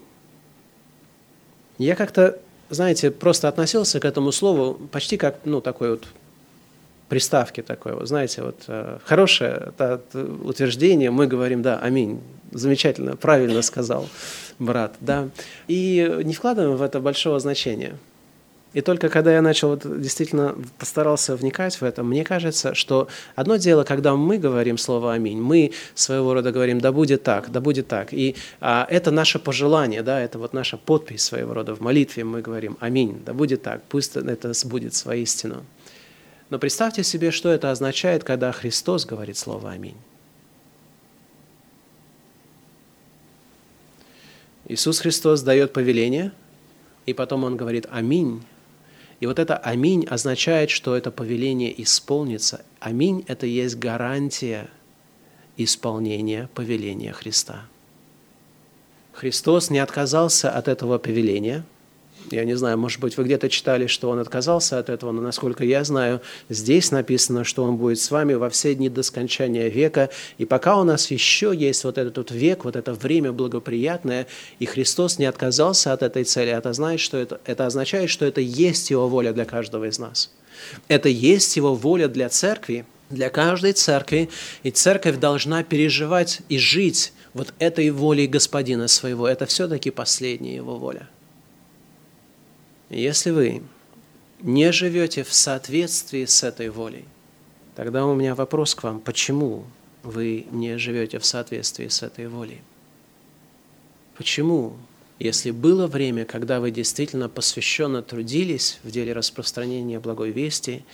Я 1.77 1.95
как-то, 1.95 2.39
знаете, 2.71 3.11
просто 3.11 3.49
относился 3.49 4.01
к 4.01 4.07
этому 4.07 4.33
слову 4.33 4.75
почти 4.91 5.19
как, 5.19 5.41
ну, 5.45 5.61
такой 5.61 5.91
вот 5.91 6.07
приставки 7.11 7.63
такой, 7.63 7.93
вот, 7.93 8.09
знаете, 8.09 8.43
вот 8.43 8.65
э, 8.67 8.99
хорошее 9.05 9.73
это, 9.79 10.03
утверждение, 10.43 11.11
мы 11.11 11.27
говорим, 11.27 11.63
да, 11.63 11.79
аминь, 11.79 12.21
замечательно, 12.51 13.17
правильно 13.17 13.63
сказал 13.63 14.09
брат, 14.59 14.95
да, 15.01 15.29
и 15.69 16.21
не 16.25 16.35
вкладываем 16.35 16.77
в 16.77 16.83
это 16.83 16.99
большого 16.99 17.39
значения– 17.39 17.97
и 18.73 18.83
только 18.83 19.09
когда 19.09 19.33
я 19.33 19.41
начал 19.41 19.71
вот, 19.71 20.01
действительно 20.01 20.55
постарался 20.79 21.35
вникать 21.35 21.81
в 21.81 21.83
это, 21.83 22.03
мне 22.03 22.25
кажется, 22.25 22.75
что 22.75 23.09
одно 23.35 23.57
дело, 23.57 23.85
когда 23.85 24.15
мы 24.17 24.37
говорим 24.37 24.77
слово 24.77 25.15
«Аминь», 25.15 25.41
мы 25.41 25.73
своего 25.95 26.35
рода 26.35 26.53
говорим 26.53 26.81
«Да 26.81 26.93
будет 26.93 27.23
так, 27.23 27.51
да 27.51 27.61
будет 27.61 27.89
так». 27.89 28.13
И 28.13 28.37
а, 28.61 28.87
это 28.91 29.11
наше 29.11 29.39
пожелание, 29.39 30.03
да, 30.03 30.21
это 30.21 30.39
вот 30.39 30.53
наша 30.53 30.77
подпись 30.77 31.23
своего 31.23 31.55
рода 31.55 31.75
в 31.75 31.81
молитве. 31.81 32.25
Мы 32.25 32.43
говорим 32.43 32.77
«Аминь, 32.81 33.23
да 33.25 33.33
будет 33.33 33.63
так, 33.63 33.83
пусть 33.89 34.17
это 34.17 34.53
будет 34.67 35.05
воистину». 35.07 35.65
Но 36.51 36.59
представьте 36.59 37.03
себе, 37.03 37.31
что 37.31 37.49
это 37.49 37.71
означает, 37.71 38.25
когда 38.25 38.53
Христос 38.53 39.07
говорит 39.07 39.39
слово 39.39 39.71
«Аминь». 39.71 39.97
Иисус 44.69 44.99
Христос 44.99 45.43
дает 45.43 45.73
повеление, 45.73 46.33
и 47.07 47.15
потом 47.15 47.45
Он 47.45 47.57
говорит 47.57 47.87
«Аминь», 47.91 48.43
И 49.21 49.27
вот 49.27 49.39
это 49.39 49.57
«Аминь» 49.57 50.05
означает, 50.07 50.71
что 50.71 50.95
это 50.95 51.11
повеление 51.11 51.83
исполнится. 51.83 52.65
«Аминь»– 52.81 53.25
это 53.29 53.47
есть 53.47 53.77
гарантия 53.77 54.69
исполнения 55.57 56.51
повеления 56.55 57.13
Христа. 57.13 57.67
Христос 59.13 59.71
не 59.71 59.79
отказался 59.79 60.51
от 60.51 60.69
этого 60.69 60.99
повеления– 60.99 61.65
я 62.31 62.45
не 62.45 62.57
знаю, 62.57 62.79
может 62.79 63.01
быть, 63.01 63.17
вы 63.17 63.25
где-то 63.25 63.49
читали, 63.49 63.87
что 63.87 64.11
он 64.11 64.19
отказался 64.19 64.79
от 64.79 64.89
этого, 64.89 65.13
но 65.13 65.21
насколько 65.21 65.65
я 65.65 65.85
знаю, 65.85 66.21
здесь 66.49 66.91
написано, 66.91 67.45
что 67.45 67.65
он 67.65 67.77
будет 67.77 67.99
с 67.99 68.11
вами 68.11 68.35
во 68.35 68.51
все 68.51 68.75
дни 68.75 68.89
до 68.89 69.03
скончания 69.03 69.69
века. 69.69 70.11
И 70.39 70.45
пока 70.45 70.79
у 70.79 70.85
нас 70.85 71.11
еще 71.11 71.53
есть 71.55 71.85
вот 71.85 71.99
этот 71.99 72.17
вот 72.17 72.31
век, 72.31 72.65
вот 72.65 72.77
это 72.77 72.93
время 72.95 73.33
благоприятное, 73.33 74.27
и 74.59 74.67
Христос 74.67 75.19
не 75.19 75.27
отказался 75.27 75.93
от 75.93 76.03
этой 76.03 76.25
цели, 76.25 76.51
это, 76.51 76.73
знает, 76.73 77.01
что 77.01 77.17
это, 77.17 77.41
это 77.45 77.67
означает, 77.67 78.11
что 78.11 78.25
это 78.25 78.41
есть 78.41 78.91
Его 78.91 79.09
воля 79.09 79.33
для 79.33 79.45
каждого 79.45 79.85
из 79.85 79.99
нас. 79.99 80.31
Это 80.89 81.09
есть 81.09 81.57
Его 81.57 81.75
воля 81.75 82.09
для 82.09 82.29
церкви, 82.29 82.87
для 83.11 83.31
каждой 83.31 83.73
церкви, 83.73 84.29
и 84.63 84.71
церковь 84.71 85.19
должна 85.19 85.63
переживать 85.63 86.41
и 86.49 86.59
жить 86.59 87.13
вот 87.35 87.53
этой 87.59 87.91
волей 87.91 88.27
Господина 88.27 88.89
своего. 88.89 89.29
Это 89.29 89.47
все-таки 89.47 89.91
последняя 89.91 90.57
Его 90.57 90.77
воля. 90.77 91.09
Если 92.89 93.31
вы 93.31 93.63
не 94.41 94.71
живете 94.73 95.25
в 95.25 95.33
соответствии 95.33 96.25
с 96.25 96.43
этой 96.43 96.69
волей, 96.69 97.05
тогда 97.75 98.07
у 98.07 98.15
меня 98.15 98.35
вопрос 98.35 98.75
к 98.75 98.85
вам, 98.85 99.01
почему 99.01 99.65
вы 100.03 100.47
не 100.53 100.79
живете 100.79 101.19
в 101.19 101.27
соответствии 101.27 101.89
с 101.89 102.03
этой 102.03 102.29
волей? 102.29 102.61
Почему, 104.17 104.77
если 105.19 105.51
было 105.51 105.87
время, 105.87 106.25
когда 106.25 106.61
вы 106.61 106.71
действительно 106.71 107.29
посвященно 107.29 108.03
трудились 108.03 108.79
в 108.83 108.91
деле 108.91 109.13
распространения 109.13 109.99
благой 109.99 110.31
вести, 110.31 110.85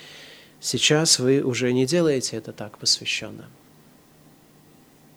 сейчас 0.60 1.18
вы 1.18 1.42
уже 1.42 1.72
не 1.72 1.84
делаете 1.84 2.36
это 2.36 2.52
так 2.52 2.78
посвященно? 2.78 3.48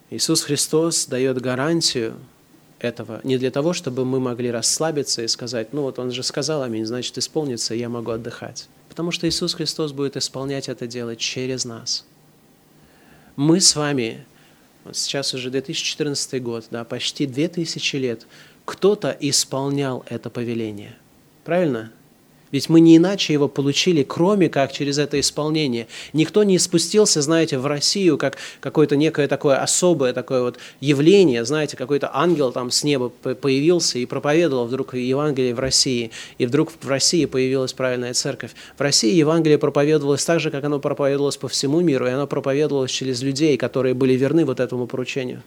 Иисус 0.09 0.43
Христос 0.43 1.07
дает 1.07 1.41
гарантию 1.41 2.19
этого, 2.79 3.21
не 3.23 3.37
для 3.37 3.51
того, 3.51 3.73
чтобы 3.73 4.05
мы 4.05 4.19
могли 4.19 4.51
расслабиться 4.51 5.21
и 5.21 5.27
сказать, 5.27 5.73
ну 5.73 5.83
вот 5.83 5.99
он 5.99 6.11
же 6.11 6.23
сказал 6.23 6.63
аминь, 6.63 6.85
значит 6.85 7.17
исполнится, 7.17 7.73
и 7.73 7.79
я 7.79 7.89
могу 7.89 8.11
отдыхать. 8.11 8.67
Потому 8.89 9.11
что 9.11 9.27
Иисус 9.27 9.53
Христос 9.53 9.91
будет 9.91 10.17
исполнять 10.17 10.69
это 10.69 10.87
дело 10.87 11.15
через 11.15 11.65
нас. 11.65 12.05
Мы 13.35 13.59
с 13.59 13.75
вами, 13.75 14.25
вот 14.83 14.95
сейчас 14.95 15.33
уже 15.33 15.49
2014 15.49 16.41
год, 16.41 16.65
да, 16.71 16.83
почти 16.83 17.25
2000 17.25 17.95
лет, 17.97 18.27
кто-то 18.63 19.15
исполнял 19.19 20.05
это 20.09 20.29
повеление. 20.29 20.95
Правильно? 21.43 21.91
Ведь 22.55 22.69
мы 22.69 22.79
не 22.79 22.95
иначе 22.95 23.33
его 23.33 23.49
получили, 23.49 24.03
кроме 24.03 24.47
как 24.47 24.71
через 24.71 24.97
это 24.97 25.19
исполнение. 25.19 25.87
Никто 26.13 26.43
не 26.43 26.57
спустился, 26.57 27.21
знаете, 27.21 27.57
в 27.57 27.65
Россию, 27.65 28.17
как 28.17 28.37
какое-то 28.61 28.95
некое 28.95 29.27
такое 29.27 29.57
особое 29.57 30.13
такое 30.13 30.41
вот 30.41 30.57
явление, 30.79 31.43
знаете, 31.43 31.75
какой-то 31.75 32.09
ангел 32.13 32.53
там 32.53 32.71
с 32.71 32.85
неба 32.85 33.09
появился 33.09 33.99
и 33.99 34.05
проповедовал 34.05 34.67
вдруг 34.67 34.93
Евангелие 34.93 35.53
в 35.53 35.59
России, 35.59 36.11
и 36.37 36.45
вдруг 36.45 36.71
в 36.81 36.87
России 36.87 37.25
появилась 37.25 37.73
правильная 37.73 38.13
церковь. 38.13 38.51
В 38.77 38.81
России 38.81 39.13
Евангелие 39.13 39.57
проповедовалось 39.57 40.23
так 40.23 40.39
же, 40.39 40.49
как 40.49 40.63
оно 40.63 40.79
проповедовалось 40.79 41.35
по 41.35 41.49
всему 41.49 41.81
миру, 41.81 42.07
и 42.07 42.11
оно 42.11 42.25
проповедовалось 42.25 42.91
через 42.91 43.21
людей, 43.21 43.57
которые 43.57 43.93
были 43.93 44.13
верны 44.13 44.45
вот 44.45 44.61
этому 44.61 44.87
поручению. 44.87 45.43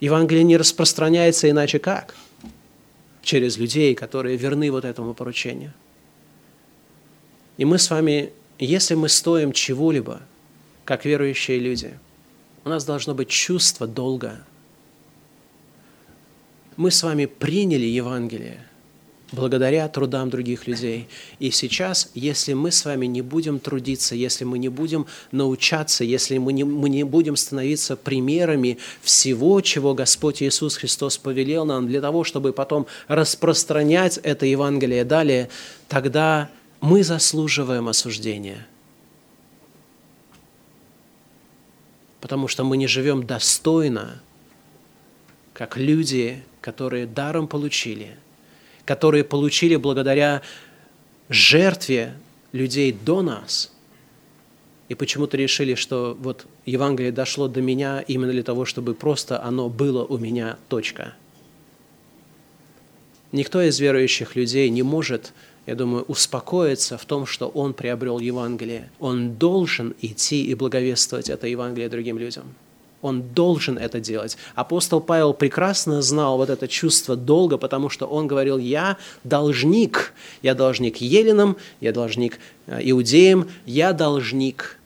Евангелие 0.00 0.42
не 0.42 0.56
распространяется 0.56 1.48
иначе 1.48 1.78
как– 1.78 2.16
через 3.30 3.58
людей, 3.58 3.94
которые 3.94 4.36
верны 4.36 4.72
вот 4.72 4.84
этому 4.84 5.14
поручению. 5.14 5.72
И 7.58 7.64
мы 7.64 7.78
с 7.78 7.88
вами, 7.88 8.32
если 8.58 8.96
мы 8.96 9.08
стоим 9.08 9.52
чего-либо, 9.52 10.20
как 10.84 11.04
верующие 11.04 11.60
люди, 11.60 11.96
у 12.64 12.68
нас 12.68 12.84
должно 12.84 13.14
быть 13.14 13.28
чувство 13.28 13.86
долга. 13.86 14.44
Мы 16.76 16.90
с 16.90 17.04
вами 17.04 17.26
приняли 17.26 17.86
Евангелие– 17.86 18.66
благодаря 19.32 19.88
трудам 19.88 20.30
других 20.30 20.66
людей. 20.66 21.08
И 21.38 21.50
сейчас, 21.50 22.10
если 22.14 22.52
мы 22.52 22.70
с 22.70 22.84
вами 22.84 23.06
не 23.06 23.22
будем 23.22 23.58
трудиться, 23.58 24.14
если 24.14 24.44
мы 24.44 24.58
не 24.58 24.68
будем 24.68 25.06
научаться, 25.30 26.04
если 26.04 26.38
мы 26.38 26.52
не, 26.52 26.64
мы 26.64 26.88
не 26.88 27.04
будем 27.04 27.36
становиться 27.36 27.96
примерами 27.96 28.78
всего, 29.02 29.60
чего 29.60 29.94
Господь 29.94 30.42
Иисус 30.42 30.76
Христос 30.76 31.18
повелел 31.18 31.64
нам, 31.64 31.86
для 31.86 32.00
того, 32.00 32.24
чтобы 32.24 32.52
потом 32.52 32.86
распространять 33.08 34.18
это 34.18 34.46
Евангелие 34.46 35.04
далее, 35.04 35.48
тогда 35.88 36.50
мы 36.80 37.04
заслуживаем 37.04 37.88
осуждения. 37.88 38.66
Потому 42.20 42.48
что 42.48 42.64
мы 42.64 42.76
не 42.76 42.86
живем 42.86 43.24
достойно, 43.24 44.20
как 45.54 45.76
люди, 45.76 46.42
которые 46.60 47.06
даром 47.06 47.46
получили– 47.46 48.16
которые 48.90 49.22
получили 49.22 49.76
благодаря 49.76 50.42
жертве 51.28 52.14
людей 52.50 52.90
до 52.90 53.22
нас, 53.22 53.70
и 54.88 54.96
почему-то 54.96 55.36
решили, 55.36 55.76
что 55.76 56.16
вот 56.18 56.48
Евангелие 56.66 57.12
дошло 57.12 57.46
до 57.46 57.62
меня 57.62 58.00
именно 58.00 58.32
для 58.32 58.42
того, 58.42 58.64
чтобы 58.64 58.94
просто 58.94 59.40
оно 59.40 59.68
было 59.68 60.04
у 60.04 60.18
меня, 60.18 60.56
точка. 60.68 61.14
Никто 63.30 63.62
из 63.62 63.78
верующих 63.78 64.34
людей 64.34 64.68
не 64.70 64.82
может, 64.82 65.34
я 65.66 65.76
думаю, 65.76 66.02
успокоиться 66.08 66.98
в 66.98 67.04
том, 67.04 67.26
что 67.26 67.46
он 67.46 67.74
приобрел 67.74 68.18
Евангелие. 68.18 68.90
Он 68.98 69.34
должен 69.34 69.94
идти 70.00 70.44
и 70.44 70.56
благовествовать 70.56 71.30
это 71.30 71.46
Евангелие 71.46 71.88
другим 71.88 72.18
людям. 72.18 72.56
Он 73.02 73.22
должен 73.22 73.78
это 73.78 73.98
делать. 73.98 74.36
Апостол 74.54 75.00
Павел 75.00 75.32
прекрасно 75.32 76.02
знал 76.02 76.36
вот 76.36 76.50
это 76.50 76.68
чувство 76.68 77.16
долга, 77.16 77.56
потому 77.56 77.88
что 77.88 78.06
он 78.06 78.26
говорил, 78.26 78.58
я 78.58 78.98
должник, 79.24 80.12
я 80.42 80.54
должник 80.54 80.98
еленам, 80.98 81.56
я 81.80 81.92
должник 81.92 82.38
э, 82.66 82.80
иудеям, 82.82 83.48
я 83.64 83.92
должник. 83.92 84.78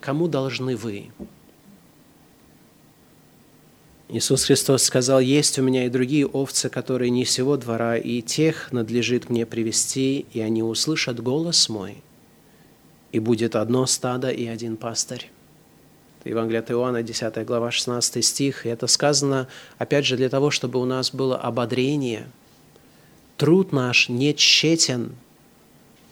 Кому 0.00 0.28
должны 0.28 0.76
вы? 0.76 1.10
Иисус 4.08 4.44
Христос 4.44 4.82
сказал, 4.82 5.20
есть 5.20 5.58
у 5.58 5.62
меня 5.62 5.86
и 5.86 5.88
другие 5.88 6.26
овцы, 6.26 6.68
которые 6.68 7.10
не 7.10 7.24
сего 7.24 7.56
двора, 7.56 7.96
и 7.96 8.20
тех 8.20 8.70
надлежит 8.70 9.30
мне 9.30 9.46
привести, 9.46 10.26
и 10.34 10.40
они 10.40 10.62
услышат 10.62 11.18
голос 11.18 11.70
мой, 11.70 11.96
и 13.10 13.18
будет 13.18 13.56
одно 13.56 13.86
стадо 13.86 14.28
и 14.28 14.46
один 14.46 14.76
пастырь. 14.76 15.30
Евангелие 16.24 16.60
от 16.60 16.70
Иоанна, 16.70 17.02
10 17.02 17.44
глава, 17.44 17.70
16 17.70 18.24
стих. 18.24 18.66
И 18.66 18.68
это 18.68 18.86
сказано, 18.86 19.48
опять 19.78 20.06
же, 20.06 20.16
для 20.16 20.28
того, 20.28 20.50
чтобы 20.50 20.80
у 20.80 20.84
нас 20.84 21.12
было 21.12 21.36
ободрение. 21.36 22.26
Труд 23.36 23.72
наш 23.72 24.08
не 24.08 24.34
тщетен. 24.34 25.12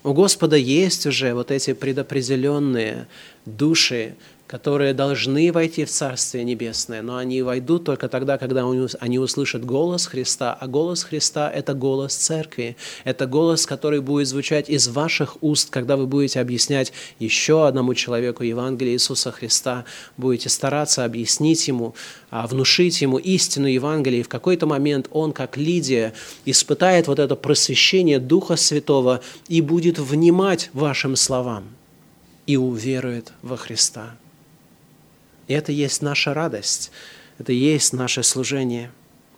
У 0.02 0.12
Господа 0.12 0.56
есть 0.56 1.06
уже 1.06 1.34
вот 1.34 1.50
эти 1.50 1.74
предопределенные 1.74 3.06
души, 3.44 4.14
которые 4.50 4.94
должны 4.94 5.52
войти 5.52 5.84
в 5.84 5.90
Царствие 5.90 6.42
Небесное, 6.42 7.02
но 7.02 7.18
они 7.18 7.40
войдут 7.40 7.84
только 7.84 8.08
тогда, 8.08 8.36
когда 8.36 8.68
они 8.98 9.18
услышат 9.20 9.64
голос 9.64 10.06
Христа, 10.06 10.58
а 10.60 10.66
голос 10.66 11.04
Христа– 11.04 11.48
это 11.54 11.72
голос 11.72 12.16
Церкви, 12.16 12.76
это 13.04 13.26
голос, 13.26 13.64
который 13.64 14.00
будет 14.00 14.26
звучать 14.26 14.68
из 14.68 14.88
ваших 14.88 15.40
уст, 15.40 15.70
когда 15.70 15.96
вы 15.96 16.08
будете 16.08 16.40
объяснять 16.40 16.92
еще 17.20 17.68
одному 17.68 17.94
человеку 17.94 18.42
Евангелие 18.42 18.94
Иисуса 18.94 19.30
Христа, 19.30 19.84
будете 20.16 20.48
стараться 20.48 21.04
объяснить 21.04 21.68
ему, 21.68 21.94
а, 22.32 22.48
внушить 22.48 23.00
ему 23.02 23.18
истину 23.18 23.68
Евангелия, 23.68 24.18
и 24.18 24.24
в 24.24 24.28
какой-то 24.28 24.66
момент 24.66 25.06
он, 25.12 25.32
как 25.32 25.56
Лидия, 25.56 26.12
испытает 26.44 27.06
вот 27.06 27.20
это 27.20 27.36
просвещение 27.36 28.18
Духа 28.18 28.56
Святого 28.56 29.20
и 29.46 29.60
будет 29.60 30.00
внимать 30.00 30.70
вашим 30.72 31.14
словам 31.14 31.68
и 32.46 32.56
уверует 32.56 33.32
во 33.42 33.56
Христа. 33.56 34.16
И 35.50 35.52
это 35.52 35.72
есть 35.72 36.00
наша 36.00 36.32
радость, 36.32 36.92
это 37.40 37.52
есть 37.52 37.92
наше 37.92 38.22
служение. 38.22 38.92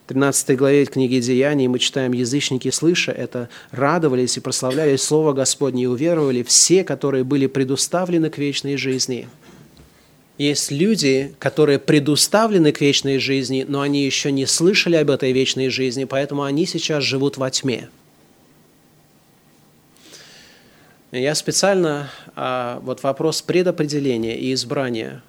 В 0.04 0.08
13 0.10 0.58
главе 0.58 0.84
книги 0.84 1.18
Деяний 1.20 1.68
мы 1.68 1.78
читаем, 1.78 2.12
язычники, 2.12 2.70
слыша 2.70 3.12
это, 3.12 3.48
радовались 3.70 4.36
и 4.36 4.40
прославляли 4.40 4.96
Слово 4.96 5.32
Господне 5.32 5.84
и 5.84 5.86
уверовали 5.86 6.42
все, 6.42 6.84
которые 6.84 7.24
были 7.24 7.46
предуставлены 7.46 8.28
к 8.28 8.36
вечной 8.36 8.76
жизни. 8.76 9.26
Есть 10.36 10.70
люди, 10.70 11.34
которые 11.38 11.78
предуставлены 11.78 12.72
к 12.72 12.82
вечной 12.82 13.16
жизни, 13.16 13.64
но 13.66 13.80
они 13.80 14.04
еще 14.04 14.30
не 14.30 14.44
слышали 14.44 14.96
об 14.96 15.08
этой 15.08 15.32
вечной 15.32 15.70
жизни, 15.70 16.04
поэтому 16.04 16.42
они 16.42 16.66
сейчас 16.66 17.04
живут 17.04 17.38
во 17.38 17.50
тьме. 17.50 17.88
Я 21.10 21.34
специально 21.34 22.10
а, 22.36 22.80
вот 22.82 23.02
вопрос 23.02 23.40
предопределения 23.40 24.38
и 24.38 24.52
избрания 24.52 25.22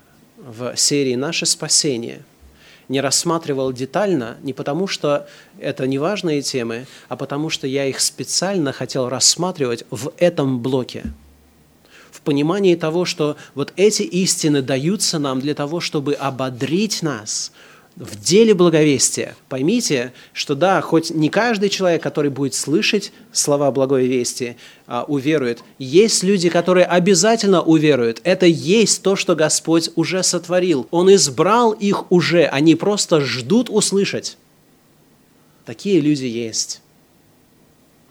в 0.44 0.76
серии 0.76 1.16
«Наше 1.16 1.46
спасение». 1.46 2.24
не 2.89 3.00
рассматривал 3.00 3.72
детально, 3.72 4.36
не 4.44 4.52
потому 4.52 4.88
что 4.88 5.26
это 5.58 5.88
неважные 5.88 6.41
темы, 6.41 6.86
а 7.08 7.16
потому 7.16 7.50
что 7.50 7.66
я 7.66 7.86
их 7.86 8.02
специально 8.02 8.74
хотел 8.74 9.08
рассматривать 9.08 9.86
в 9.89 10.12
этом 10.18 10.60
блоке. 10.60 11.04
В 12.12 12.20
понимании 12.20 12.76
того, 12.76 13.06
что 13.06 13.38
вот 13.56 13.72
эти 13.78 14.04
истины 14.04 14.62
даются 14.62 15.18
нам 15.18 15.39
для 15.39 15.56
того, 15.56 15.80
чтобы 15.80 16.14
ободрить 16.14 17.02
нас– 17.02 17.52
в 17.96 18.20
деле 18.20 18.54
благовестия. 18.54 19.36
Поймите, 19.50 20.14
что 20.34 20.56
да, 20.56 20.82
хоть 20.82 21.12
не 21.12 21.30
каждый 21.30 21.70
человек, 21.70 22.02
который 22.02 22.32
будет 22.32 22.56
слышать 22.56 23.12
слова 23.32 23.72
благой 23.72 24.08
вести, 24.08 24.58
а, 24.88 25.06
уверует. 25.08 25.64
Есть 25.78 26.24
люди, 26.24 26.50
которые 26.50 26.86
обязательно 26.86 27.62
уверуют. 27.62 28.20
Это 28.24 28.48
есть 28.48 29.04
то, 29.04 29.16
что 29.16 29.36
Господь 29.36 29.91
уже 29.96 30.24
сотворил. 30.24 30.88
Он 30.89 31.14
избрал 31.14 31.72
их 31.72 32.12
уже, 32.12 32.46
они 32.46 32.76
просто 32.76 33.22
ждут 33.22 33.70
услышать. 33.70 34.38
Такие 35.66 36.00
люди 36.00 36.26
есть. 36.26 36.82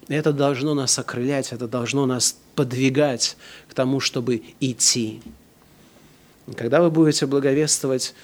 Это 0.08 0.32
должно 0.32 0.74
нас 0.74 0.98
окрылять, 0.98 1.52
это 1.52 1.66
должно 1.66 2.06
нас 2.06 2.36
подвигать 2.54 3.36
к 3.68 3.74
тому, 3.74 4.00
чтобы 4.00 4.42
идти. 4.60 5.22
Когда 6.56 6.82
вы 6.82 6.90
будете 6.90 7.26
благовествовать 7.26 8.14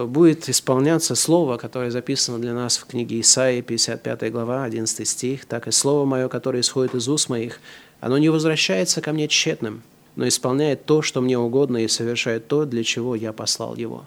то 0.00 0.06
будет 0.06 0.48
исполняться 0.48 1.14
слово, 1.14 1.58
которое 1.58 1.90
записано 1.90 2.38
для 2.38 2.54
нас 2.54 2.78
в 2.78 2.86
книге 2.86 3.20
Исаии, 3.20 3.60
55 3.60 4.32
глава, 4.32 4.64
11 4.64 5.06
стих. 5.06 5.44
«Так 5.44 5.68
и 5.68 5.72
слово 5.72 6.06
мое, 6.06 6.28
которое 6.28 6.60
исходит 6.60 6.94
из 6.94 7.06
уст 7.06 7.28
моих, 7.28 7.60
оно 8.00 8.16
не 8.16 8.30
возвращается 8.30 9.02
ко 9.02 9.12
мне 9.12 9.28
тщетным, 9.28 9.82
но 10.16 10.26
исполняет 10.26 10.86
то, 10.86 11.02
что 11.02 11.20
мне 11.20 11.36
угодно, 11.36 11.84
и 11.84 11.86
совершает 11.86 12.48
то, 12.48 12.64
для 12.64 12.82
чего 12.82 13.14
я 13.14 13.34
послал 13.34 13.76
его». 13.76 14.06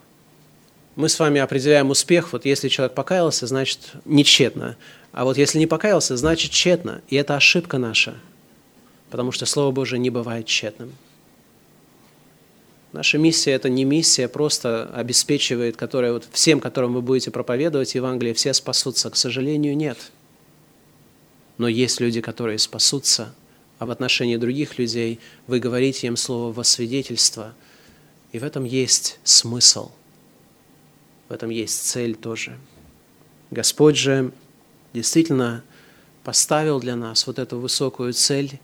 Мы 0.96 1.08
с 1.08 1.16
вами 1.20 1.40
определяем 1.40 1.90
успех, 1.90 2.32
вот 2.32 2.44
если 2.44 2.66
человек 2.68 2.96
покаялся, 2.96 3.46
значит 3.46 3.92
не 4.04 4.24
тщетно, 4.24 4.74
а 5.12 5.22
вот 5.24 5.38
если 5.38 5.60
не 5.60 5.68
покаялся, 5.68 6.16
значит 6.16 6.50
тщетно, 6.50 7.02
и 7.06 7.14
это 7.14 7.36
ошибка 7.36 7.78
наша, 7.78 8.16
потому 9.10 9.30
что 9.30 9.46
Слово 9.46 9.70
Божие 9.70 10.00
не 10.00 10.10
бывает 10.10 10.46
тщетным. 10.46 10.90
Наша 12.94 13.18
миссия– 13.18 13.50
это 13.54 13.68
не 13.68 13.82
миссия, 13.82 14.28
просто 14.28 14.88
обеспечивает, 14.94 15.76
которая 15.76 16.12
вот 16.12 16.28
всем, 16.30 16.60
которым 16.60 16.94
вы 16.94 17.02
будете 17.02 17.32
проповедовать 17.32 17.96
Евангелие, 17.96 18.34
все 18.34 18.54
спасутся. 18.54 19.10
К 19.10 19.16
сожалению, 19.16 19.76
нет. 19.76 19.98
Но 21.58 21.66
есть 21.66 22.00
люди, 22.00 22.20
которые 22.20 22.56
спасутся, 22.60 23.34
а 23.80 23.86
в 23.86 23.90
отношении 23.90 24.36
других 24.36 24.78
людей 24.78 25.18
вы 25.48 25.58
говорите 25.58 26.06
им 26.06 26.16
слово 26.16 26.52
во 26.52 26.62
свидетельство, 26.62 27.56
и 28.30 28.38
в 28.38 28.44
этом 28.44 28.62
есть 28.62 29.18
смысл, 29.24 29.90
в 31.28 31.32
этом 31.32 31.50
есть 31.50 31.88
цель 31.88 32.14
тоже. 32.14 32.56
Господь 33.50 33.96
же 33.96 34.30
действительно 34.92 35.64
поставил 36.22 36.78
для 36.78 36.94
нас 36.94 37.26
вот 37.26 37.40
эту 37.40 37.58
высокую 37.58 38.12
цель 38.12 38.60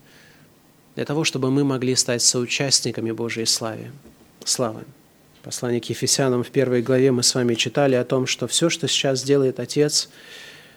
для 0.95 1.05
того, 1.05 1.25
чтобы 1.25 1.51
мы 1.51 1.65
могли 1.65 1.97
стать 1.97 2.23
соучастниками 2.23 3.11
Божьей 3.11 3.47
славы 3.47 3.91
славы. 4.45 4.85
Послание 5.43 5.81
к 5.81 5.87
Ефесянам 5.87 6.43
в 6.45 6.51
первой 6.51 6.83
главе 6.83 7.13
мы 7.13 7.23
с 7.23 7.35
вами 7.35 7.55
читали 7.55 7.95
о 7.95 8.05
том, 8.05 8.27
что 8.27 8.47
все, 8.47 8.69
что 8.69 8.89
сейчас 8.89 9.23
делает 9.23 9.59
Отец 9.59 10.11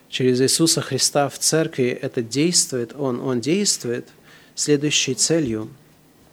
через 0.10 0.40
Иисуса 0.42 0.80
Христа 0.80 1.28
в 1.28 1.38
церкви, 1.38 1.88
это 1.90 2.22
действует, 2.22 2.94
Он, 2.96 3.20
Он 3.20 3.42
действует 3.42 4.08
следующей 4.56 5.16
целью 5.16 5.70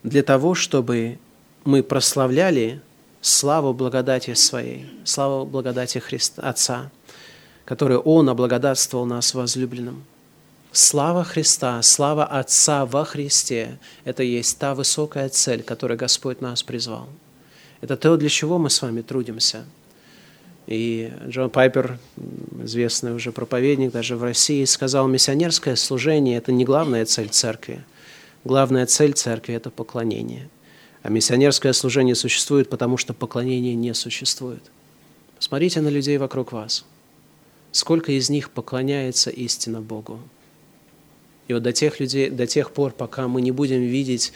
для 0.03 0.23
того, 0.23 0.55
чтобы 0.55 1.19
мы 1.65 1.83
прославляли 1.83 2.81
славу 3.21 3.73
благодати 3.73 4.33
Своей, 4.33 4.85
славу 5.03 5.45
благодати 5.45 5.97
Христа, 5.97 6.41
Отца, 6.41 6.91
которую 7.65 7.99
Он 7.99 8.29
облагодатствовал 8.29 9.05
нас 9.05 9.33
возлюбленным. 9.33 10.05
Слава 10.73 11.25
Христа, 11.25 11.81
слава 11.81 12.23
Отца 12.23 12.85
во 12.85 13.03
Христе– 13.03 13.77
это 14.05 14.23
есть 14.23 14.57
та 14.57 14.73
высокая 14.73 15.27
цель, 15.27 15.63
которой 15.63 15.97
Господь 15.97 16.39
нас 16.39 16.63
призвал. 16.63 17.09
Это 17.81 17.97
то, 17.97 18.15
для 18.15 18.29
чего 18.29 18.57
мы 18.57 18.69
с 18.69 18.81
вами 18.81 19.01
трудимся. 19.01 19.65
И 20.67 21.11
Джон 21.27 21.49
Пайпер, 21.49 21.99
известный 22.63 23.13
уже 23.13 23.33
проповедник 23.33 23.91
даже 23.91 24.15
в 24.15 24.23
России, 24.23 24.63
сказал, 24.63 25.09
миссионерское 25.09 25.75
служение– 25.75 26.37
это 26.37 26.53
не 26.53 26.63
главная 26.63 27.05
цель 27.05 27.27
церкви. 27.27 27.83
Главная 28.45 28.85
цель 28.85 29.11
церкви– 29.11 29.53
это 29.55 29.71
поклонение. 29.71 30.47
А 31.03 31.09
миссионерское 31.09 31.73
служение 31.73 32.15
существует, 32.15 32.69
потому 32.69 32.95
что 32.95 33.13
поклонение 33.13 33.75
не 33.75 33.93
существует. 33.93 34.63
Посмотрите 35.35 35.81
на 35.81 35.89
людей 35.89 36.17
вокруг 36.17 36.53
вас. 36.53 36.85
Сколько 37.73 38.13
из 38.13 38.29
них 38.29 38.51
поклоняется 38.51 39.31
истинно 39.31 39.81
Богу? 39.81 40.21
И 41.47 41.53
вот 41.53 41.63
до 41.63 41.73
тех, 41.73 41.99
людей, 41.99 42.29
до 42.29 42.47
тех 42.47 42.71
пор, 42.71 42.91
пока 42.91 43.27
мы 43.27 43.41
не 43.41 43.51
будем 43.51 43.81
видеть 43.81 44.33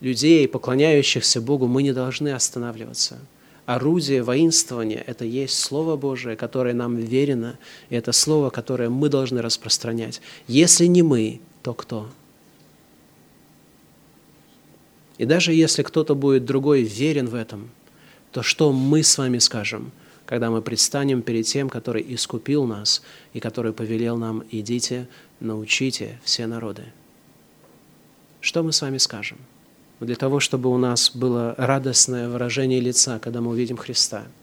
людей, 0.00 0.46
поклоняющихся 0.48 1.40
Богу, 1.40 1.66
мы 1.66 1.82
не 1.82 1.92
должны 1.92 2.30
останавливаться. 2.30 3.18
Орудие 3.64 4.22
воинствования– 4.22 5.04
это 5.06 5.24
есть 5.24 5.58
Слово 5.58 5.96
Божие, 5.96 6.36
которое 6.36 6.74
нам 6.74 6.96
верено, 6.96 7.58
и 7.90 7.94
это 7.94 8.12
Слово, 8.12 8.50
которое 8.50 8.90
мы 8.90 9.08
должны 9.08 9.40
распространять. 9.40 10.20
Если 10.48 10.86
не 10.86 11.02
мы, 11.02 11.40
то 11.62 11.72
кто? 11.72 12.08
И 15.18 15.24
даже 15.24 15.52
если 15.52 15.82
кто-то 15.82 16.16
будет 16.16 16.44
другой 16.44 16.82
верен 16.82 17.28
в 17.28 17.36
этом, 17.36 17.70
то 18.32 18.42
что 18.42 18.72
мы 18.72 19.02
с 19.02 19.16
вами 19.16 19.38
скажем– 19.38 19.92
когда 20.26 20.50
мы 20.50 20.62
предстанем 20.62 21.22
перед 21.22 21.46
тем, 21.46 21.68
который 21.68 22.04
искупил 22.14 22.64
нас 22.64 23.02
и 23.32 23.40
который 23.40 23.72
повелел 23.72 24.16
нам 24.16 24.44
«идите, 24.50 25.08
научите 25.40 26.20
все 26.24 26.46
народы». 26.46 26.84
Что 28.40 28.62
мы 28.62 28.72
с 28.72 28.82
вами 28.82 28.98
скажем? 28.98 29.38
Для 30.00 30.16
того, 30.16 30.40
чтобы 30.40 30.68
у 30.68 30.78
нас 30.78 31.14
было 31.14 31.54
радостное 31.56 32.28
выражение 32.28 32.80
лица, 32.80 33.18
когда 33.18 33.40
мы 33.40 33.50
увидим 33.50 33.76
Христа– 33.76 34.26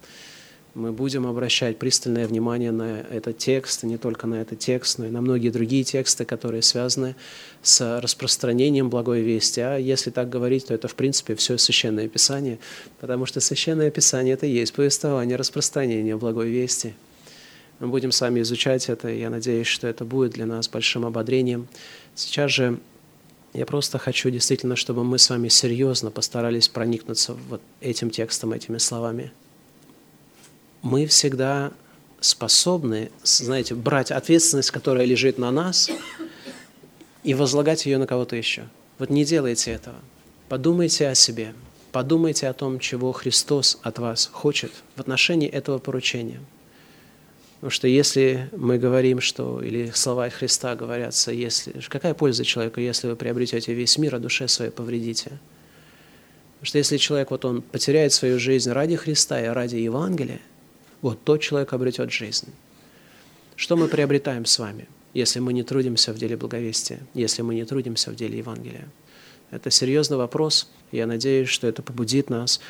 мы 0.80 0.94
будем 0.94 1.28
обращать 1.28 1.78
пристальное 1.78 2.26
внимание 2.26 2.72
на 2.72 3.02
этот 3.02 3.38
текст, 3.38 3.84
не 3.84 3.98
только 3.98 4.28
на 4.28 4.36
этот 4.36 4.60
текст, 4.60 4.98
но 4.98 5.06
и 5.06 5.10
на 5.10 5.20
многие 5.20 5.50
другие 5.50 5.84
тексты, 5.84 6.24
которые 6.24 6.62
связаны 6.62 7.16
с 7.62 8.00
распространением 8.00 8.90
благой 8.90 9.22
вести. 9.22 9.60
А 9.60 9.78
если 9.78 10.10
так 10.10 10.30
говорить, 10.30 10.68
то 10.68 10.74
это, 10.74 10.88
в 10.88 10.96
принципе, 10.96 11.36
все 11.36 11.58
Священное 11.58 12.08
Писание, 12.08 12.60
потому 13.02 13.26
что 13.26 13.42
Священное 13.42 13.92
Писание– 13.92 14.34
это 14.36 14.46
и 14.46 14.52
есть 14.52 14.74
повествование 14.74 15.36
распространения 15.36 16.16
благой 16.16 16.50
вести. 16.50 16.96
Мы 17.80 17.88
будем 17.90 18.14
с 18.14 18.22
вами 18.22 18.40
изучать 18.42 18.88
это, 18.90 19.10
и 19.10 19.20
я 19.20 19.30
надеюсь, 19.30 19.68
что 19.68 19.86
это 19.88 20.06
будет 20.06 20.32
для 20.32 20.46
нас 20.46 20.70
большим 20.70 21.06
ободрением. 21.06 21.68
Сейчас 22.16 22.52
же 22.52 22.80
я 23.54 23.66
просто 23.66 23.98
хочу 23.98 24.30
действительно, 24.30 24.78
чтобы 24.78 25.04
мы 25.04 25.20
с 25.20 25.30
вами 25.30 25.50
серьезно 25.50 26.10
постарались 26.10 26.70
проникнуться 26.70 27.36
вот 27.50 27.62
этим 27.82 28.10
текстом, 28.10 28.54
этими 28.54 28.78
словами– 28.78 29.34
мы 30.82 31.06
всегда 31.06 31.72
способны, 32.22 33.12
знаете, 33.24 33.76
брать 33.76 34.12
ответственность, 34.12 34.72
которая 34.72 35.06
лежит 35.06 35.38
на 35.38 35.52
нас, 35.52 35.90
и 37.24 37.34
возлагать 37.34 37.86
ее 37.86 37.98
на 37.98 38.08
кого-то 38.08 38.36
еще. 38.36 38.66
Вот 38.98 39.10
не 39.10 39.26
делайте 39.26 39.72
этого. 39.72 39.96
Подумайте 40.48 41.08
о 41.08 41.16
себе. 41.16 41.54
Подумайте 41.92 42.48
о 42.48 42.54
том, 42.54 42.80
чего 42.80 43.12
Христос 43.12 43.80
от 43.82 44.00
вас 44.00 44.30
хочет 44.32 44.72
в 44.96 45.02
отношении 45.02 45.50
этого 45.50 45.80
поручения. 45.80 46.40
Потому 47.56 47.72
что 47.72 47.88
если 47.88 48.50
мы 48.56 48.78
говорим, 48.78 49.20
что, 49.20 49.62
или 49.62 49.92
слова 49.94 50.30
Христа 50.30 50.76
говорятся, 50.76 51.32
если, 51.32 51.74
какая 51.90 52.14
польза 52.14 52.46
человеку, 52.46 52.80
если 52.80 53.08
вы 53.08 53.16
приобретете 53.18 53.74
весь 53.74 53.98
мир, 53.98 54.16
а 54.16 54.20
душе 54.20 54.48
своей 54.48 54.72
повредите? 54.72 55.40
Потому 56.60 56.68
что 56.68 56.78
если 56.78 56.98
человек, 56.98 57.32
вот 57.32 57.44
он 57.44 57.62
потеряет 57.62 58.14
свою 58.14 58.40
жизнь 58.40 58.72
ради 58.72 58.96
Христа 58.96 59.42
и 59.42 59.48
ради 59.48 59.76
Евангелия, 59.76 60.40
вот 61.02 61.24
тот 61.24 61.42
человек 61.42 61.74
обретет 61.74 62.12
жизнь. 62.12 62.48
Что 63.56 63.76
мы 63.76 63.88
приобретаем 63.88 64.46
с 64.46 64.58
вами, 64.60 64.88
если 65.14 65.40
мы 65.40 65.54
не 65.54 65.64
трудимся 65.64 66.14
в 66.14 66.18
деле 66.18 66.38
благовестия, 66.38 67.00
если 67.14 67.42
мы 67.42 67.56
не 67.56 67.66
трудимся 67.66 68.12
в 68.12 68.16
деле 68.16 68.38
Евангелия? 68.38 68.88
Это 69.52 69.72
серьезный 69.72 70.18
вопрос. 70.18 70.70
Я 70.92 71.08
надеюсь, 71.08 71.50
что 71.50 71.68
это 71.68 71.82
побудит 71.82 72.30
нас 72.30 72.62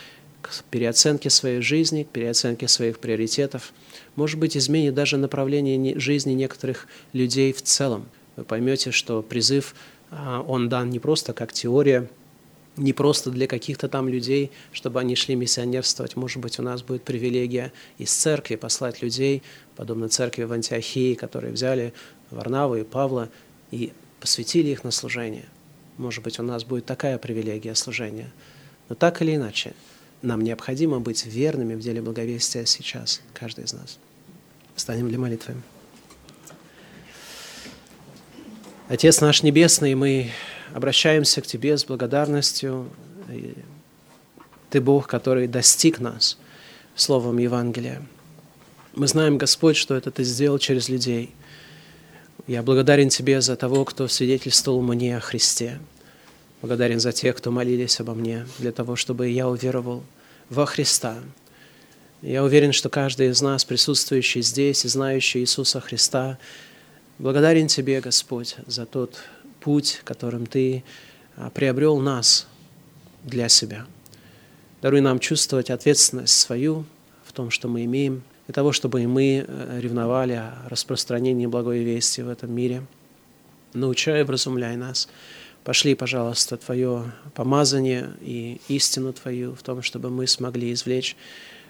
к 0.41 0.63
переоценке 0.71 1.29
своей 1.29 1.61
жизни, 1.61 2.03
к 2.03 2.09
переоценке 2.09 2.67
своих 2.67 2.99
приоритетов. 2.99 3.73
Может 4.15 4.39
быть, 4.39 4.55
изменит 4.55 4.93
даже 4.93 5.17
направление 5.17 5.99
жизни 5.99 6.33
некоторых 6.33 6.87
людей 7.13 7.51
в 7.51 7.61
целом. 7.61 8.05
Вы 8.35 8.45
поймете, 8.45 8.91
что 8.91 9.21
призыв, 9.21 9.75
а, 10.11 10.41
он 10.41 10.69
дан 10.69 10.89
не 10.89 10.99
просто 10.99 11.33
как 11.33 11.51
теория, 11.51 12.09
не 12.79 12.93
просто 12.93 13.29
для 13.29 13.47
каких-то 13.47 13.87
там 13.87 14.07
людей, 14.07 14.51
чтобы 14.71 14.99
они 14.99 15.15
шли 15.15 15.35
миссионерствовать. 15.35 16.15
Может 16.15 16.41
быть, 16.41 16.59
у 16.59 16.63
нас 16.63 16.81
будет 16.81 17.03
привилегия 17.03 17.71
из 17.97 18.11
церкви 18.11 18.55
послать 18.55 19.01
людей, 19.01 19.43
подобно 19.75 20.09
церкви 20.09 20.43
в 20.43 20.53
Антиохии, 20.53 21.13
которые 21.13 21.53
взяли 21.53 21.93
Варнаву 22.31 22.75
и 22.75 22.83
Павла 22.83 23.29
и 23.71 23.91
посвятили 24.19 24.69
их 24.69 24.83
на 24.83 24.91
служение. 24.91 25.45
Может 25.97 26.23
быть, 26.23 26.39
у 26.39 26.43
нас 26.43 26.63
будет 26.63 26.85
такая 26.85 27.17
привилегия 27.17 27.75
служения. 27.75 28.31
Но 28.87 28.95
так 28.95 29.21
или 29.21 29.35
иначе, 29.35 29.73
нам 30.21 30.41
необходимо 30.41 30.99
быть 30.99 31.25
верными 31.25 31.75
в 31.75 31.81
деле 31.81 32.01
благовестия 32.01 32.65
сейчас, 32.65 33.21
каждый 33.33 33.65
из 33.65 33.73
нас. 33.73 33.99
Встанем 34.75 35.09
для 35.09 35.19
молитвы. 35.19 35.55
Отец 38.87 39.21
наш 39.21 39.43
Небесный, 39.43 39.93
мы 39.93 40.31
обращаемся 40.73 41.41
к 41.41 41.47
Тебе 41.47 41.77
с 41.77 41.85
благодарностью. 41.85 42.89
Ты 44.69 44.81
Бог, 44.81 45.07
который 45.07 45.47
достиг 45.47 45.99
нас 45.99 46.37
словом 46.95 47.37
Евангелия. 47.37 48.01
Мы 48.93 49.07
знаем, 49.07 49.37
Господь, 49.37 49.77
что 49.77 49.95
это 49.95 50.11
Ты 50.11 50.23
сделал 50.23 50.59
через 50.59 50.89
людей. 50.89 51.33
Я 52.47 52.63
благодарен 52.63 53.09
Тебе 53.09 53.41
за 53.41 53.55
того, 53.55 53.85
кто 53.85 54.07
свидетельствовал 54.07 54.81
мне 54.81 55.17
о 55.17 55.21
Христе. 55.21 55.79
Благодарен 56.61 56.99
за 56.99 57.11
тех, 57.11 57.37
кто 57.37 57.51
молились 57.51 57.99
обо 57.99 58.13
мне, 58.13 58.45
для 58.57 58.71
того, 58.71 58.95
чтобы 58.95 59.29
я 59.29 59.47
уверовал 59.47 60.03
во 60.49 60.65
Христа. 60.65 61.17
Я 62.21 62.43
уверен, 62.43 62.73
что 62.73 62.89
каждый 62.89 63.29
из 63.29 63.41
нас, 63.41 63.63
присутствующий 63.63 64.41
здесь 64.41 64.83
и 64.83 64.89
знающий 64.89 65.39
Иисуса 65.39 65.79
Христа, 65.79 66.37
благодарен 67.17 67.67
Тебе, 67.67 68.01
Господь, 68.01 68.55
за 68.67 68.85
тот 68.85 69.19
путь, 69.59 70.01
которым 70.03 70.45
Ты 70.45 70.83
а, 71.35 71.49
приобрел 71.49 71.97
нас 71.99 72.47
для 73.23 73.49
себя. 73.49 73.85
Даруй 74.81 75.01
нам 75.01 75.19
чувствовать 75.19 75.69
ответственность 75.69 76.39
свою 76.39 76.85
в 77.25 77.33
том, 77.33 77.51
что 77.51 77.67
мы 77.67 77.85
имеем, 77.85 78.23
для 78.47 78.53
того, 78.53 78.71
чтобы 78.71 79.05
мы 79.05 79.45
э, 79.47 79.79
ревновали 79.79 80.33
о 80.33 80.53
распространении 80.67 81.45
благой 81.45 81.83
вести 81.83 82.21
в 82.21 82.29
этом 82.29 82.51
мире. 82.51 82.83
Научай, 83.73 84.23
вразумляй 84.23 84.75
нас– 84.75 85.07
Пошли, 85.63 85.93
пожалуйста, 85.95 86.57
Твое 86.57 87.11
помазание 87.35 88.13
и 88.21 88.61
истину 88.69 89.13
Твою 89.13 89.55
в 89.55 89.63
том, 89.63 89.81
чтобы 89.81 90.09
мы 90.09 90.25
смогли 90.27 90.73
извлечь 90.73 91.15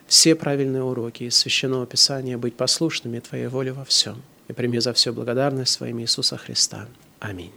все 0.08 0.36
правильные 0.36 0.84
уроки 0.84 1.24
из 1.24 1.36
Священного 1.36 1.86
Писания, 1.86 2.38
быть 2.38 2.56
послушными 2.56 3.20
Твоей 3.20 3.48
воле 3.48 3.74
во 3.74 3.86
всем. 3.86 4.22
И 4.48 4.54
прими 4.54 4.80
за 4.80 4.94
все 4.94 5.12
благодарность 5.12 5.80
во 5.80 5.90
имя 5.90 6.04
Иисуса 6.04 6.38
Христа. 6.38 6.88
Аминь. 7.20 7.52